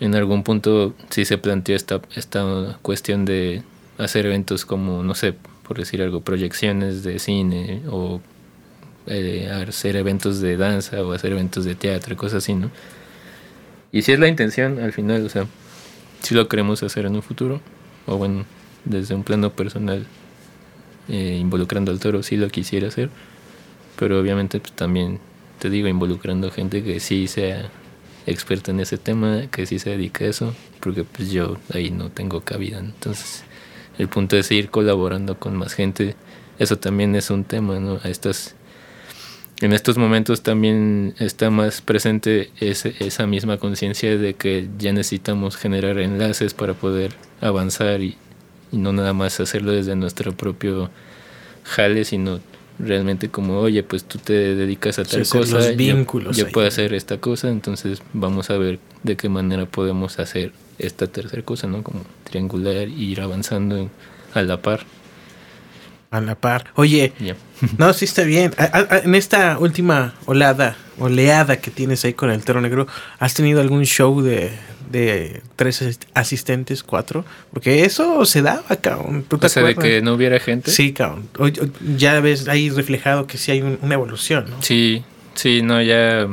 en 0.00 0.14
algún 0.14 0.42
punto 0.42 0.94
sí 1.10 1.24
se 1.24 1.38
planteó 1.38 1.76
esta, 1.76 2.00
esta 2.16 2.78
cuestión 2.82 3.24
de 3.26 3.62
hacer 3.98 4.26
eventos 4.26 4.64
como, 4.64 5.02
no 5.02 5.14
sé, 5.14 5.34
por 5.66 5.78
decir 5.78 6.02
algo, 6.02 6.22
proyecciones 6.22 7.04
de 7.04 7.18
cine 7.18 7.82
o 7.88 8.20
eh, 9.06 9.50
hacer 9.68 9.96
eventos 9.96 10.40
de 10.40 10.56
danza 10.56 11.02
o 11.02 11.12
hacer 11.12 11.32
eventos 11.32 11.64
de 11.64 11.74
teatro, 11.74 12.16
cosas 12.16 12.42
así, 12.42 12.54
¿no? 12.54 12.70
Y 13.92 14.02
si 14.02 14.12
es 14.12 14.18
la 14.18 14.28
intención 14.28 14.78
al 14.78 14.92
final, 14.92 15.26
o 15.26 15.28
sea, 15.28 15.46
si 16.22 16.34
lo 16.34 16.48
queremos 16.48 16.82
hacer 16.82 17.06
en 17.06 17.16
un 17.16 17.22
futuro, 17.22 17.60
o 18.06 18.16
bueno, 18.16 18.44
desde 18.84 19.14
un 19.14 19.22
plano 19.22 19.50
personal, 19.50 20.06
eh, 21.08 21.38
involucrando 21.40 21.90
al 21.90 21.98
toro, 21.98 22.22
sí 22.22 22.36
lo 22.36 22.48
quisiera 22.48 22.88
hacer, 22.88 23.10
pero 23.98 24.18
obviamente 24.18 24.60
pues, 24.60 24.72
también, 24.72 25.18
te 25.58 25.68
digo, 25.68 25.88
involucrando 25.88 26.50
gente 26.50 26.82
que 26.82 27.00
sí 27.00 27.26
sea 27.26 27.68
experta 28.30 28.70
en 28.70 28.80
ese 28.80 28.98
tema, 28.98 29.42
que 29.50 29.66
sí 29.66 29.78
se 29.78 29.90
dedica 29.90 30.24
a 30.24 30.28
eso, 30.28 30.54
porque 30.80 31.04
pues 31.04 31.30
yo 31.30 31.56
ahí 31.72 31.90
no 31.90 32.10
tengo 32.10 32.40
cabida. 32.42 32.78
Entonces, 32.78 33.44
el 33.98 34.08
punto 34.08 34.36
es 34.36 34.50
ir 34.50 34.70
colaborando 34.70 35.38
con 35.38 35.56
más 35.56 35.74
gente. 35.74 36.16
Eso 36.58 36.78
también 36.78 37.14
es 37.16 37.30
un 37.30 37.44
tema, 37.44 37.78
¿no? 37.80 38.00
A 38.02 38.08
estas, 38.08 38.54
en 39.60 39.72
estos 39.72 39.98
momentos 39.98 40.42
también 40.42 41.14
está 41.18 41.50
más 41.50 41.80
presente 41.80 42.50
ese, 42.60 42.94
esa 43.00 43.26
misma 43.26 43.58
conciencia 43.58 44.16
de 44.16 44.34
que 44.34 44.68
ya 44.78 44.92
necesitamos 44.92 45.56
generar 45.56 45.98
enlaces 45.98 46.54
para 46.54 46.74
poder 46.74 47.12
avanzar 47.40 48.00
y, 48.00 48.16
y 48.72 48.76
no 48.76 48.92
nada 48.92 49.12
más 49.12 49.40
hacerlo 49.40 49.72
desde 49.72 49.96
nuestro 49.96 50.36
propio 50.36 50.90
jale, 51.64 52.04
sino 52.04 52.40
realmente 52.82 53.28
como, 53.28 53.58
oye, 53.58 53.82
pues 53.82 54.04
tú 54.04 54.18
te 54.18 54.32
dedicas 54.32 54.98
a 54.98 55.04
tal 55.04 55.26
cosa, 55.28 55.56
los 55.56 55.76
vínculos 55.76 56.36
yo, 56.36 56.48
puedo 56.48 56.66
hacer 56.66 56.94
esta 56.94 57.18
cosa, 57.18 57.48
entonces 57.48 58.02
vamos 58.12 58.50
a 58.50 58.56
ver 58.56 58.78
de 59.02 59.16
qué 59.16 59.28
manera 59.28 59.66
podemos 59.66 60.18
hacer 60.18 60.52
esta 60.78 61.06
tercera 61.06 61.42
cosa, 61.42 61.66
¿no? 61.66 61.82
Como 61.82 62.02
triangular 62.24 62.76
e 62.76 62.88
ir 62.88 63.20
avanzando 63.20 63.90
a 64.34 64.42
la 64.42 64.60
par. 64.62 64.80
A 66.10 66.20
la 66.20 66.34
par. 66.34 66.66
Oye, 66.74 67.12
no, 67.78 67.92
sí 67.92 68.04
está 68.04 68.22
bien. 68.22 68.52
en 69.04 69.14
esta 69.14 69.58
última 69.58 70.14
olada, 70.26 70.76
oleada 70.98 71.60
que 71.60 71.70
tienes 71.70 72.04
ahí 72.04 72.14
con 72.14 72.30
el 72.30 72.42
Tero 72.42 72.60
Negro, 72.60 72.86
¿has 73.18 73.34
tenido 73.34 73.60
algún 73.60 73.84
show 73.84 74.20
de, 74.22 74.50
de 74.90 75.42
tres 75.56 75.98
asistentes, 76.14 76.82
cuatro, 76.82 77.24
porque 77.52 77.84
eso 77.84 78.24
se 78.24 78.42
daba, 78.42 78.76
cabrón. 78.80 79.24
¿Tú 79.28 79.38
o 79.40 79.48
sea, 79.48 79.62
de 79.62 79.74
que 79.74 80.02
no 80.02 80.14
hubiera 80.14 80.38
gente. 80.40 80.70
Sí, 80.70 80.92
cabrón. 80.92 81.28
Ya 81.96 82.20
ves 82.20 82.48
ahí 82.48 82.70
reflejado 82.70 83.26
que 83.26 83.38
sí 83.38 83.52
hay 83.52 83.62
una 83.62 83.94
evolución, 83.94 84.50
¿no? 84.50 84.62
Sí, 84.62 85.04
sí, 85.34 85.62
no, 85.62 85.80
ya. 85.82 86.28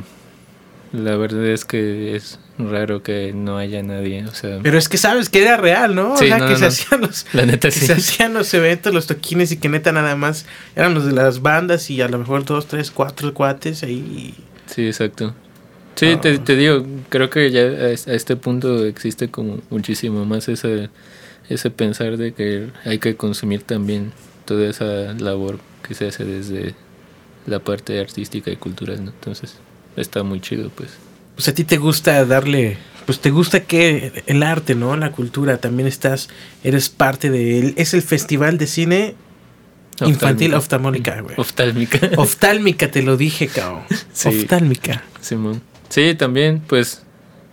La 0.93 1.17
verdad 1.17 1.45
es 1.47 1.65
que 1.65 2.15
es 2.15 2.39
raro 2.57 3.03
que 3.03 3.33
no 3.33 3.57
haya 3.57 3.83
nadie, 3.83 4.25
o 4.25 4.33
sea. 4.33 4.59
Pero 4.63 4.77
es 4.77 4.89
que 4.89 4.97
sabes 4.97 5.29
que 5.29 5.41
era 5.41 5.57
real, 5.57 5.93
¿no? 5.93 6.13
o 6.13 6.17
sea, 6.17 6.39
que 6.47 6.55
se 6.55 6.65
hacían 6.65 7.01
los. 7.01 7.25
La 7.33 7.45
neta, 7.45 7.69
sí. 7.71 7.85
se 7.85 7.93
hacían 7.93 8.33
los 8.33 8.53
eventos, 8.53 8.93
los 8.93 9.05
toquines 9.05 9.51
y 9.51 9.57
que 9.57 9.69
neta 9.69 9.91
nada 9.91 10.15
más 10.15 10.45
eran 10.75 10.93
los 10.93 11.05
de 11.05 11.11
las 11.11 11.41
bandas 11.41 11.89
y 11.89 12.01
a 12.01 12.07
lo 12.07 12.17
mejor 12.17 12.45
dos, 12.45 12.67
tres, 12.67 12.89
cuatro 12.89 13.33
cuates 13.33 13.83
ahí. 13.83 14.33
Sí, 14.65 14.87
exacto. 14.87 15.35
Sí, 15.97 16.15
te, 16.21 16.29
ah. 16.35 16.43
te, 16.43 16.55
digo, 16.55 16.85
creo 17.09 17.29
que 17.29 17.49
ya 17.49 17.61
a 17.61 17.91
este 17.91 18.35
punto 18.35 18.85
existe 18.85 19.29
como 19.29 19.59
muchísimo 19.71 20.25
más 20.25 20.47
ese, 20.47 20.89
ese 21.49 21.71
pensar 21.71 22.17
de 22.17 22.33
que 22.33 22.69
hay 22.85 22.99
que 22.99 23.15
consumir 23.15 23.63
también 23.63 24.13
toda 24.45 24.69
esa 24.69 25.13
labor 25.13 25.59
que 25.85 25.95
se 25.95 26.07
hace 26.07 26.23
desde 26.23 26.75
la 27.47 27.59
parte 27.59 27.99
artística 27.99 28.51
y 28.51 28.57
cultural, 28.57 29.03
¿no? 29.03 29.11
Entonces, 29.11 29.55
está 29.95 30.21
muy 30.21 30.39
chido, 30.39 30.69
pues. 30.69 30.91
Pues 31.35 31.47
a 31.47 31.53
ti 31.53 31.63
te 31.63 31.77
gusta 31.77 32.25
darle, 32.25 32.77
pues 33.05 33.19
te 33.19 33.31
gusta 33.31 33.61
que 33.61 34.23
el 34.27 34.43
arte, 34.43 34.75
¿no? 34.75 34.95
La 34.97 35.11
cultura, 35.11 35.57
también 35.57 35.87
estás, 35.87 36.29
eres 36.63 36.89
parte 36.89 37.29
de 37.29 37.59
él. 37.59 37.73
Es 37.77 37.93
el 37.93 38.01
festival 38.01 38.57
de 38.57 38.67
cine 38.67 39.15
infantil 40.05 40.53
oftálmica, 40.53 41.21
güey. 41.21 41.35
Oftálmica. 41.37 41.99
Oftálmica, 42.17 42.91
te 42.91 43.01
lo 43.01 43.17
dije, 43.17 43.47
cabrón. 43.47 43.83
Sí. 44.13 44.29
Oftálmica. 44.29 45.03
Simón. 45.21 45.61
Sí, 45.89 46.15
también, 46.15 46.61
pues 46.67 47.03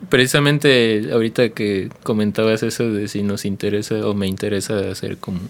precisamente 0.08 1.08
ahorita 1.12 1.50
que 1.50 1.90
comentabas 2.02 2.62
eso 2.62 2.90
de 2.90 3.08
si 3.08 3.22
nos 3.22 3.44
interesa 3.44 4.06
o 4.06 4.14
me 4.14 4.26
interesa 4.26 4.90
hacer 4.90 5.16
como 5.18 5.40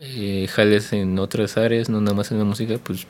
eh, 0.00 0.46
jales 0.50 0.92
en 0.92 1.18
otras 1.18 1.56
áreas, 1.56 1.88
no 1.88 2.00
nada 2.00 2.14
más 2.14 2.30
en 2.30 2.38
la 2.38 2.44
música, 2.44 2.78
pues 2.82 3.06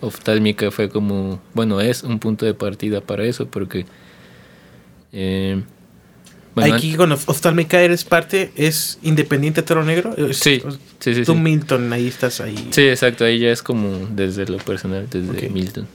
oftálmica 0.00 0.70
fue 0.70 0.88
como, 0.88 1.40
bueno, 1.54 1.80
es 1.80 2.02
un 2.02 2.18
punto 2.18 2.46
de 2.46 2.54
partida 2.54 3.00
para 3.00 3.24
eso, 3.24 3.46
porque... 3.46 3.86
Eh, 5.12 5.62
Aquí 6.58 6.94
con 6.94 7.12
oftálmica 7.12 7.82
eres 7.82 8.04
parte, 8.04 8.50
es 8.56 8.98
independiente 9.02 9.62
Toro 9.62 9.84
Negro. 9.84 10.14
Sí, 10.32 10.62
sí, 11.00 11.14
sí. 11.14 11.22
Tú 11.22 11.34
Milton, 11.34 11.92
ahí 11.92 12.06
estás 12.08 12.40
ahí. 12.40 12.68
Sí, 12.70 12.80
exacto, 12.88 13.26
ahí 13.26 13.40
ya 13.40 13.50
es 13.50 13.62
como 13.62 14.08
desde 14.10 14.46
lo 14.46 14.56
personal, 14.56 15.06
desde 15.10 15.50
Milton. 15.50 15.86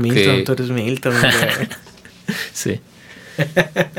Milton, 0.00 0.44
tú 0.44 0.52
eres 0.52 0.70
Milton. 0.70 1.14
sí. 2.52 2.80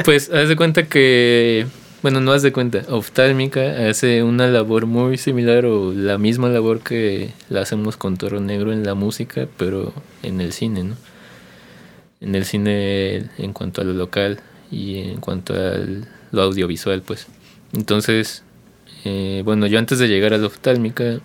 Pues 0.05 0.29
haz 0.31 0.49
de 0.49 0.55
cuenta 0.55 0.87
que, 0.87 1.65
bueno, 2.01 2.21
no 2.21 2.31
haz 2.31 2.41
de 2.41 2.51
cuenta, 2.51 2.83
Oftálmica 2.89 3.89
hace 3.89 4.23
una 4.23 4.47
labor 4.47 4.85
muy 4.85 5.17
similar 5.17 5.65
o 5.65 5.93
la 5.93 6.17
misma 6.17 6.49
labor 6.49 6.81
que 6.81 7.31
la 7.49 7.61
hacemos 7.61 7.97
con 7.97 8.17
Toro 8.17 8.39
Negro 8.39 8.71
en 8.71 8.83
la 8.83 8.93
música, 8.93 9.47
pero 9.57 9.93
en 10.23 10.41
el 10.41 10.53
cine, 10.53 10.83
¿no? 10.83 10.95
En 12.19 12.35
el 12.35 12.45
cine 12.45 13.29
en 13.37 13.53
cuanto 13.53 13.81
a 13.81 13.83
lo 13.83 13.93
local 13.93 14.39
y 14.69 14.99
en 14.99 15.19
cuanto 15.19 15.53
a 15.53 15.73
lo 16.31 16.41
audiovisual, 16.41 17.01
pues. 17.01 17.27
Entonces, 17.73 18.43
eh, 19.05 19.41
bueno, 19.43 19.65
yo 19.67 19.79
antes 19.79 19.97
de 19.99 20.07
llegar 20.07 20.33
a 20.33 20.37
la 20.37 20.47
Oftálmica 20.47 21.19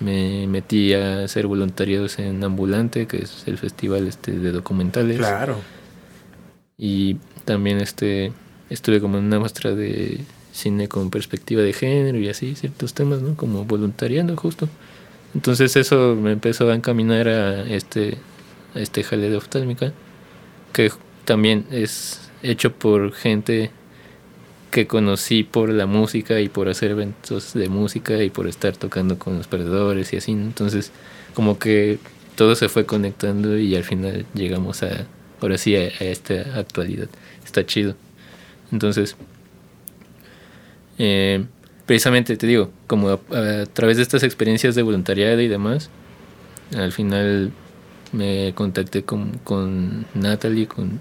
me 0.00 0.46
metí 0.46 0.94
a 0.94 1.24
hacer 1.24 1.46
voluntariados 1.46 2.18
en 2.18 2.42
Ambulante, 2.44 3.06
que 3.06 3.18
es 3.18 3.44
el 3.46 3.58
festival 3.58 4.06
este 4.06 4.32
de 4.32 4.52
documentales. 4.52 5.18
Claro. 5.18 5.56
Y 6.76 7.16
también 7.44 7.78
este 7.78 8.32
estuve 8.70 9.00
como 9.00 9.18
en 9.18 9.24
una 9.24 9.38
muestra 9.38 9.74
de 9.74 10.20
cine 10.52 10.88
con 10.88 11.10
perspectiva 11.10 11.62
de 11.62 11.72
género 11.72 12.18
y 12.18 12.28
así, 12.28 12.54
ciertos 12.54 12.94
temas, 12.94 13.20
¿no? 13.22 13.36
Como 13.36 13.64
voluntariando 13.64 14.36
justo. 14.36 14.68
Entonces 15.34 15.76
eso 15.76 16.16
me 16.16 16.32
empezó 16.32 16.70
a 16.70 16.74
encaminar 16.74 17.28
a 17.28 17.62
este, 17.64 18.18
a 18.74 18.80
este 18.80 19.02
jale 19.02 19.30
de 19.30 19.36
oftálmica, 19.36 19.92
que 20.72 20.90
también 21.24 21.66
es 21.70 22.30
hecho 22.42 22.72
por 22.72 23.12
gente 23.12 23.70
que 24.70 24.86
conocí 24.86 25.44
por 25.44 25.70
la 25.70 25.86
música 25.86 26.40
y 26.40 26.48
por 26.48 26.68
hacer 26.68 26.92
eventos 26.92 27.54
de 27.54 27.68
música 27.68 28.22
y 28.22 28.30
por 28.30 28.46
estar 28.46 28.76
tocando 28.76 29.18
con 29.18 29.38
los 29.38 29.46
perdedores 29.46 30.12
y 30.12 30.16
así. 30.16 30.32
Entonces, 30.32 30.92
como 31.34 31.58
que 31.58 31.98
todo 32.36 32.54
se 32.54 32.68
fue 32.68 32.86
conectando 32.86 33.58
y 33.58 33.74
al 33.74 33.84
final 33.84 34.26
llegamos 34.34 34.82
a, 34.82 35.06
ahora 35.40 35.58
sí, 35.58 35.74
a, 35.74 35.86
esta 35.86 36.58
actualidad. 36.58 37.08
Está 37.44 37.64
chido. 37.64 37.94
Entonces, 38.70 39.16
eh, 40.98 41.44
precisamente 41.86 42.36
te 42.36 42.46
digo, 42.46 42.70
como 42.86 43.10
a, 43.10 43.66
través 43.72 43.96
de 43.96 44.02
estas 44.02 44.22
experiencias 44.22 44.74
de 44.74 44.82
voluntariado 44.82 45.40
y 45.40 45.48
demás, 45.48 45.90
al 46.76 46.92
final 46.92 47.52
me 48.12 48.52
contacté 48.54 49.02
con, 49.02 49.38
con 49.44 50.06
Natalie, 50.14 50.66
con, 50.66 51.00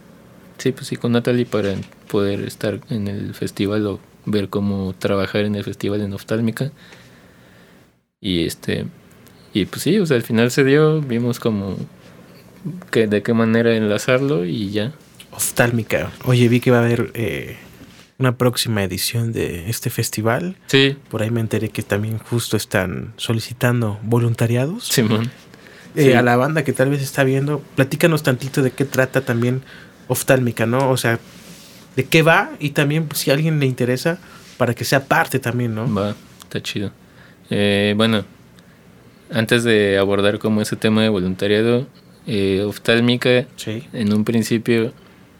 sí, 0.57 0.71
pues 0.71 0.87
sí, 0.87 0.95
con 0.95 1.11
Natalie 1.11 1.45
para 1.45 1.75
poder 2.09 2.41
estar 2.41 2.79
en 2.89 3.07
el 3.07 3.33
festival 3.33 3.85
o 3.87 3.99
ver 4.25 4.49
cómo 4.49 4.93
trabajar 4.97 5.41
en 5.45 5.55
el 5.55 5.63
festival 5.63 6.01
en 6.01 6.13
Oftálmica. 6.13 6.71
Y 8.19 8.45
este 8.45 8.85
y 9.53 9.65
pues 9.65 9.81
sí, 9.81 9.97
o 9.99 10.05
sea, 10.05 10.17
al 10.17 10.23
final 10.23 10.51
se 10.51 10.63
dio, 10.63 11.01
vimos 11.01 11.39
como 11.39 11.77
que 12.91 13.07
de 13.07 13.23
qué 13.23 13.33
manera 13.33 13.75
enlazarlo 13.75 14.45
y 14.45 14.71
ya. 14.71 14.93
Oftálmica. 15.31 16.11
Oye, 16.25 16.47
vi 16.47 16.59
que 16.59 16.71
va 16.71 16.77
a 16.79 16.85
haber 16.85 17.11
eh, 17.13 17.57
una 18.17 18.37
próxima 18.37 18.83
edición 18.83 19.31
de 19.31 19.69
este 19.69 19.89
festival. 19.89 20.57
Sí. 20.67 20.97
Por 21.09 21.21
ahí 21.21 21.31
me 21.31 21.39
enteré 21.39 21.69
que 21.69 21.83
también 21.83 22.17
justo 22.17 22.57
están 22.57 23.13
solicitando 23.17 23.99
voluntariados. 24.03 24.85
Simón. 24.85 25.31
Eh, 25.95 26.15
A 26.15 26.21
la 26.21 26.35
banda 26.35 26.63
que 26.63 26.73
tal 26.73 26.89
vez 26.91 27.01
está 27.01 27.23
viendo, 27.23 27.59
platícanos 27.75 28.21
tantito 28.21 28.61
de 28.61 28.69
qué 28.69 28.85
trata 28.85 29.21
también 29.21 29.63
oftálmica, 30.07 30.65
¿no? 30.65 30.89
O 30.89 30.97
sea, 30.97 31.19
de 31.95 32.05
qué 32.05 32.21
va 32.21 32.51
y 32.59 32.71
también 32.71 33.07
pues, 33.07 33.21
si 33.21 33.31
a 33.31 33.33
alguien 33.33 33.59
le 33.59 33.65
interesa 33.65 34.19
para 34.57 34.73
que 34.73 34.85
sea 34.85 35.05
parte 35.05 35.39
también, 35.39 35.75
¿no? 35.75 35.93
Va, 35.93 36.15
está 36.41 36.61
chido. 36.61 36.91
Eh, 37.49 37.93
bueno, 37.97 38.25
antes 39.31 39.63
de 39.63 39.97
abordar 39.97 40.39
como 40.39 40.61
ese 40.61 40.75
tema 40.75 41.03
de 41.03 41.09
voluntariado, 41.09 41.87
eh, 42.25 42.61
Oftálmica 42.65 43.47
en 43.65 44.13
un 44.13 44.25
principio 44.25 44.93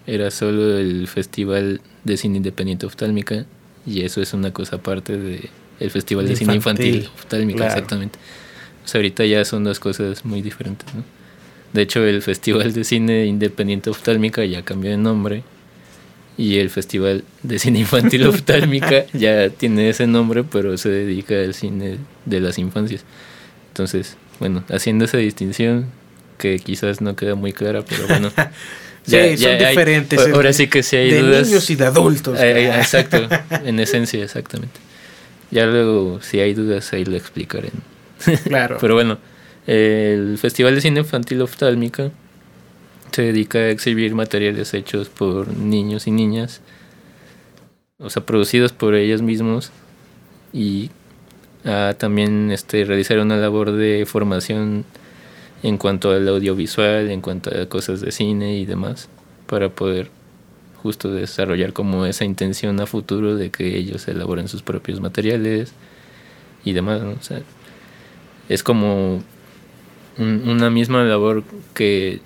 era 0.06 0.32
solo 0.32 0.78
el 0.78 1.08
Festival 1.08 1.82
de 2.04 2.18
Cine 2.18 2.38
Independiente 2.38 2.86
Oftálmica 2.86 3.46
y 3.86 4.04
eso 4.04 4.22
es 4.22 4.34
una 4.34 4.52
cosa 4.54 4.78
aparte 4.78 5.18
de 5.18 5.50
el 5.80 5.92
Festival 5.92 6.28
de 6.28 6.36
Cine 6.36 6.56
Infantil 6.56 7.10
Oftálmica, 7.16 7.68
exactamente. 7.68 8.18
O 8.84 8.88
sea, 8.88 9.00
ahorita 9.00 9.26
ya 9.26 9.44
son 9.46 9.64
dos 9.64 9.80
cosas 9.80 10.26
muy 10.26 10.42
diferentes, 10.42 10.94
¿no? 10.96 11.04
De 11.74 11.82
hecho, 11.82 12.06
el 12.06 12.22
Festival 12.22 12.74
de 12.74 12.84
Cine 12.84 13.26
Independiente 13.26 13.90
Oftálmica 13.90 14.44
ya 14.46 14.64
cambió 14.64 14.92
de 14.92 14.98
nombre 14.98 15.44
y 16.38 16.60
el 16.60 16.70
Festival 16.70 17.24
de 17.44 17.60
Cine 17.60 17.80
Infantil 17.80 18.28
Oftálmica 18.28 19.06
ya 19.14 19.50
tiene 19.50 19.90
ese 19.90 20.08
nombre, 20.08 20.44
pero 20.44 20.78
se 20.78 20.90
dedica 20.90 21.36
al 21.36 21.54
cine 21.54 21.98
de 22.26 22.40
las 22.40 22.58
infancias. 22.58 23.04
Entonces, 23.70 24.18
bueno, 24.40 24.64
haciendo 24.70 25.06
esa 25.06 25.18
distinción, 25.18 25.88
que 26.38 26.60
quizás 26.60 27.02
no 27.02 27.16
queda 27.16 27.36
muy 27.36 27.54
clara, 27.54 27.84
pero 27.84 28.08
bueno. 28.08 28.32
sí, 29.06 29.38
son 29.38 29.58
diferentes. 29.58 30.20
ahora 30.28 30.54
sí 30.54 30.68
que 30.68 30.84
sí 30.84 30.96
hay 30.96 31.12
de 31.12 31.22
dudas. 31.22 31.48
niños 31.48 31.70
y 31.70 31.76
de 31.76 31.86
adultos. 31.86 32.40
exacto, 32.40 33.28
en 33.64 33.80
esencia, 33.80 34.24
exactamente. 34.24 34.80
Ya 35.50 35.66
luego, 35.66 36.22
si 36.22 36.40
hay 36.40 36.54
dudas, 36.54 36.92
ahí 36.94 37.06
lo 37.06 37.16
explicaré. 37.16 37.72
Claro. 38.46 38.78
pero 38.82 38.96
bueno, 38.96 39.18
el 39.68 40.38
Festival 40.38 40.76
de 40.76 40.82
Cine 40.82 41.02
Infantil 41.02 41.42
Oftálmica 41.42 42.10
se 43.12 43.22
dedica 43.22 43.60
a 43.60 43.70
exhibir 43.70 44.16
materiales 44.16 44.74
hechos 44.74 45.10
por 45.10 45.56
niños 45.56 46.08
y 46.08 46.12
niñas, 46.12 46.62
o 48.00 48.10
sea, 48.10 48.26
producidos 48.26 48.72
por 48.72 48.96
ellos 48.96 49.22
mismos 49.22 49.72
y 50.54 50.90
a 51.66 51.96
también 51.98 52.52
este, 52.52 52.86
realizar 52.86 53.20
una 53.20 53.38
labor 53.38 53.72
de 53.72 54.06
formación 54.06 54.86
en 55.64 55.78
cuanto 55.78 56.12
al 56.12 56.28
audiovisual, 56.28 57.10
en 57.10 57.22
cuanto 57.22 57.50
a 57.50 57.68
cosas 57.68 58.02
de 58.02 58.12
cine 58.12 58.58
y 58.58 58.66
demás, 58.66 59.10
para 59.48 59.70
poder 59.70 60.10
justo 60.82 61.12
desarrollar 61.12 61.74
como 61.74 62.06
esa 62.06 62.24
intención 62.24 62.80
a 62.80 62.86
futuro 62.86 63.36
de 63.36 63.50
que 63.50 63.76
ellos 63.78 64.08
elaboren 64.08 64.48
sus 64.48 64.62
propios 64.62 65.02
materiales 65.02 65.74
y 66.64 66.74
demás. 66.74 67.02
O 67.02 67.22
sea, 67.22 67.42
es 68.48 68.64
como 68.64 69.24
una 70.18 70.70
misma 70.70 71.04
labor 71.04 71.44
que 71.74 72.22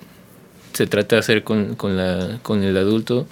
se 0.72 0.86
trata 0.86 1.16
de 1.16 1.20
hacer 1.20 1.44
con, 1.44 1.74
con, 1.74 1.96
la, 1.96 2.38
con 2.42 2.62
el 2.62 2.76
adulto, 2.76 3.26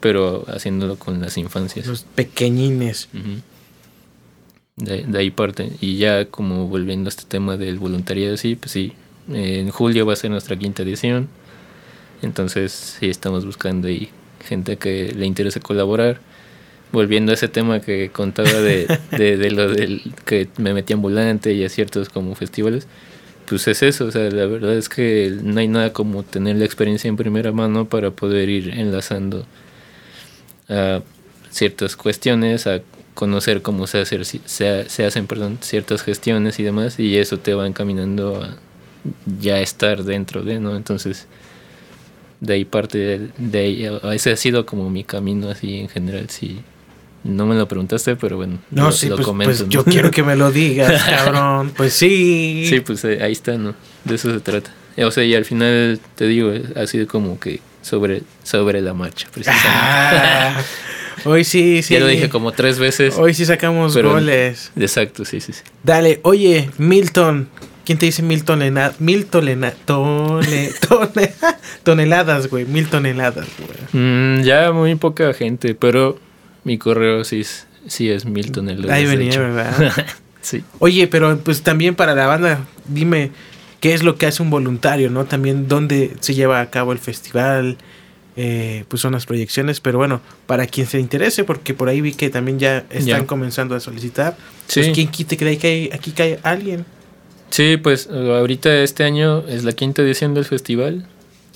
pero 0.00 0.44
haciéndolo 0.48 0.96
con 0.96 1.20
las 1.20 1.36
infancias. 1.36 1.86
Los 1.86 2.02
pequeñines. 2.02 3.08
de, 4.76 5.18
ahí 5.18 5.30
parte. 5.30 5.72
Y 5.80 5.96
ya 5.96 6.26
como 6.26 6.66
volviendo 6.66 7.08
a 7.08 7.10
este 7.10 7.24
tema 7.26 7.56
del 7.56 7.78
voluntariado, 7.78 8.36
sí, 8.36 8.56
pues 8.56 8.72
sí, 8.72 8.92
en 9.32 9.70
julio 9.70 10.06
va 10.06 10.14
a 10.14 10.16
ser 10.16 10.30
nuestra 10.30 10.56
quinta 10.56 10.82
edición. 10.82 11.28
Entonces 12.22 12.96
sí 12.98 13.08
estamos 13.08 13.46
buscando 13.46 13.88
ahí 13.88 14.10
gente 14.46 14.76
que 14.76 15.12
le 15.16 15.26
interese 15.26 15.60
colaborar. 15.60 16.20
Volviendo 16.92 17.30
a 17.30 17.34
ese 17.34 17.46
tema 17.46 17.78
que 17.80 18.10
contaba 18.10 18.50
de, 18.50 18.98
de, 19.12 19.36
de 19.36 19.50
lo 19.52 19.68
del 19.68 20.02
que 20.24 20.48
me 20.56 20.74
metí 20.74 20.92
ambulante 20.92 21.52
y 21.52 21.64
a 21.64 21.68
ciertos 21.68 22.08
como 22.08 22.34
festivales 22.34 22.88
pues 23.50 23.66
es 23.66 23.82
eso, 23.82 24.04
o 24.04 24.10
sea, 24.12 24.30
la 24.30 24.46
verdad 24.46 24.74
es 24.74 24.88
que 24.88 25.36
no 25.42 25.58
hay 25.58 25.66
nada 25.66 25.92
como 25.92 26.22
tener 26.22 26.54
la 26.54 26.64
experiencia 26.64 27.08
en 27.08 27.16
primera 27.16 27.50
mano 27.50 27.84
para 27.84 28.12
poder 28.12 28.48
ir 28.48 28.68
enlazando 28.70 29.44
a 30.68 31.02
ciertas 31.50 31.96
cuestiones, 31.96 32.68
a 32.68 32.80
conocer 33.14 33.60
cómo 33.60 33.88
se, 33.88 33.98
hacer, 33.98 34.24
se, 34.24 34.40
se 34.88 35.04
hacen 35.04 35.26
ciertas 35.62 36.02
gestiones 36.02 36.60
y 36.60 36.62
demás, 36.62 37.00
y 37.00 37.18
eso 37.18 37.40
te 37.40 37.52
va 37.54 37.66
encaminando 37.66 38.40
a 38.40 38.56
ya 39.40 39.60
estar 39.60 40.04
dentro 40.04 40.44
de, 40.44 40.60
¿no? 40.60 40.76
Entonces, 40.76 41.26
de 42.38 42.54
ahí 42.54 42.64
parte 42.64 42.98
de, 42.98 43.28
de 43.36 43.58
ahí, 43.58 44.00
ese 44.14 44.30
ha 44.30 44.36
sido 44.36 44.64
como 44.64 44.90
mi 44.90 45.02
camino 45.02 45.48
así 45.48 45.80
en 45.80 45.88
general, 45.88 46.30
sí 46.30 46.60
no 47.24 47.46
me 47.46 47.54
lo 47.54 47.68
preguntaste, 47.68 48.16
pero 48.16 48.36
bueno. 48.36 48.58
No, 48.70 48.86
lo, 48.86 48.92
sí, 48.92 49.08
pues, 49.08 49.26
pues 49.26 49.68
yo 49.68 49.84
quiero 49.84 50.10
que 50.10 50.22
me 50.22 50.36
lo 50.36 50.50
digas, 50.52 51.02
cabrón. 51.04 51.72
Pues 51.76 51.92
sí. 51.92 52.64
Sí, 52.68 52.80
pues 52.80 53.04
eh, 53.04 53.22
ahí 53.22 53.32
está, 53.32 53.56
¿no? 53.58 53.74
De 54.04 54.14
eso 54.14 54.32
se 54.32 54.40
trata. 54.40 54.72
Eh, 54.96 55.04
o 55.04 55.10
sea, 55.10 55.24
y 55.24 55.34
al 55.34 55.44
final 55.44 56.00
te 56.14 56.26
digo, 56.26 56.52
ha 56.76 56.86
sido 56.86 57.06
como 57.06 57.38
que 57.38 57.60
sobre, 57.82 58.22
sobre 58.42 58.80
la 58.80 58.94
marcha, 58.94 59.28
precisamente. 59.32 59.68
Ah, 59.70 60.62
hoy 61.24 61.44
sí, 61.44 61.82
sí. 61.82 61.94
Ya 61.94 62.00
lo 62.00 62.06
dije 62.06 62.28
como 62.28 62.52
tres 62.52 62.78
veces. 62.78 63.16
Hoy 63.16 63.34
sí 63.34 63.44
sacamos 63.44 63.96
goles. 63.96 64.72
Exacto, 64.76 65.24
sí, 65.24 65.40
sí, 65.40 65.52
sí. 65.52 65.62
Dale, 65.82 66.20
oye, 66.22 66.70
Milton. 66.78 67.48
¿Quién 67.84 67.98
te 67.98 68.06
dice 68.06 68.22
mil 68.22 68.44
toneladas? 68.44 69.00
Mil 69.00 69.26
toneladas. 69.26 69.74
toneladas, 71.82 72.46
güey. 72.48 72.64
Mil 72.64 72.86
toneladas, 72.88 73.48
güey. 73.58 74.04
Mm, 74.04 74.42
ya 74.42 74.70
muy 74.70 74.94
poca 74.94 75.32
gente, 75.32 75.74
pero 75.74 76.16
mi 76.64 76.78
correo 76.78 77.24
sí 77.24 77.40
es, 77.40 77.66
sí 77.86 78.10
es 78.10 78.24
Milton 78.24 78.68
el 78.68 78.90
Ahí 78.90 79.06
venía, 79.06 79.38
¿verdad? 79.38 80.06
sí. 80.40 80.62
Oye, 80.78 81.06
pero 81.06 81.38
pues 81.38 81.62
también 81.62 81.94
para 81.94 82.14
la 82.14 82.26
banda, 82.26 82.60
dime 82.86 83.30
qué 83.80 83.94
es 83.94 84.02
lo 84.02 84.16
que 84.16 84.26
hace 84.26 84.42
un 84.42 84.50
voluntario, 84.50 85.10
¿no? 85.10 85.24
También 85.24 85.68
dónde 85.68 86.12
se 86.20 86.34
lleva 86.34 86.60
a 86.60 86.70
cabo 86.70 86.92
el 86.92 86.98
festival, 86.98 87.78
eh, 88.36 88.84
pues 88.88 89.02
son 89.02 89.12
las 89.12 89.26
proyecciones, 89.26 89.80
pero 89.80 89.98
bueno, 89.98 90.20
para 90.46 90.66
quien 90.66 90.86
se 90.86 91.00
interese, 91.00 91.44
porque 91.44 91.74
por 91.74 91.88
ahí 91.88 92.00
vi 92.00 92.12
que 92.12 92.30
también 92.30 92.58
ya 92.58 92.84
están 92.90 93.26
comenzando 93.26 93.74
a 93.74 93.80
solicitar, 93.80 94.36
pues, 94.36 94.46
sí. 94.66 94.80
pues 94.80 94.92
quién 94.92 95.08
quite 95.08 95.36
que 95.36 95.66
hay, 95.66 95.90
aquí 95.92 96.12
cae 96.12 96.38
alguien. 96.42 96.84
Sí, 97.50 97.76
pues 97.78 98.08
ahorita 98.08 98.82
este 98.82 99.02
año 99.04 99.46
es 99.48 99.64
la 99.64 99.72
quinta 99.72 100.02
edición 100.02 100.34
del 100.34 100.44
festival 100.44 101.06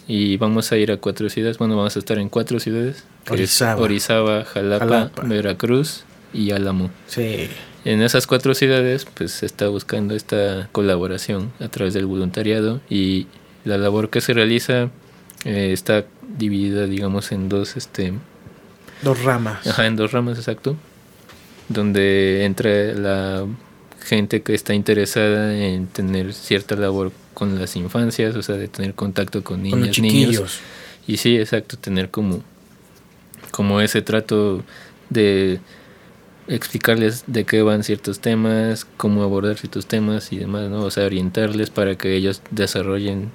y 0.06 0.36
vamos 0.36 0.70
a 0.72 0.76
ir 0.76 0.92
a 0.92 0.98
cuatro 0.98 1.28
ciudades, 1.30 1.58
bueno, 1.58 1.76
vamos 1.76 1.96
a 1.96 1.98
estar 1.98 2.18
en 2.18 2.28
cuatro 2.28 2.60
ciudades. 2.60 3.04
Orizaba. 3.30 3.80
Orizaba, 3.80 4.44
Jalapa, 4.44 5.10
Veracruz 5.22 6.04
y 6.32 6.50
Álamo. 6.50 6.90
Sí. 7.06 7.48
En 7.84 8.02
esas 8.02 8.26
cuatro 8.26 8.54
ciudades, 8.54 9.06
pues 9.06 9.32
se 9.32 9.46
está 9.46 9.68
buscando 9.68 10.14
esta 10.14 10.68
colaboración 10.72 11.52
a 11.60 11.68
través 11.68 11.94
del 11.94 12.06
voluntariado 12.06 12.80
y 12.88 13.26
la 13.64 13.78
labor 13.78 14.10
que 14.10 14.20
se 14.20 14.32
realiza 14.32 14.90
eh, 15.44 15.70
está 15.72 16.04
dividida, 16.36 16.86
digamos, 16.86 17.32
en 17.32 17.48
dos, 17.48 17.76
este... 17.76 18.14
Dos 19.02 19.22
ramas. 19.22 19.66
Ajá, 19.66 19.86
en 19.86 19.96
dos 19.96 20.12
ramas, 20.12 20.38
exacto. 20.38 20.76
Donde 21.68 22.44
entra 22.44 22.70
la 22.94 23.46
gente 24.02 24.42
que 24.42 24.54
está 24.54 24.74
interesada 24.74 25.54
en 25.54 25.86
tener 25.86 26.32
cierta 26.32 26.76
labor 26.76 27.12
con 27.34 27.58
las 27.58 27.76
infancias, 27.76 28.34
o 28.36 28.42
sea, 28.42 28.56
de 28.56 28.68
tener 28.68 28.94
contacto 28.94 29.42
con 29.42 29.62
niños, 29.62 29.98
niños. 29.98 30.60
Y 31.06 31.18
sí, 31.18 31.36
exacto, 31.36 31.76
tener 31.76 32.10
como, 32.10 32.42
como 33.50 33.80
ese 33.80 34.00
trato 34.00 34.62
de 35.10 35.60
explicarles 36.48 37.24
de 37.26 37.44
qué 37.44 37.62
van 37.62 37.84
ciertos 37.84 38.20
temas, 38.20 38.86
cómo 38.96 39.22
abordar 39.22 39.56
ciertos 39.56 39.86
temas 39.86 40.32
y 40.32 40.38
demás, 40.38 40.70
¿no? 40.70 40.82
O 40.84 40.90
sea, 40.90 41.06
orientarles 41.06 41.70
para 41.70 41.96
que 41.96 42.16
ellos 42.16 42.42
desarrollen 42.50 43.30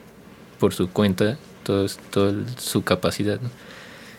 por 0.59 0.73
su 0.73 0.89
cuenta 0.89 1.37
toda 1.63 1.87
todo 2.11 2.33
su 2.57 2.83
capacidad, 2.83 3.39
¿no? 3.41 3.49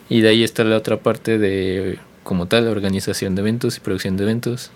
Y 0.09 0.23
de 0.23 0.29
ahí 0.29 0.43
está 0.43 0.65
la 0.65 0.77
otra 0.77 0.99
parte 0.99 1.39
de, 1.39 1.99
como 2.25 2.47
tal, 2.47 2.67
organización 2.67 3.37
de 3.37 3.43
eventos 3.43 3.77
y 3.77 3.81
producción 3.81 4.17
de 4.17 4.25
eventos, 4.25 4.71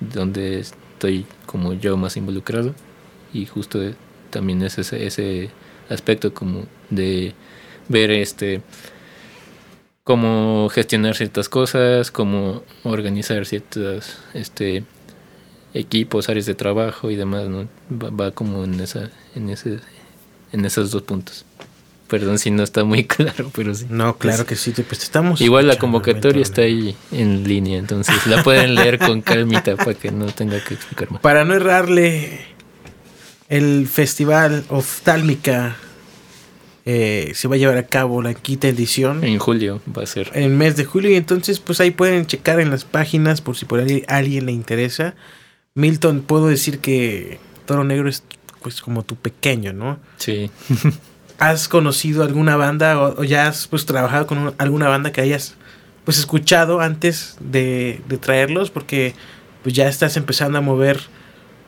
donde 0.00 0.60
estoy 0.60 1.24
como 1.46 1.72
yo 1.72 1.96
más 1.96 2.16
involucrado 2.18 2.74
y 3.32 3.46
justo 3.46 3.80
también 4.30 4.62
es 4.62 4.78
ese, 4.78 5.06
ese 5.06 5.50
aspecto 5.88 6.34
como 6.34 6.64
de 6.90 7.34
ver 7.88 8.10
este 8.10 8.62
cómo 10.04 10.68
gestionar 10.68 11.16
ciertas 11.16 11.48
cosas, 11.48 12.10
cómo 12.10 12.62
organizar 12.84 13.44
ciertos 13.44 14.18
este 14.34 14.84
equipos, 15.74 16.28
áreas 16.28 16.46
de 16.46 16.54
trabajo 16.54 17.10
y 17.10 17.16
demás, 17.16 17.48
¿no? 17.48 17.68
Va, 17.90 18.30
como 18.30 18.64
en 18.64 18.80
esa, 18.80 19.10
en 19.34 19.50
ese, 19.50 19.80
en 20.52 20.64
esos 20.64 20.90
dos 20.90 21.02
puntos. 21.02 21.44
Perdón 22.08 22.38
si 22.38 22.50
no 22.50 22.62
está 22.62 22.84
muy 22.84 23.04
claro, 23.06 23.50
pero 23.54 23.74
sí. 23.74 23.86
No, 23.90 24.16
claro 24.16 24.46
que 24.46 24.56
sí, 24.56 24.72
pues 24.72 25.02
estamos. 25.02 25.40
Igual 25.40 25.66
la 25.66 25.76
convocatoria 25.76 26.42
está 26.42 26.62
ahí 26.62 26.96
en 27.10 27.44
línea, 27.44 27.78
entonces 27.78 28.26
la 28.26 28.42
pueden 28.42 28.74
leer 28.74 28.98
con 28.98 29.22
calmita 29.22 29.76
para 29.76 29.94
que 29.94 30.10
no 30.10 30.26
tenga 30.26 30.62
que 30.62 30.74
explicar 30.74 31.10
más. 31.10 31.20
Para 31.20 31.44
no 31.44 31.54
errarle, 31.54 32.55
el 33.48 33.86
festival 33.86 34.64
Oftálmica 34.68 35.76
eh, 36.84 37.32
se 37.34 37.48
va 37.48 37.56
a 37.56 37.58
llevar 37.58 37.78
a 37.78 37.86
cabo 37.86 38.22
la 38.22 38.34
quinta 38.34 38.68
edición. 38.68 39.24
En 39.24 39.38
julio 39.38 39.80
va 39.96 40.02
a 40.02 40.06
ser. 40.06 40.30
En 40.34 40.44
el 40.44 40.50
mes 40.50 40.76
de 40.76 40.84
julio, 40.84 41.10
y 41.10 41.16
entonces 41.16 41.58
pues 41.58 41.80
ahí 41.80 41.90
pueden 41.90 42.26
checar 42.26 42.60
en 42.60 42.70
las 42.70 42.84
páginas 42.84 43.40
por 43.40 43.56
si 43.56 43.64
por 43.64 43.80
ahí 43.80 44.04
alguien 44.08 44.46
le 44.46 44.52
interesa. 44.52 45.14
Milton, 45.74 46.22
puedo 46.22 46.46
decir 46.46 46.78
que 46.78 47.38
Toro 47.66 47.84
Negro 47.84 48.08
es 48.08 48.22
pues 48.62 48.80
como 48.80 49.04
tu 49.04 49.16
pequeño, 49.16 49.72
¿no? 49.72 49.98
Sí. 50.16 50.50
has 51.38 51.68
conocido 51.68 52.22
alguna 52.22 52.56
banda 52.56 53.00
o, 53.00 53.24
ya 53.24 53.48
has 53.48 53.66
pues 53.66 53.84
trabajado 53.86 54.26
con 54.26 54.54
alguna 54.58 54.88
banda 54.88 55.12
que 55.12 55.20
hayas 55.20 55.54
pues 56.04 56.18
escuchado 56.18 56.80
antes 56.80 57.36
de, 57.40 58.00
de, 58.08 58.16
traerlos 58.16 58.70
porque 58.70 59.14
pues 59.62 59.74
ya 59.74 59.88
estás 59.88 60.16
empezando 60.16 60.58
a 60.58 60.60
mover, 60.60 61.00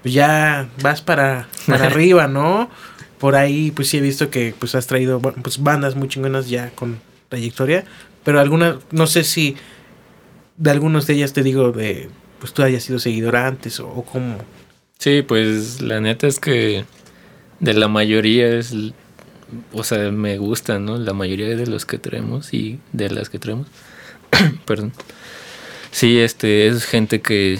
pues 0.02 0.14
ya 0.14 0.68
vas 0.82 1.02
para, 1.02 1.48
para 1.66 1.86
arriba, 1.90 2.28
¿no? 2.28 2.70
Por 3.18 3.36
ahí 3.36 3.70
pues 3.70 3.88
sí 3.88 3.98
he 3.98 4.00
visto 4.00 4.30
que 4.30 4.54
pues 4.58 4.74
has 4.74 4.86
traído 4.86 5.20
pues 5.20 5.62
bandas 5.62 5.96
muy 5.96 6.08
chingonas 6.08 6.48
ya 6.48 6.70
con 6.70 7.00
trayectoria, 7.28 7.84
pero 8.24 8.40
alguna, 8.40 8.78
no 8.90 9.06
sé 9.06 9.24
si 9.24 9.56
de 10.56 10.70
algunos 10.70 11.06
de 11.06 11.14
ellas 11.14 11.32
te 11.32 11.42
digo 11.42 11.72
de 11.72 12.08
pues 12.38 12.52
tú 12.52 12.62
hayas 12.62 12.82
sido 12.82 12.98
seguidor 12.98 13.36
antes 13.36 13.80
o, 13.80 13.88
o 13.88 14.04
cómo. 14.04 14.38
Sí, 14.98 15.22
pues 15.22 15.80
la 15.80 16.00
neta 16.00 16.26
es 16.26 16.38
que 16.38 16.84
de 17.60 17.74
la 17.74 17.88
mayoría 17.88 18.48
es 18.48 18.74
o 19.72 19.84
sea, 19.84 20.10
me 20.10 20.38
gustan, 20.38 20.84
¿no? 20.84 20.98
La 20.98 21.12
mayoría 21.12 21.48
de 21.48 21.66
los 21.66 21.86
que 21.86 21.98
traemos 21.98 22.52
y 22.52 22.78
de 22.92 23.10
las 23.10 23.30
que 23.30 23.38
traemos. 23.38 23.66
Perdón. 24.66 24.92
Sí, 25.90 26.18
este, 26.18 26.68
es 26.68 26.84
gente 26.84 27.20
que, 27.20 27.58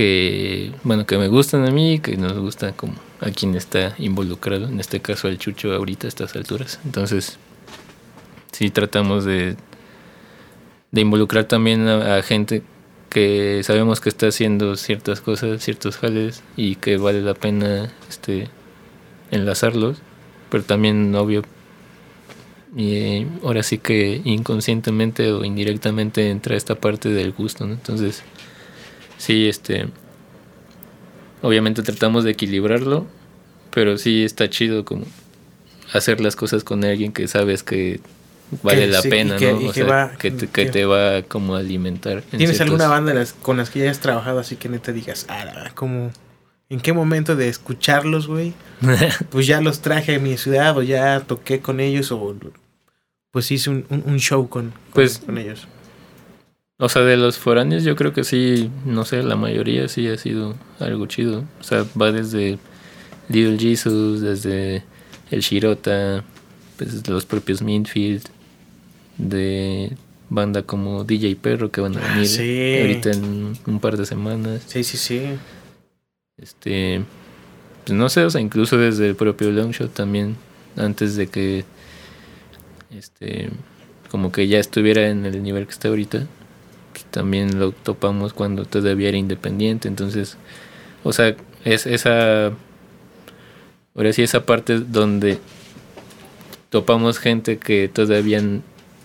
que, 0.00 0.72
bueno, 0.82 1.04
que 1.04 1.18
me 1.18 1.28
gustan 1.28 1.66
a 1.68 1.70
mí, 1.70 1.98
que 1.98 2.16
nos 2.16 2.32
gusta 2.32 2.72
como 2.72 2.94
a 3.20 3.30
quien 3.32 3.54
está 3.54 3.94
involucrado, 3.98 4.66
en 4.66 4.80
este 4.80 5.00
caso 5.00 5.28
al 5.28 5.36
Chucho 5.36 5.74
ahorita 5.74 6.06
a 6.06 6.08
estas 6.08 6.34
alturas. 6.36 6.80
Entonces, 6.86 7.38
sí 8.50 8.70
tratamos 8.70 9.26
de, 9.26 9.56
de 10.90 11.00
involucrar 11.02 11.44
también 11.44 11.86
a, 11.86 12.22
gente 12.22 12.62
que 13.10 13.60
sabemos 13.62 14.00
que 14.00 14.08
está 14.08 14.28
haciendo 14.28 14.74
ciertas 14.76 15.20
cosas, 15.20 15.62
ciertos 15.62 15.98
jales 15.98 16.42
y 16.56 16.76
que 16.76 16.96
vale 16.96 17.20
la 17.20 17.34
pena 17.34 17.92
este 18.08 18.48
enlazarlos 19.30 19.98
pero 20.48 20.64
también 20.64 21.14
obvio 21.14 21.42
y 22.74 23.26
ahora 23.44 23.62
sí 23.62 23.76
que 23.76 24.22
inconscientemente 24.24 25.30
o 25.30 25.44
indirectamente 25.44 26.30
entra 26.30 26.56
esta 26.56 26.76
parte 26.76 27.10
del 27.10 27.32
gusto. 27.32 27.64
Entonces, 27.64 28.22
sí, 29.20 29.48
este, 29.48 29.88
obviamente 31.42 31.82
tratamos 31.82 32.24
de 32.24 32.32
equilibrarlo, 32.32 33.06
pero 33.70 33.98
sí 33.98 34.24
está 34.24 34.48
chido 34.48 34.84
como 34.84 35.04
hacer 35.92 36.20
las 36.20 36.36
cosas 36.36 36.64
con 36.64 36.84
alguien 36.84 37.12
que 37.12 37.28
sabes 37.28 37.62
que 37.62 38.00
vale 38.62 38.86
la 38.86 39.02
pena, 39.02 39.38
¿no? 39.38 39.68
O 39.68 39.72
sea, 39.72 40.12
que, 40.18 40.30
te, 40.30 40.48
que, 40.48 40.66
te 40.66 40.84
va 40.84 41.22
como 41.22 41.54
a 41.54 41.58
alimentar. 41.58 42.22
¿Tienes 42.22 42.60
alguna 42.60 42.88
banda 42.88 43.12
las, 43.12 43.34
con 43.34 43.58
las 43.58 43.70
que 43.70 43.80
ya 43.80 43.90
has 43.90 44.00
trabajado 44.00 44.40
así 44.40 44.56
que 44.56 44.68
no 44.68 44.80
te 44.80 44.92
digas, 44.92 45.26
ah, 45.28 45.70
como 45.74 46.10
en 46.70 46.80
qué 46.80 46.92
momento 46.92 47.36
de 47.36 47.48
escucharlos, 47.48 48.26
güey, 48.26 48.54
pues 49.30 49.46
ya 49.46 49.60
los 49.60 49.82
traje 49.82 50.16
a 50.16 50.18
mi 50.18 50.38
ciudad 50.38 50.76
o 50.78 50.82
ya 50.82 51.20
toqué 51.20 51.60
con 51.60 51.80
ellos 51.80 52.10
o 52.10 52.34
pues 53.32 53.50
hice 53.52 53.70
un, 53.70 53.84
un, 53.88 54.18
show 54.18 54.48
con, 54.48 54.72
pues, 54.92 55.18
con 55.18 55.38
ellos. 55.38 55.68
O 56.82 56.88
sea, 56.88 57.02
de 57.02 57.18
los 57.18 57.36
foráneos 57.36 57.84
yo 57.84 57.94
creo 57.94 58.14
que 58.14 58.24
sí, 58.24 58.70
no 58.86 59.04
sé, 59.04 59.22
la 59.22 59.36
mayoría 59.36 59.86
sí 59.86 60.08
ha 60.08 60.16
sido 60.16 60.54
algo 60.78 61.04
chido. 61.04 61.44
O 61.60 61.62
sea, 61.62 61.84
va 62.00 62.10
desde 62.10 62.58
Little 63.28 63.58
Jesus, 63.58 64.22
desde 64.22 64.82
el 65.30 65.40
Shirota, 65.40 66.24
pues 66.78 67.06
los 67.06 67.26
propios 67.26 67.60
Minfield, 67.60 68.22
de 69.18 69.94
banda 70.30 70.62
como 70.62 71.04
DJ 71.04 71.36
Perro 71.36 71.70
que 71.70 71.82
van 71.82 71.98
a 71.98 72.00
venir 72.00 72.30
ah, 72.38 72.80
ahorita 72.80 73.10
en 73.10 73.58
un 73.66 73.80
par 73.80 73.98
de 73.98 74.06
semanas. 74.06 74.62
Sí, 74.66 74.82
sí, 74.82 74.96
sí. 74.96 75.22
Este, 76.38 77.02
pues 77.84 77.98
no 77.98 78.08
sé, 78.08 78.24
o 78.24 78.30
sea, 78.30 78.40
incluso 78.40 78.78
desde 78.78 79.06
el 79.06 79.16
propio 79.16 79.50
Longshot 79.50 79.92
también, 79.92 80.36
antes 80.76 81.16
de 81.16 81.26
que, 81.26 81.66
este, 82.90 83.50
como 84.10 84.32
que 84.32 84.48
ya 84.48 84.58
estuviera 84.58 85.08
en 85.10 85.26
el 85.26 85.42
nivel 85.42 85.66
que 85.66 85.72
está 85.72 85.88
ahorita, 85.88 86.26
también 87.10 87.58
lo 87.58 87.72
topamos 87.72 88.32
cuando 88.32 88.64
todavía 88.64 89.08
era 89.08 89.18
independiente, 89.18 89.88
entonces, 89.88 90.36
o 91.04 91.12
sea, 91.12 91.36
es 91.64 91.86
esa, 91.86 92.52
ahora 93.94 94.12
sí, 94.12 94.22
esa 94.22 94.46
parte 94.46 94.78
donde 94.78 95.38
topamos 96.70 97.18
gente 97.18 97.58
que 97.58 97.88
todavía 97.88 98.42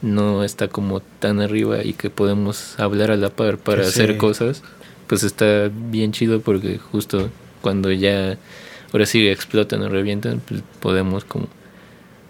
no 0.01 0.43
está 0.43 0.67
como 0.67 0.99
tan 0.99 1.41
arriba 1.41 1.83
y 1.83 1.93
que 1.93 2.09
podemos 2.09 2.79
hablar 2.79 3.11
a 3.11 3.17
la 3.17 3.29
par 3.29 3.57
para 3.57 3.83
hacer 3.83 4.17
cosas 4.17 4.61
pues 5.07 5.23
está 5.23 5.69
bien 5.73 6.11
chido 6.11 6.41
porque 6.41 6.77
justo 6.77 7.29
cuando 7.61 7.91
ya 7.91 8.37
ahora 8.91 9.05
sí 9.05 9.27
explotan 9.27 9.81
o 9.81 9.89
revientan, 9.89 10.41
pues 10.47 10.61
podemos 10.79 11.25
como 11.25 11.47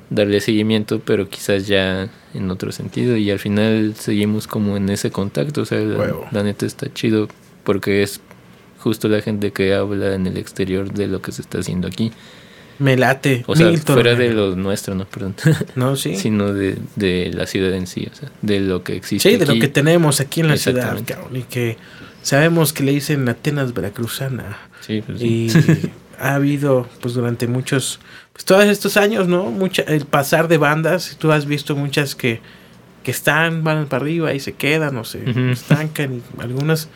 darle 0.10 0.40
seguimiento, 0.40 1.00
pero 1.00 1.30
quizás 1.30 1.68
ya 1.68 2.10
en 2.34 2.52
otro 2.52 2.72
sentido 2.72 3.18
y 3.18 3.32
al 3.32 3.40
final 3.40 3.96
seguimos 3.98 4.48
como 4.48 4.78
en 4.78 4.90
ese 4.90 5.12
contacto, 5.12 5.62
o 5.62 5.66
sea, 5.66 5.80
la, 5.80 6.44
neta 6.44 6.66
está 6.66 6.94
chido 6.94 7.28
porque 7.64 8.04
es 8.04 8.22
justo 8.80 9.08
la 9.08 9.22
gente 9.22 9.52
que 9.52 9.74
habla 9.74 10.14
en 10.14 10.28
el 10.28 10.38
exterior 10.38 10.92
de 10.92 11.08
lo 11.08 11.22
que 11.22 11.32
se 11.32 11.42
está 11.42 11.60
haciendo 11.60 11.88
aquí. 11.88 12.12
Me 12.78 12.98
late. 12.98 13.44
O 13.48 13.56
sea, 13.56 13.72
fuera 13.78 14.16
de 14.16 14.34
lo 14.34 14.56
nuestro, 14.56 14.96
no, 14.96 15.06
perdón. 15.06 15.36
No, 15.76 15.96
sí. 15.96 16.18
Sino 16.18 16.54
de, 16.54 16.78
de, 16.98 17.32
la 17.34 17.48
ciudad 17.48 17.74
en 17.74 17.88
sí, 17.88 18.08
o 18.12 18.16
sea, 18.16 18.30
de 18.42 18.60
lo 18.60 18.84
que 18.84 18.98
existe. 18.98 19.32
Sí, 19.32 19.38
de 19.38 19.46
lo 19.46 19.58
que 19.60 19.70
tenemos 19.70 20.20
aquí 20.20 20.42
en 20.42 20.50
la 20.50 20.58
ciudad, 20.58 20.98
y 21.34 21.44
que 21.44 21.78
Sabemos 22.26 22.74
que 22.74 22.82
le 22.82 22.92
dicen 22.92 23.30
Atenas 23.30 23.76
Veracruzana. 23.76 24.58
Sí, 24.82 25.04
pues 25.06 25.22
Y 25.22 25.48
ha 26.20 26.36
habido, 26.36 26.88
pues 27.02 27.14
durante 27.14 27.48
muchos, 27.48 28.00
pues 28.34 28.46
todos 28.46 28.66
estos 28.66 28.98
años, 28.98 29.28
¿no? 29.28 29.46
Mucha, 29.46 29.84
el 29.84 30.06
pasar 30.06 30.48
de 30.48 30.58
bandas, 30.58 31.18
tú 31.20 31.32
has 31.32 31.46
visto 31.46 31.76
muchas 31.76 32.16
que, 32.16 32.42
que 33.04 33.12
están, 33.12 33.64
van 33.64 33.88
para 33.88 34.04
arriba 34.04 34.34
y 34.34 34.40
se 34.40 34.54
quedan 34.54 34.98
o 34.98 35.04
se 35.04 35.24
estancan. 35.52 36.16
Y 36.16 36.42
algunas, 36.42 36.90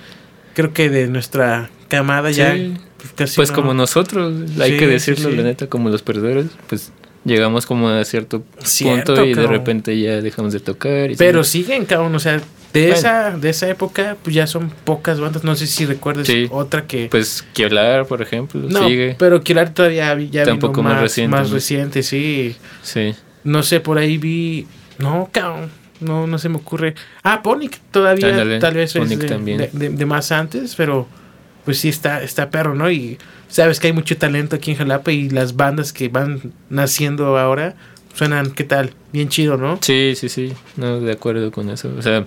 creo 0.53 0.73
que 0.73 0.89
de 0.89 1.07
nuestra 1.07 1.69
camada 1.87 2.31
ya 2.31 2.55
pues, 2.97 3.13
casi 3.15 3.35
Pues 3.35 3.51
como 3.51 3.73
nosotros, 3.73 4.33
hay 4.59 4.77
que 4.77 4.87
decirlo, 4.87 5.29
la 5.31 5.43
neta, 5.43 5.67
como 5.67 5.89
los 5.89 6.01
perdedores, 6.01 6.47
pues 6.67 6.91
llegamos 7.25 7.65
como 7.65 7.89
a 7.89 8.03
cierto, 8.05 8.41
punto 8.41 9.25
y 9.25 9.33
de 9.33 9.47
repente 9.47 9.99
ya 9.99 10.21
dejamos 10.21 10.53
de 10.53 10.59
tocar. 10.59 11.11
Pero 11.17 11.43
siguen, 11.43 11.85
cabrón, 11.85 12.15
o 12.15 12.19
sea, 12.19 12.41
de 12.73 12.91
esa, 12.91 13.31
de 13.37 13.49
esa 13.49 13.67
época, 13.69 14.17
pues 14.23 14.35
ya 14.35 14.47
son 14.47 14.69
pocas 14.69 15.19
bandas. 15.19 15.43
No 15.43 15.55
sé 15.55 15.67
si 15.67 15.85
recuerdas 15.85 16.27
otra 16.51 16.85
que. 16.85 17.07
Pues 17.09 17.43
Kiolar, 17.53 18.05
por 18.05 18.21
ejemplo, 18.21 18.61
no, 18.61 18.87
sigue. 18.87 19.15
Pero 19.17 19.41
Kiolar 19.41 19.73
todavía 19.73 20.17
ya 20.19 20.45
Tampoco 20.45 20.83
más, 20.83 20.93
más 20.93 21.01
reciente. 21.01 21.37
Más 21.37 21.49
reciente, 21.49 22.03
sí. 22.03 22.55
Sí. 22.81 23.15
No 23.43 23.63
sé, 23.63 23.79
por 23.79 23.97
ahí 23.97 24.17
vi. 24.17 24.67
No, 24.97 25.29
cabrón. 25.31 25.69
No, 25.99 26.27
no 26.27 26.37
se 26.37 26.47
me 26.47 26.57
ocurre. 26.57 26.95
Ah, 27.23 27.41
Ponic 27.43 27.79
todavía, 27.91 28.59
tal 28.59 28.73
vez 28.73 28.95
es 28.95 29.09
de, 29.09 29.89
de, 29.89 30.05
más 30.05 30.31
antes, 30.31 30.75
pero 30.75 31.07
pues 31.65 31.79
sí 31.79 31.89
está, 31.89 32.23
está 32.23 32.49
perro, 32.49 32.73
¿no? 32.73 32.89
Y 32.89 33.17
sabes 33.49 33.81
que 33.81 33.87
hay 33.87 33.93
mucho 33.93 34.17
talento 34.17 34.55
aquí 34.55 34.71
en 34.71 34.77
Jalapa 34.77 35.11
y 35.11 35.29
las 35.29 35.57
bandas 35.57 35.91
que 35.91 36.07
van 36.07 36.53
naciendo 36.69 37.37
ahora 37.37 37.75
suenan, 38.13 38.51
¿qué 38.51 38.63
tal? 38.63 38.93
Bien 39.11 39.29
chido, 39.29 39.57
¿no? 39.57 39.79
Sí, 39.81 40.13
sí, 40.15 40.29
sí. 40.29 40.53
No, 40.77 40.99
de 40.99 41.11
acuerdo 41.11 41.51
con 41.51 41.69
eso. 41.69 41.91
O 41.97 42.01
sea, 42.01 42.25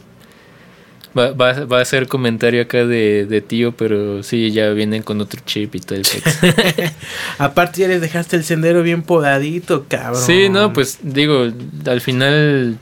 Va, 1.16 1.32
va, 1.32 1.64
va, 1.66 1.80
a 1.80 1.84
ser 1.84 2.08
comentario 2.08 2.62
acá 2.62 2.86
de, 2.86 3.26
de, 3.26 3.40
tío, 3.42 3.72
pero 3.72 4.22
sí, 4.22 4.50
ya 4.50 4.70
vienen 4.70 5.02
con 5.02 5.20
otro 5.20 5.40
chip 5.44 5.74
y 5.74 5.80
todo 5.80 5.98
el 5.98 6.06
Aparte 7.38 7.82
ya 7.82 7.88
les 7.88 8.00
dejaste 8.00 8.36
el 8.36 8.44
sendero 8.44 8.82
bien 8.82 9.02
podadito, 9.02 9.84
cabrón. 9.88 10.22
Sí, 10.22 10.48
no, 10.48 10.72
pues 10.72 11.00
digo, 11.02 11.48
al 11.86 12.00
final 12.00 12.78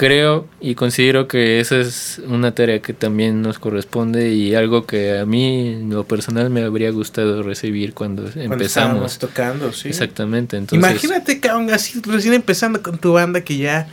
creo 0.00 0.48
y 0.62 0.76
considero 0.76 1.28
que 1.28 1.60
esa 1.60 1.76
es 1.76 2.22
una 2.26 2.54
tarea 2.54 2.80
que 2.80 2.94
también 2.94 3.42
nos 3.42 3.58
corresponde 3.58 4.30
y 4.30 4.54
algo 4.54 4.86
que 4.86 5.18
a 5.18 5.26
mí 5.26 5.74
en 5.74 5.90
lo 5.90 6.04
personal 6.04 6.48
me 6.48 6.62
habría 6.62 6.90
gustado 6.90 7.42
recibir 7.42 7.92
cuando, 7.92 8.30
empezamos 8.34 9.18
tocando, 9.18 9.74
sí. 9.74 9.88
Exactamente, 9.88 10.56
entonces 10.56 10.90
Imagínate, 10.90 11.38
cabrón, 11.40 11.70
así 11.70 12.00
recién 12.02 12.32
empezando 12.32 12.80
con 12.82 12.96
tu 12.96 13.12
banda 13.12 13.42
que 13.42 13.58
ya 13.58 13.88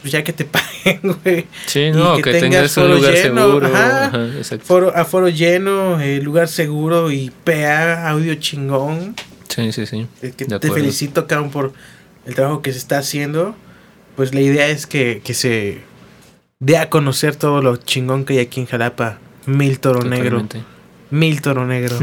pues 0.00 0.12
ya 0.12 0.24
que 0.24 0.32
te 0.32 0.44
paguen, 0.84 1.00
güey. 1.02 1.46
Sí, 1.66 1.90
no, 1.90 2.16
que, 2.16 2.32
tengas, 2.32 2.76
un 2.76 2.94
lugar 2.94 3.16
seguro. 3.16 3.66
Ajá, 3.66 4.12
Foro, 4.62 4.96
a 4.96 5.04
foro 5.04 5.28
lleno, 5.28 6.00
eh, 6.00 6.20
lugar 6.20 6.48
seguro 6.48 7.10
y 7.10 7.30
PA, 7.44 8.08
audio 8.08 8.34
chingón. 8.36 9.14
Sí, 9.48 9.72
sí, 9.72 9.86
sí. 9.86 10.06
Eh, 10.22 10.32
te 10.32 10.70
felicito, 10.70 11.26
cabrón, 11.26 11.50
por 11.50 11.72
el 12.26 12.34
trabajo 12.34 12.62
que 12.62 12.72
se 12.72 12.78
está 12.78 12.98
haciendo. 12.98 13.54
Pues 14.16 14.34
la 14.34 14.40
idea 14.40 14.68
es 14.68 14.86
que, 14.86 15.22
que 15.24 15.34
se 15.34 15.80
dé 16.58 16.76
a 16.78 16.90
conocer 16.90 17.36
todo 17.36 17.62
lo 17.62 17.76
chingón 17.76 18.24
que 18.24 18.34
hay 18.34 18.38
aquí 18.40 18.60
en 18.60 18.66
Jalapa. 18.66 19.18
Mil 19.46 19.80
Toro 19.80 20.02
Negro. 20.02 20.46
Mil 21.10 21.40
Toro 21.40 21.66
Negro. 21.66 21.98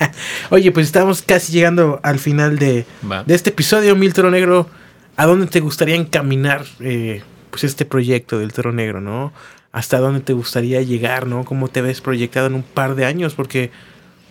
Oye, 0.50 0.70
pues 0.70 0.86
estamos 0.86 1.22
casi 1.22 1.52
llegando 1.52 2.00
al 2.02 2.18
final 2.18 2.58
de, 2.58 2.84
de 3.26 3.34
este 3.34 3.50
episodio, 3.50 3.96
Mil 3.96 4.12
Toro 4.14 4.30
Negro. 4.30 4.68
¿A 5.16 5.26
dónde 5.26 5.46
te 5.46 5.60
gustaría 5.60 5.94
encaminar 5.94 6.64
eh, 6.80 7.22
pues 7.52 7.62
este 7.62 7.84
proyecto 7.84 8.40
del 8.40 8.52
Toro 8.52 8.72
Negro, 8.72 9.00
¿no? 9.00 9.32
¿Hasta 9.70 9.98
dónde 9.98 10.20
te 10.20 10.32
gustaría 10.32 10.82
llegar, 10.82 11.28
¿no? 11.28 11.44
¿Cómo 11.44 11.68
te 11.68 11.82
ves 11.82 12.00
proyectado 12.00 12.48
en 12.48 12.54
un 12.54 12.64
par 12.64 12.96
de 12.96 13.04
años? 13.04 13.34
Porque 13.34 13.70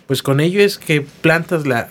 pues 0.06 0.22
con 0.22 0.40
ello 0.40 0.60
es 0.60 0.76
que 0.76 1.00
plantas 1.00 1.66
la, 1.66 1.88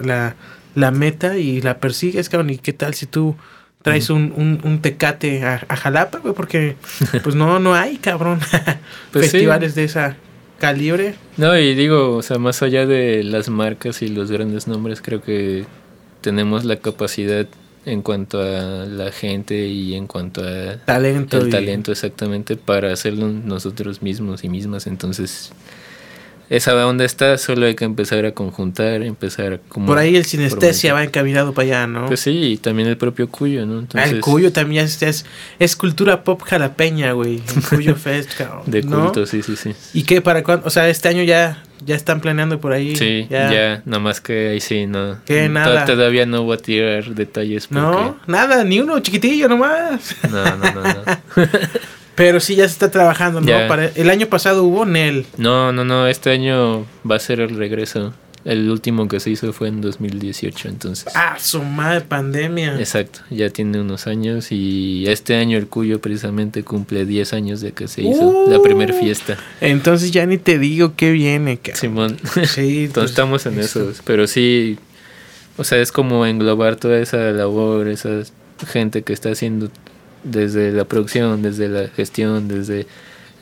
la 0.75 0.91
meta 0.91 1.37
y 1.37 1.61
la 1.61 1.79
persigues, 1.79 2.29
cabrón. 2.29 2.49
¿Y 2.51 2.57
qué 2.57 2.73
tal 2.73 2.93
si 2.93 3.05
tú 3.05 3.35
traes 3.81 4.09
un, 4.09 4.33
un, 4.35 4.59
un, 4.63 4.81
tecate 4.81 5.43
a, 5.43 5.65
a 5.67 5.75
Jalapa, 5.75 6.19
güey? 6.19 6.33
Porque 6.33 6.75
pues 7.23 7.35
no, 7.35 7.59
no 7.59 7.73
hay, 7.73 7.97
cabrón, 7.97 8.39
Pues 9.11 9.25
sí. 9.25 9.31
festivales 9.31 9.75
de 9.75 9.85
esa 9.85 10.17
calibre. 10.59 11.15
No, 11.37 11.57
y 11.57 11.73
digo, 11.73 12.15
o 12.15 12.21
sea, 12.21 12.37
más 12.37 12.61
allá 12.61 12.85
de 12.85 13.23
las 13.23 13.49
marcas 13.49 14.01
y 14.01 14.07
los 14.07 14.31
grandes 14.31 14.67
nombres, 14.67 15.01
creo 15.01 15.21
que 15.21 15.65
tenemos 16.21 16.65
la 16.65 16.77
capacidad 16.77 17.47
en 17.85 18.01
cuanto 18.01 18.41
a 18.41 18.85
la 18.85 19.11
gente 19.11 19.67
y 19.67 19.95
en 19.95 20.07
cuanto 20.07 20.41
a 20.43 20.77
Talento. 20.85 21.37
el 21.39 21.47
y- 21.47 21.51
talento 21.51 21.91
exactamente 21.91 22.55
para 22.55 22.91
hacerlo 22.93 23.27
nosotros 23.27 24.01
mismos 24.01 24.43
y 24.43 24.49
mismas. 24.49 24.85
Entonces, 24.87 25.51
esa 26.51 26.85
onda 26.85 27.05
está, 27.05 27.37
solo 27.37 27.65
hay 27.65 27.75
que 27.75 27.85
empezar 27.85 28.25
a 28.25 28.33
conjuntar, 28.33 29.03
empezar 29.03 29.53
a 29.53 29.57
como 29.69 29.85
Por 29.85 29.97
ahí 29.97 30.17
el 30.17 30.25
sinestesia 30.25 30.93
va 30.93 31.01
encaminado 31.01 31.53
para 31.53 31.65
allá, 31.65 31.87
¿no? 31.87 32.07
Pues 32.07 32.19
sí, 32.19 32.31
y 32.31 32.57
también 32.57 32.89
el 32.89 32.97
propio 32.97 33.29
Cuyo, 33.29 33.65
¿no? 33.65 33.77
Ah, 33.77 33.79
Entonces, 33.79 34.11
el 34.11 34.19
Cuyo 34.19 34.51
también 34.51 34.83
es, 34.83 35.01
es, 35.01 35.25
es 35.59 35.75
cultura 35.77 36.25
pop 36.25 36.41
jalapeña, 36.41 37.13
güey. 37.13 37.35
El 37.55 37.63
Cuyo 37.69 37.95
Fest, 37.95 38.33
cabrón. 38.37 38.63
de 38.65 38.83
¿no? 38.83 39.03
culto, 39.03 39.25
sí, 39.25 39.41
sí, 39.41 39.55
sí. 39.55 39.73
¿Y 39.93 40.03
qué? 40.03 40.19
¿Para 40.19 40.43
cuándo? 40.43 40.67
O 40.67 40.69
sea, 40.69 40.89
este 40.89 41.07
año 41.07 41.23
ya, 41.23 41.63
ya 41.85 41.95
están 41.95 42.19
planeando 42.19 42.59
por 42.59 42.73
ahí. 42.73 42.97
Sí, 42.97 43.27
ya. 43.29 43.81
nada 43.85 43.99
más 43.99 44.19
que 44.19 44.49
ahí 44.49 44.59
sí, 44.59 44.87
no. 44.87 45.23
Que 45.23 45.43
To- 45.45 45.53
nada. 45.53 45.85
Todavía 45.85 46.25
no 46.25 46.43
voy 46.43 46.55
a 46.55 46.57
tirar 46.57 47.05
detalles 47.15 47.67
porque... 47.67 47.81
No, 47.81 48.19
nada, 48.27 48.65
ni 48.65 48.81
uno 48.81 48.99
chiquitillo 48.99 49.47
nomás. 49.47 50.17
No, 50.29 50.43
no, 50.57 50.71
no, 50.73 50.83
no. 50.83 51.03
Pero 52.21 52.39
sí 52.39 52.55
ya 52.55 52.67
se 52.67 52.73
está 52.73 52.91
trabajando, 52.91 53.41
¿no? 53.41 53.47
Ya. 53.47 53.67
Para, 53.67 53.87
el 53.87 54.09
año 54.11 54.27
pasado 54.27 54.63
hubo 54.63 54.85
Nel. 54.85 55.25
No, 55.37 55.71
no, 55.73 55.83
no, 55.83 56.05
este 56.05 56.29
año 56.29 56.85
va 57.09 57.15
a 57.15 57.19
ser 57.19 57.39
el 57.39 57.55
regreso. 57.57 58.13
El 58.45 58.69
último 58.69 59.07
que 59.07 59.19
se 59.19 59.31
hizo 59.31 59.51
fue 59.53 59.69
en 59.69 59.81
2018, 59.81 60.67
entonces. 60.67 61.11
Ah, 61.15 61.37
su 61.39 61.63
madre 61.63 62.01
pandemia. 62.01 62.77
Exacto, 62.77 63.21
ya 63.31 63.49
tiene 63.49 63.81
unos 63.81 64.05
años 64.05 64.51
y 64.51 65.05
este 65.07 65.35
año 65.35 65.57
el 65.57 65.65
Cuyo 65.65 65.99
precisamente 65.99 66.63
cumple 66.63 67.05
10 67.05 67.33
años 67.33 67.59
de 67.61 67.71
que 67.71 67.87
se 67.87 68.03
hizo 68.03 68.29
Uh. 68.29 68.51
la 68.51 68.59
primera 68.61 68.93
fiesta. 68.93 69.37
Entonces 69.59 70.11
ya 70.11 70.23
ni 70.27 70.37
te 70.37 70.59
digo 70.59 70.93
qué 70.95 71.09
viene, 71.11 71.57
cabrón. 71.57 71.77
Simón, 71.79 72.17
Sí, 72.45 72.83
entonces 72.85 72.91
pues, 72.93 73.09
estamos 73.09 73.45
en 73.47 73.59
eso. 73.59 73.89
eso, 73.89 74.01
pero 74.05 74.27
sí, 74.27 74.77
o 75.57 75.63
sea, 75.63 75.79
es 75.79 75.91
como 75.91 76.27
englobar 76.27 76.75
toda 76.75 76.99
esa 76.99 77.17
labor, 77.31 77.87
esa 77.87 78.21
gente 78.71 79.01
que 79.01 79.13
está 79.13 79.29
haciendo 79.31 79.69
desde 80.23 80.71
la 80.71 80.85
producción, 80.85 81.41
desde 81.41 81.69
la 81.69 81.87
gestión, 81.89 82.47
desde 82.47 82.87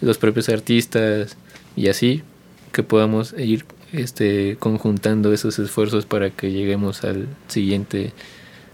los 0.01 0.17
propios 0.17 0.49
artistas 0.49 1.38
y 1.75 1.89
así, 1.89 2.23
que 2.71 2.84
podamos 2.84 3.34
ir 3.38 3.65
este 3.91 4.57
conjuntando 4.59 5.34
esos 5.34 5.57
esfuerzos 5.59 6.05
para 6.05 6.30
que 6.30 6.51
lleguemos 6.51 7.03
al 7.03 7.27
siguiente 7.47 8.13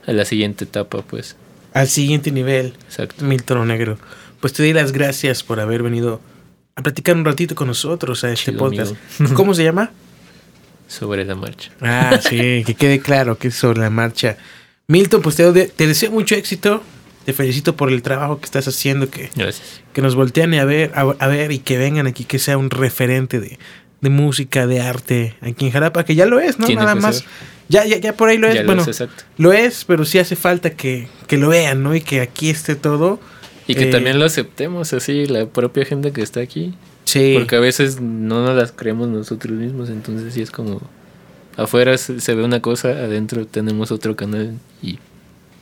a 0.05 0.11
la 0.13 0.25
siguiente 0.25 0.65
etapa, 0.65 1.01
pues. 1.01 1.35
Al 1.73 1.87
siguiente 1.87 2.31
nivel, 2.31 2.73
Exacto. 2.85 3.25
Milton 3.25 3.67
Negro. 3.67 3.97
Pues 4.39 4.53
te 4.53 4.63
doy 4.63 4.73
las 4.73 4.91
gracias 4.91 5.43
por 5.43 5.59
haber 5.59 5.81
venido 5.83 6.21
a 6.75 6.83
platicar 6.83 7.15
un 7.15 7.25
ratito 7.25 7.55
con 7.55 7.67
nosotros 7.67 8.23
a 8.23 8.31
este 8.31 8.51
Chido, 8.51 8.59
podcast. 8.59 8.95
amigo. 9.19 9.35
¿Cómo 9.35 9.53
se 9.53 9.63
llama? 9.63 9.91
Sobre 10.87 11.25
la 11.25 11.35
marcha. 11.35 11.71
Ah, 11.81 12.19
sí, 12.21 12.63
que 12.65 12.75
quede 12.75 12.99
claro 12.99 13.37
que 13.37 13.47
es 13.47 13.55
sobre 13.55 13.79
la 13.79 13.89
marcha. 13.89 14.37
Milton, 14.87 15.21
pues 15.21 15.35
te, 15.35 15.51
te 15.51 15.87
deseo 15.87 16.11
mucho 16.11 16.35
éxito. 16.35 16.83
Te 17.25 17.33
felicito 17.33 17.75
por 17.75 17.91
el 17.91 18.01
trabajo 18.01 18.39
que 18.39 18.45
estás 18.45 18.67
haciendo, 18.67 19.09
que, 19.09 19.29
Gracias. 19.35 19.81
que 19.93 20.01
nos 20.01 20.15
voltean 20.15 20.53
a 20.53 20.63
ver, 20.65 20.91
a, 20.95 21.01
a 21.01 21.27
ver 21.27 21.51
y 21.51 21.59
que 21.59 21.77
vengan 21.77 22.05
aquí, 22.07 22.23
que 22.23 22.37
sea 22.39 22.57
un 22.57 22.69
referente 22.69 23.39
de, 23.39 23.57
de 24.01 24.09
música, 24.09 24.67
de 24.67 24.79
arte 24.81 25.35
aquí 25.41 25.65
en 25.65 25.71
Jalapa, 25.71 26.05
que 26.05 26.13
ya 26.15 26.25
lo 26.27 26.39
es, 26.39 26.59
¿no? 26.59 26.67
Tiene 26.67 26.81
Nada 26.83 26.95
más. 26.95 27.17
ser. 27.17 27.25
Ya, 27.67 27.83
ya, 27.85 27.97
ya 27.97 28.13
por 28.13 28.29
ahí 28.29 28.37
lo 28.37 28.47
es. 28.47 28.53
Ya 28.55 28.61
lo 28.61 28.67
bueno, 28.67 28.85
es, 28.87 29.03
lo 29.37 29.53
es, 29.53 29.85
pero 29.85 30.05
sí 30.05 30.19
hace 30.19 30.35
falta 30.35 30.69
que, 30.69 31.07
que 31.25 31.37
lo 31.37 31.49
vean, 31.49 31.81
¿no? 31.81 31.95
Y 31.95 32.01
que 32.01 32.21
aquí 32.21 32.49
esté 32.51 32.75
todo. 32.75 33.19
Y 33.67 33.73
que 33.73 33.85
Eh, 33.89 33.91
también 33.91 34.19
lo 34.19 34.25
aceptemos 34.25 34.93
así, 34.93 35.25
la 35.25 35.47
propia 35.47 35.83
gente 35.85 36.11
que 36.11 36.21
está 36.21 36.41
aquí. 36.41 36.75
Sí. 37.05 37.33
Porque 37.35 37.55
a 37.55 37.59
veces 37.59 37.99
no 37.99 38.45
nos 38.45 38.55
las 38.55 38.71
creemos 38.71 39.07
nosotros 39.07 39.57
mismos, 39.57 39.89
entonces 39.89 40.35
sí 40.35 40.41
es 40.43 40.51
como 40.51 40.79
afuera 41.57 41.97
se, 41.97 42.19
se 42.19 42.35
ve 42.35 42.43
una 42.43 42.61
cosa, 42.61 42.89
adentro 42.89 43.47
tenemos 43.47 43.91
otro 43.91 44.15
canal 44.15 44.59
y 44.83 44.99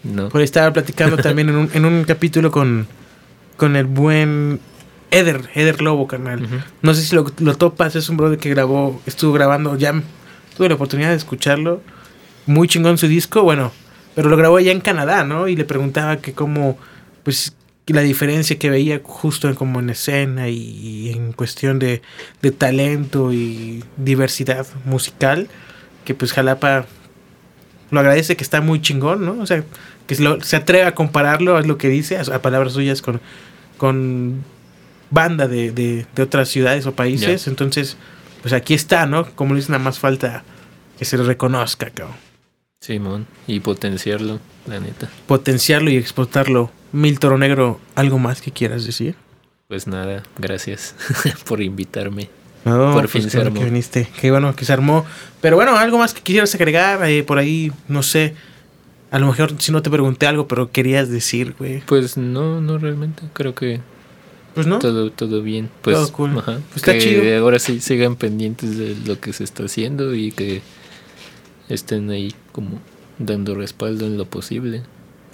no. 0.03 0.29
Por 0.29 0.41
estaba 0.41 0.71
platicando 0.73 1.17
también 1.17 1.49
en 1.49 1.55
un, 1.55 1.69
en 1.73 1.85
un 1.85 2.03
capítulo 2.03 2.51
con, 2.51 2.87
con 3.57 3.75
el 3.75 3.85
buen 3.85 4.59
Eder, 5.11 5.49
Eder 5.53 5.81
Lobo, 5.81 6.07
carnal. 6.07 6.47
No 6.81 6.93
sé 6.93 7.03
si 7.03 7.15
lo, 7.15 7.25
lo 7.39 7.55
topas, 7.55 7.95
es 7.95 8.09
un 8.09 8.17
brother 8.17 8.39
que 8.39 8.49
grabó, 8.49 9.01
estuvo 9.05 9.31
grabando, 9.33 9.77
ya 9.77 9.93
tuve 10.57 10.69
la 10.69 10.75
oportunidad 10.75 11.09
de 11.09 11.15
escucharlo. 11.15 11.81
Muy 12.45 12.67
chingón 12.67 12.97
su 12.97 13.07
disco, 13.07 13.43
bueno, 13.43 13.71
pero 14.15 14.29
lo 14.29 14.35
grabó 14.35 14.57
allá 14.57 14.71
en 14.71 14.81
Canadá, 14.81 15.23
¿no? 15.23 15.47
Y 15.47 15.55
le 15.55 15.65
preguntaba 15.65 16.17
que 16.17 16.33
cómo, 16.33 16.77
pues, 17.23 17.55
la 17.87 18.01
diferencia 18.01 18.57
que 18.59 18.69
veía 18.69 19.01
justo 19.03 19.47
en, 19.47 19.55
como 19.55 19.79
en 19.79 19.89
escena 19.89 20.49
y, 20.49 20.57
y 20.57 21.09
en 21.11 21.31
cuestión 21.33 21.79
de, 21.79 22.01
de 22.41 22.51
talento 22.51 23.31
y 23.31 23.83
diversidad 23.97 24.65
musical, 24.85 25.47
que 26.05 26.13
pues 26.15 26.33
Jalapa 26.33 26.85
lo 27.91 27.99
agradece 27.99 28.35
que 28.35 28.43
está 28.43 28.61
muy 28.61 28.81
chingón, 28.81 29.25
¿no? 29.25 29.39
O 29.39 29.45
sea, 29.45 29.63
que 30.07 30.15
se, 30.15 30.23
lo- 30.23 30.41
se 30.41 30.55
atreve 30.55 30.85
a 30.85 30.95
compararlo, 30.95 31.57
es 31.59 31.67
lo 31.67 31.77
que 31.77 31.89
dice, 31.89 32.17
a, 32.17 32.21
a 32.21 32.41
palabras 32.41 32.73
suyas, 32.73 33.01
con, 33.01 33.19
con 33.77 34.43
banda 35.09 35.47
de, 35.47 35.71
de, 35.71 36.05
de 36.15 36.23
otras 36.23 36.49
ciudades 36.49 36.85
o 36.85 36.93
países. 36.93 37.47
Entonces, 37.47 37.97
pues 38.41 38.53
aquí 38.53 38.73
está, 38.73 39.05
¿no? 39.05 39.25
Como 39.35 39.53
le 39.53 39.59
dicen, 39.59 39.73
nada 39.73 39.83
más 39.83 39.99
falta 39.99 40.43
que 40.97 41.05
se 41.05 41.17
le 41.17 41.23
reconozca, 41.23 41.89
cabrón. 41.89 42.17
Simón, 42.81 43.27
y 43.47 43.61
potenciarlo, 43.61 44.39
la 44.67 44.79
neta. 44.79 45.09
Potenciarlo 45.27 45.89
y 45.89 45.95
explotarlo. 45.97 46.69
Mil 46.91 47.17
Toro 47.17 47.37
Negro, 47.37 47.79
¿algo 47.95 48.19
más 48.19 48.41
que 48.41 48.51
quieras 48.51 48.85
decir? 48.85 49.15
Pues 49.69 49.87
nada, 49.87 50.23
gracias 50.37 50.93
por 51.47 51.61
invitarme. 51.61 52.29
No, 52.65 52.93
Por 52.93 53.09
pues 53.09 53.11
fin 53.23 53.29
se 53.29 53.39
armó. 53.41 53.59
que 53.59 53.65
viniste. 53.65 54.07
Qué 54.21 54.31
bueno 54.31 54.55
que 54.55 54.63
se 54.65 54.71
armó. 54.73 55.05
Pero 55.41 55.55
bueno, 55.55 55.75
algo 55.77 55.97
más 55.97 56.13
que 56.13 56.21
quisieras 56.21 56.53
agregar 56.55 57.03
eh, 57.09 57.23
por 57.23 57.37
ahí, 57.37 57.71
no 57.87 58.03
sé. 58.03 58.35
A 59.13 59.19
lo 59.19 59.27
mejor 59.27 59.53
si 59.59 59.71
no 59.71 59.81
te 59.81 59.89
pregunté 59.89 60.25
algo, 60.27 60.47
pero 60.47 60.71
querías 60.71 61.07
decir, 61.09 61.55
güey. 61.57 61.81
Pues 61.85 62.17
no, 62.17 62.59
no 62.61 62.77
realmente, 62.79 63.23
creo 63.33 63.53
que 63.55 63.79
Pues 64.55 64.67
no. 64.67 64.79
todo, 64.79 65.11
todo 65.11 65.41
bien. 65.41 65.69
Pues, 65.83 65.95
Todo 65.95 66.11
cool. 66.11 66.31
ajá, 66.39 66.59
Pues 66.69 66.75
está 66.77 66.93
que 66.93 66.99
chido. 66.99 67.37
ahora 67.43 67.59
sí 67.59 67.79
sigan 67.79 68.15
pendientes 68.15 68.77
de 68.77 68.95
lo 69.05 69.19
que 69.19 69.31
se 69.31 69.43
está 69.43 69.63
haciendo 69.65 70.13
y 70.15 70.31
que 70.31 70.61
estén 71.69 72.09
ahí 72.09 72.33
como 72.51 72.79
dando 73.19 73.55
respaldo 73.55 74.05
en 74.05 74.17
lo 74.17 74.25
posible. 74.25 74.83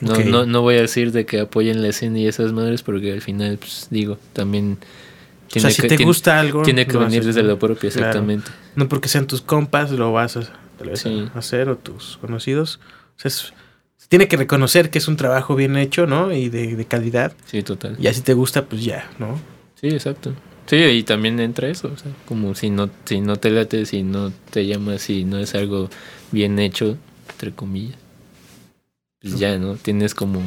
No, 0.01 0.15
no, 0.17 0.45
no 0.45 0.61
voy 0.61 0.75
a 0.75 0.81
decir 0.81 1.11
de 1.11 1.25
que 1.25 1.39
apoyen 1.41 1.81
la 1.81 1.89
escena 1.89 2.19
y 2.19 2.27
esas 2.27 2.53
madres 2.53 2.83
porque 2.83 3.11
al 3.11 3.21
final, 3.21 3.57
pues 3.57 3.87
digo, 3.89 4.17
también 4.33 4.77
o 4.81 5.51
tiene 5.51 5.69
sea, 5.69 5.75
si 5.75 5.81
te 5.83 5.87
tiene- 5.89 6.05
gusta 6.05 6.39
algo. 6.39 6.61
tiene 6.63 6.85
que 6.85 6.97
venir 6.97 7.25
desde 7.25 7.43
lo 7.43 7.57
propio, 7.59 7.89
Claro. 7.89 8.07
exactamente. 8.07 8.51
No 8.75 8.87
porque 8.87 9.09
sean 9.09 9.27
tus 9.27 9.41
compas, 9.41 9.91
lo 9.91 10.11
vas 10.13 10.37
a, 10.37 10.41
vas 10.79 11.05
a 11.05 11.09
Sí. 11.09 11.27
hacer 11.33 11.67
o 11.69 11.77
tus 11.77 12.17
conocidos. 12.17 12.79
O 13.17 13.21
sea, 13.21 13.29
es- 13.29 13.53
tiene 14.09 14.27
que 14.27 14.37
reconocer 14.37 14.89
que 14.89 14.97
es 14.97 15.07
un 15.07 15.15
trabajo 15.15 15.55
bien 15.55 15.77
hecho, 15.77 16.07
¿no? 16.07 16.33
Y 16.33 16.49
de, 16.49 16.75
de 16.75 16.85
calidad. 16.85 17.33
Sí, 17.45 17.63
total. 17.63 17.95
Y 17.99 18.07
así 18.07 18.21
te 18.21 18.33
gusta, 18.33 18.65
pues 18.65 18.83
ya, 18.83 19.09
¿no? 19.19 19.39
Sí, 19.79 19.87
exacto. 19.87 20.33
Sí, 20.65 20.75
y 20.75 21.03
también 21.03 21.39
entra 21.39 21.67
eso, 21.67 21.91
o 21.91 21.97
sea, 21.97 22.11
como 22.25 22.53
si 22.53 22.69
no, 22.69 22.89
si 23.05 23.21
no 23.21 23.37
te 23.37 23.49
late, 23.49 23.87
si 23.87 24.03
no 24.03 24.31
te 24.51 24.67
llamas, 24.67 25.01
si 25.01 25.25
no 25.25 25.39
es 25.39 25.55
algo 25.55 25.89
bien 26.31 26.59
hecho, 26.59 26.97
entre 27.31 27.51
comillas. 27.53 27.97
Pues 29.19 29.39
ya, 29.39 29.57
¿no? 29.57 29.75
Tienes 29.75 30.13
como, 30.13 30.41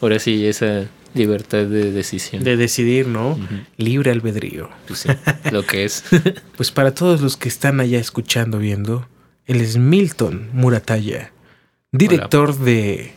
ahora 0.00 0.18
sí, 0.18 0.46
esa 0.46 0.86
libertad 1.14 1.64
de 1.64 1.92
decisión. 1.92 2.44
De 2.44 2.56
decidir, 2.56 3.08
¿no? 3.08 3.38
Libre 3.76 4.10
albedrío. 4.10 4.68
Pues 4.86 5.00
sí, 5.00 5.08
lo 5.50 5.64
que 5.64 5.84
es. 5.84 6.04
Pues 6.56 6.70
para 6.70 6.94
todos 6.94 7.20
los 7.20 7.36
que 7.36 7.48
están 7.48 7.80
allá 7.80 7.98
escuchando, 7.98 8.58
viendo, 8.58 9.08
él 9.46 9.60
es 9.60 9.76
Milton 9.76 10.50
Murataya, 10.52 11.32
director 11.98 12.56
de 12.58 13.12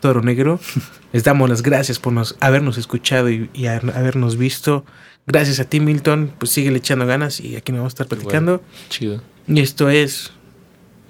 Toro 0.00 0.22
Negro. 0.22 0.60
Les 1.12 1.24
damos 1.24 1.48
las 1.48 1.62
gracias 1.62 1.98
por 1.98 2.12
nos, 2.12 2.36
habernos 2.40 2.76
escuchado 2.76 3.30
y, 3.30 3.48
y 3.54 3.66
a- 3.66 3.76
habernos 3.76 4.36
visto. 4.36 4.84
Gracias 5.26 5.60
a 5.60 5.64
ti, 5.64 5.80
Milton. 5.80 6.32
Pues 6.38 6.50
sigue 6.50 6.74
echando 6.76 7.06
ganas 7.06 7.40
y 7.40 7.56
aquí 7.56 7.72
nos 7.72 7.80
vamos 7.80 7.92
a 7.92 7.94
estar 7.94 8.06
platicando. 8.06 8.62
Chido. 8.88 9.22
Y 9.46 9.60
esto 9.60 9.88
es 9.88 10.30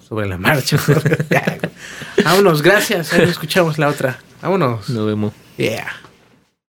sobre 0.09 0.29
la 0.29 0.39
marcha. 0.39 0.79
Vámonos, 2.25 2.63
gracias. 2.63 3.13
Ahí 3.13 3.21
nos 3.21 3.31
escuchamos 3.31 3.79
la 3.79 3.89
otra. 3.89 4.19
Vámonos. 4.43 4.89
Nos 4.91 5.07
vemos. 5.07 5.33
Yeah. 5.57 5.87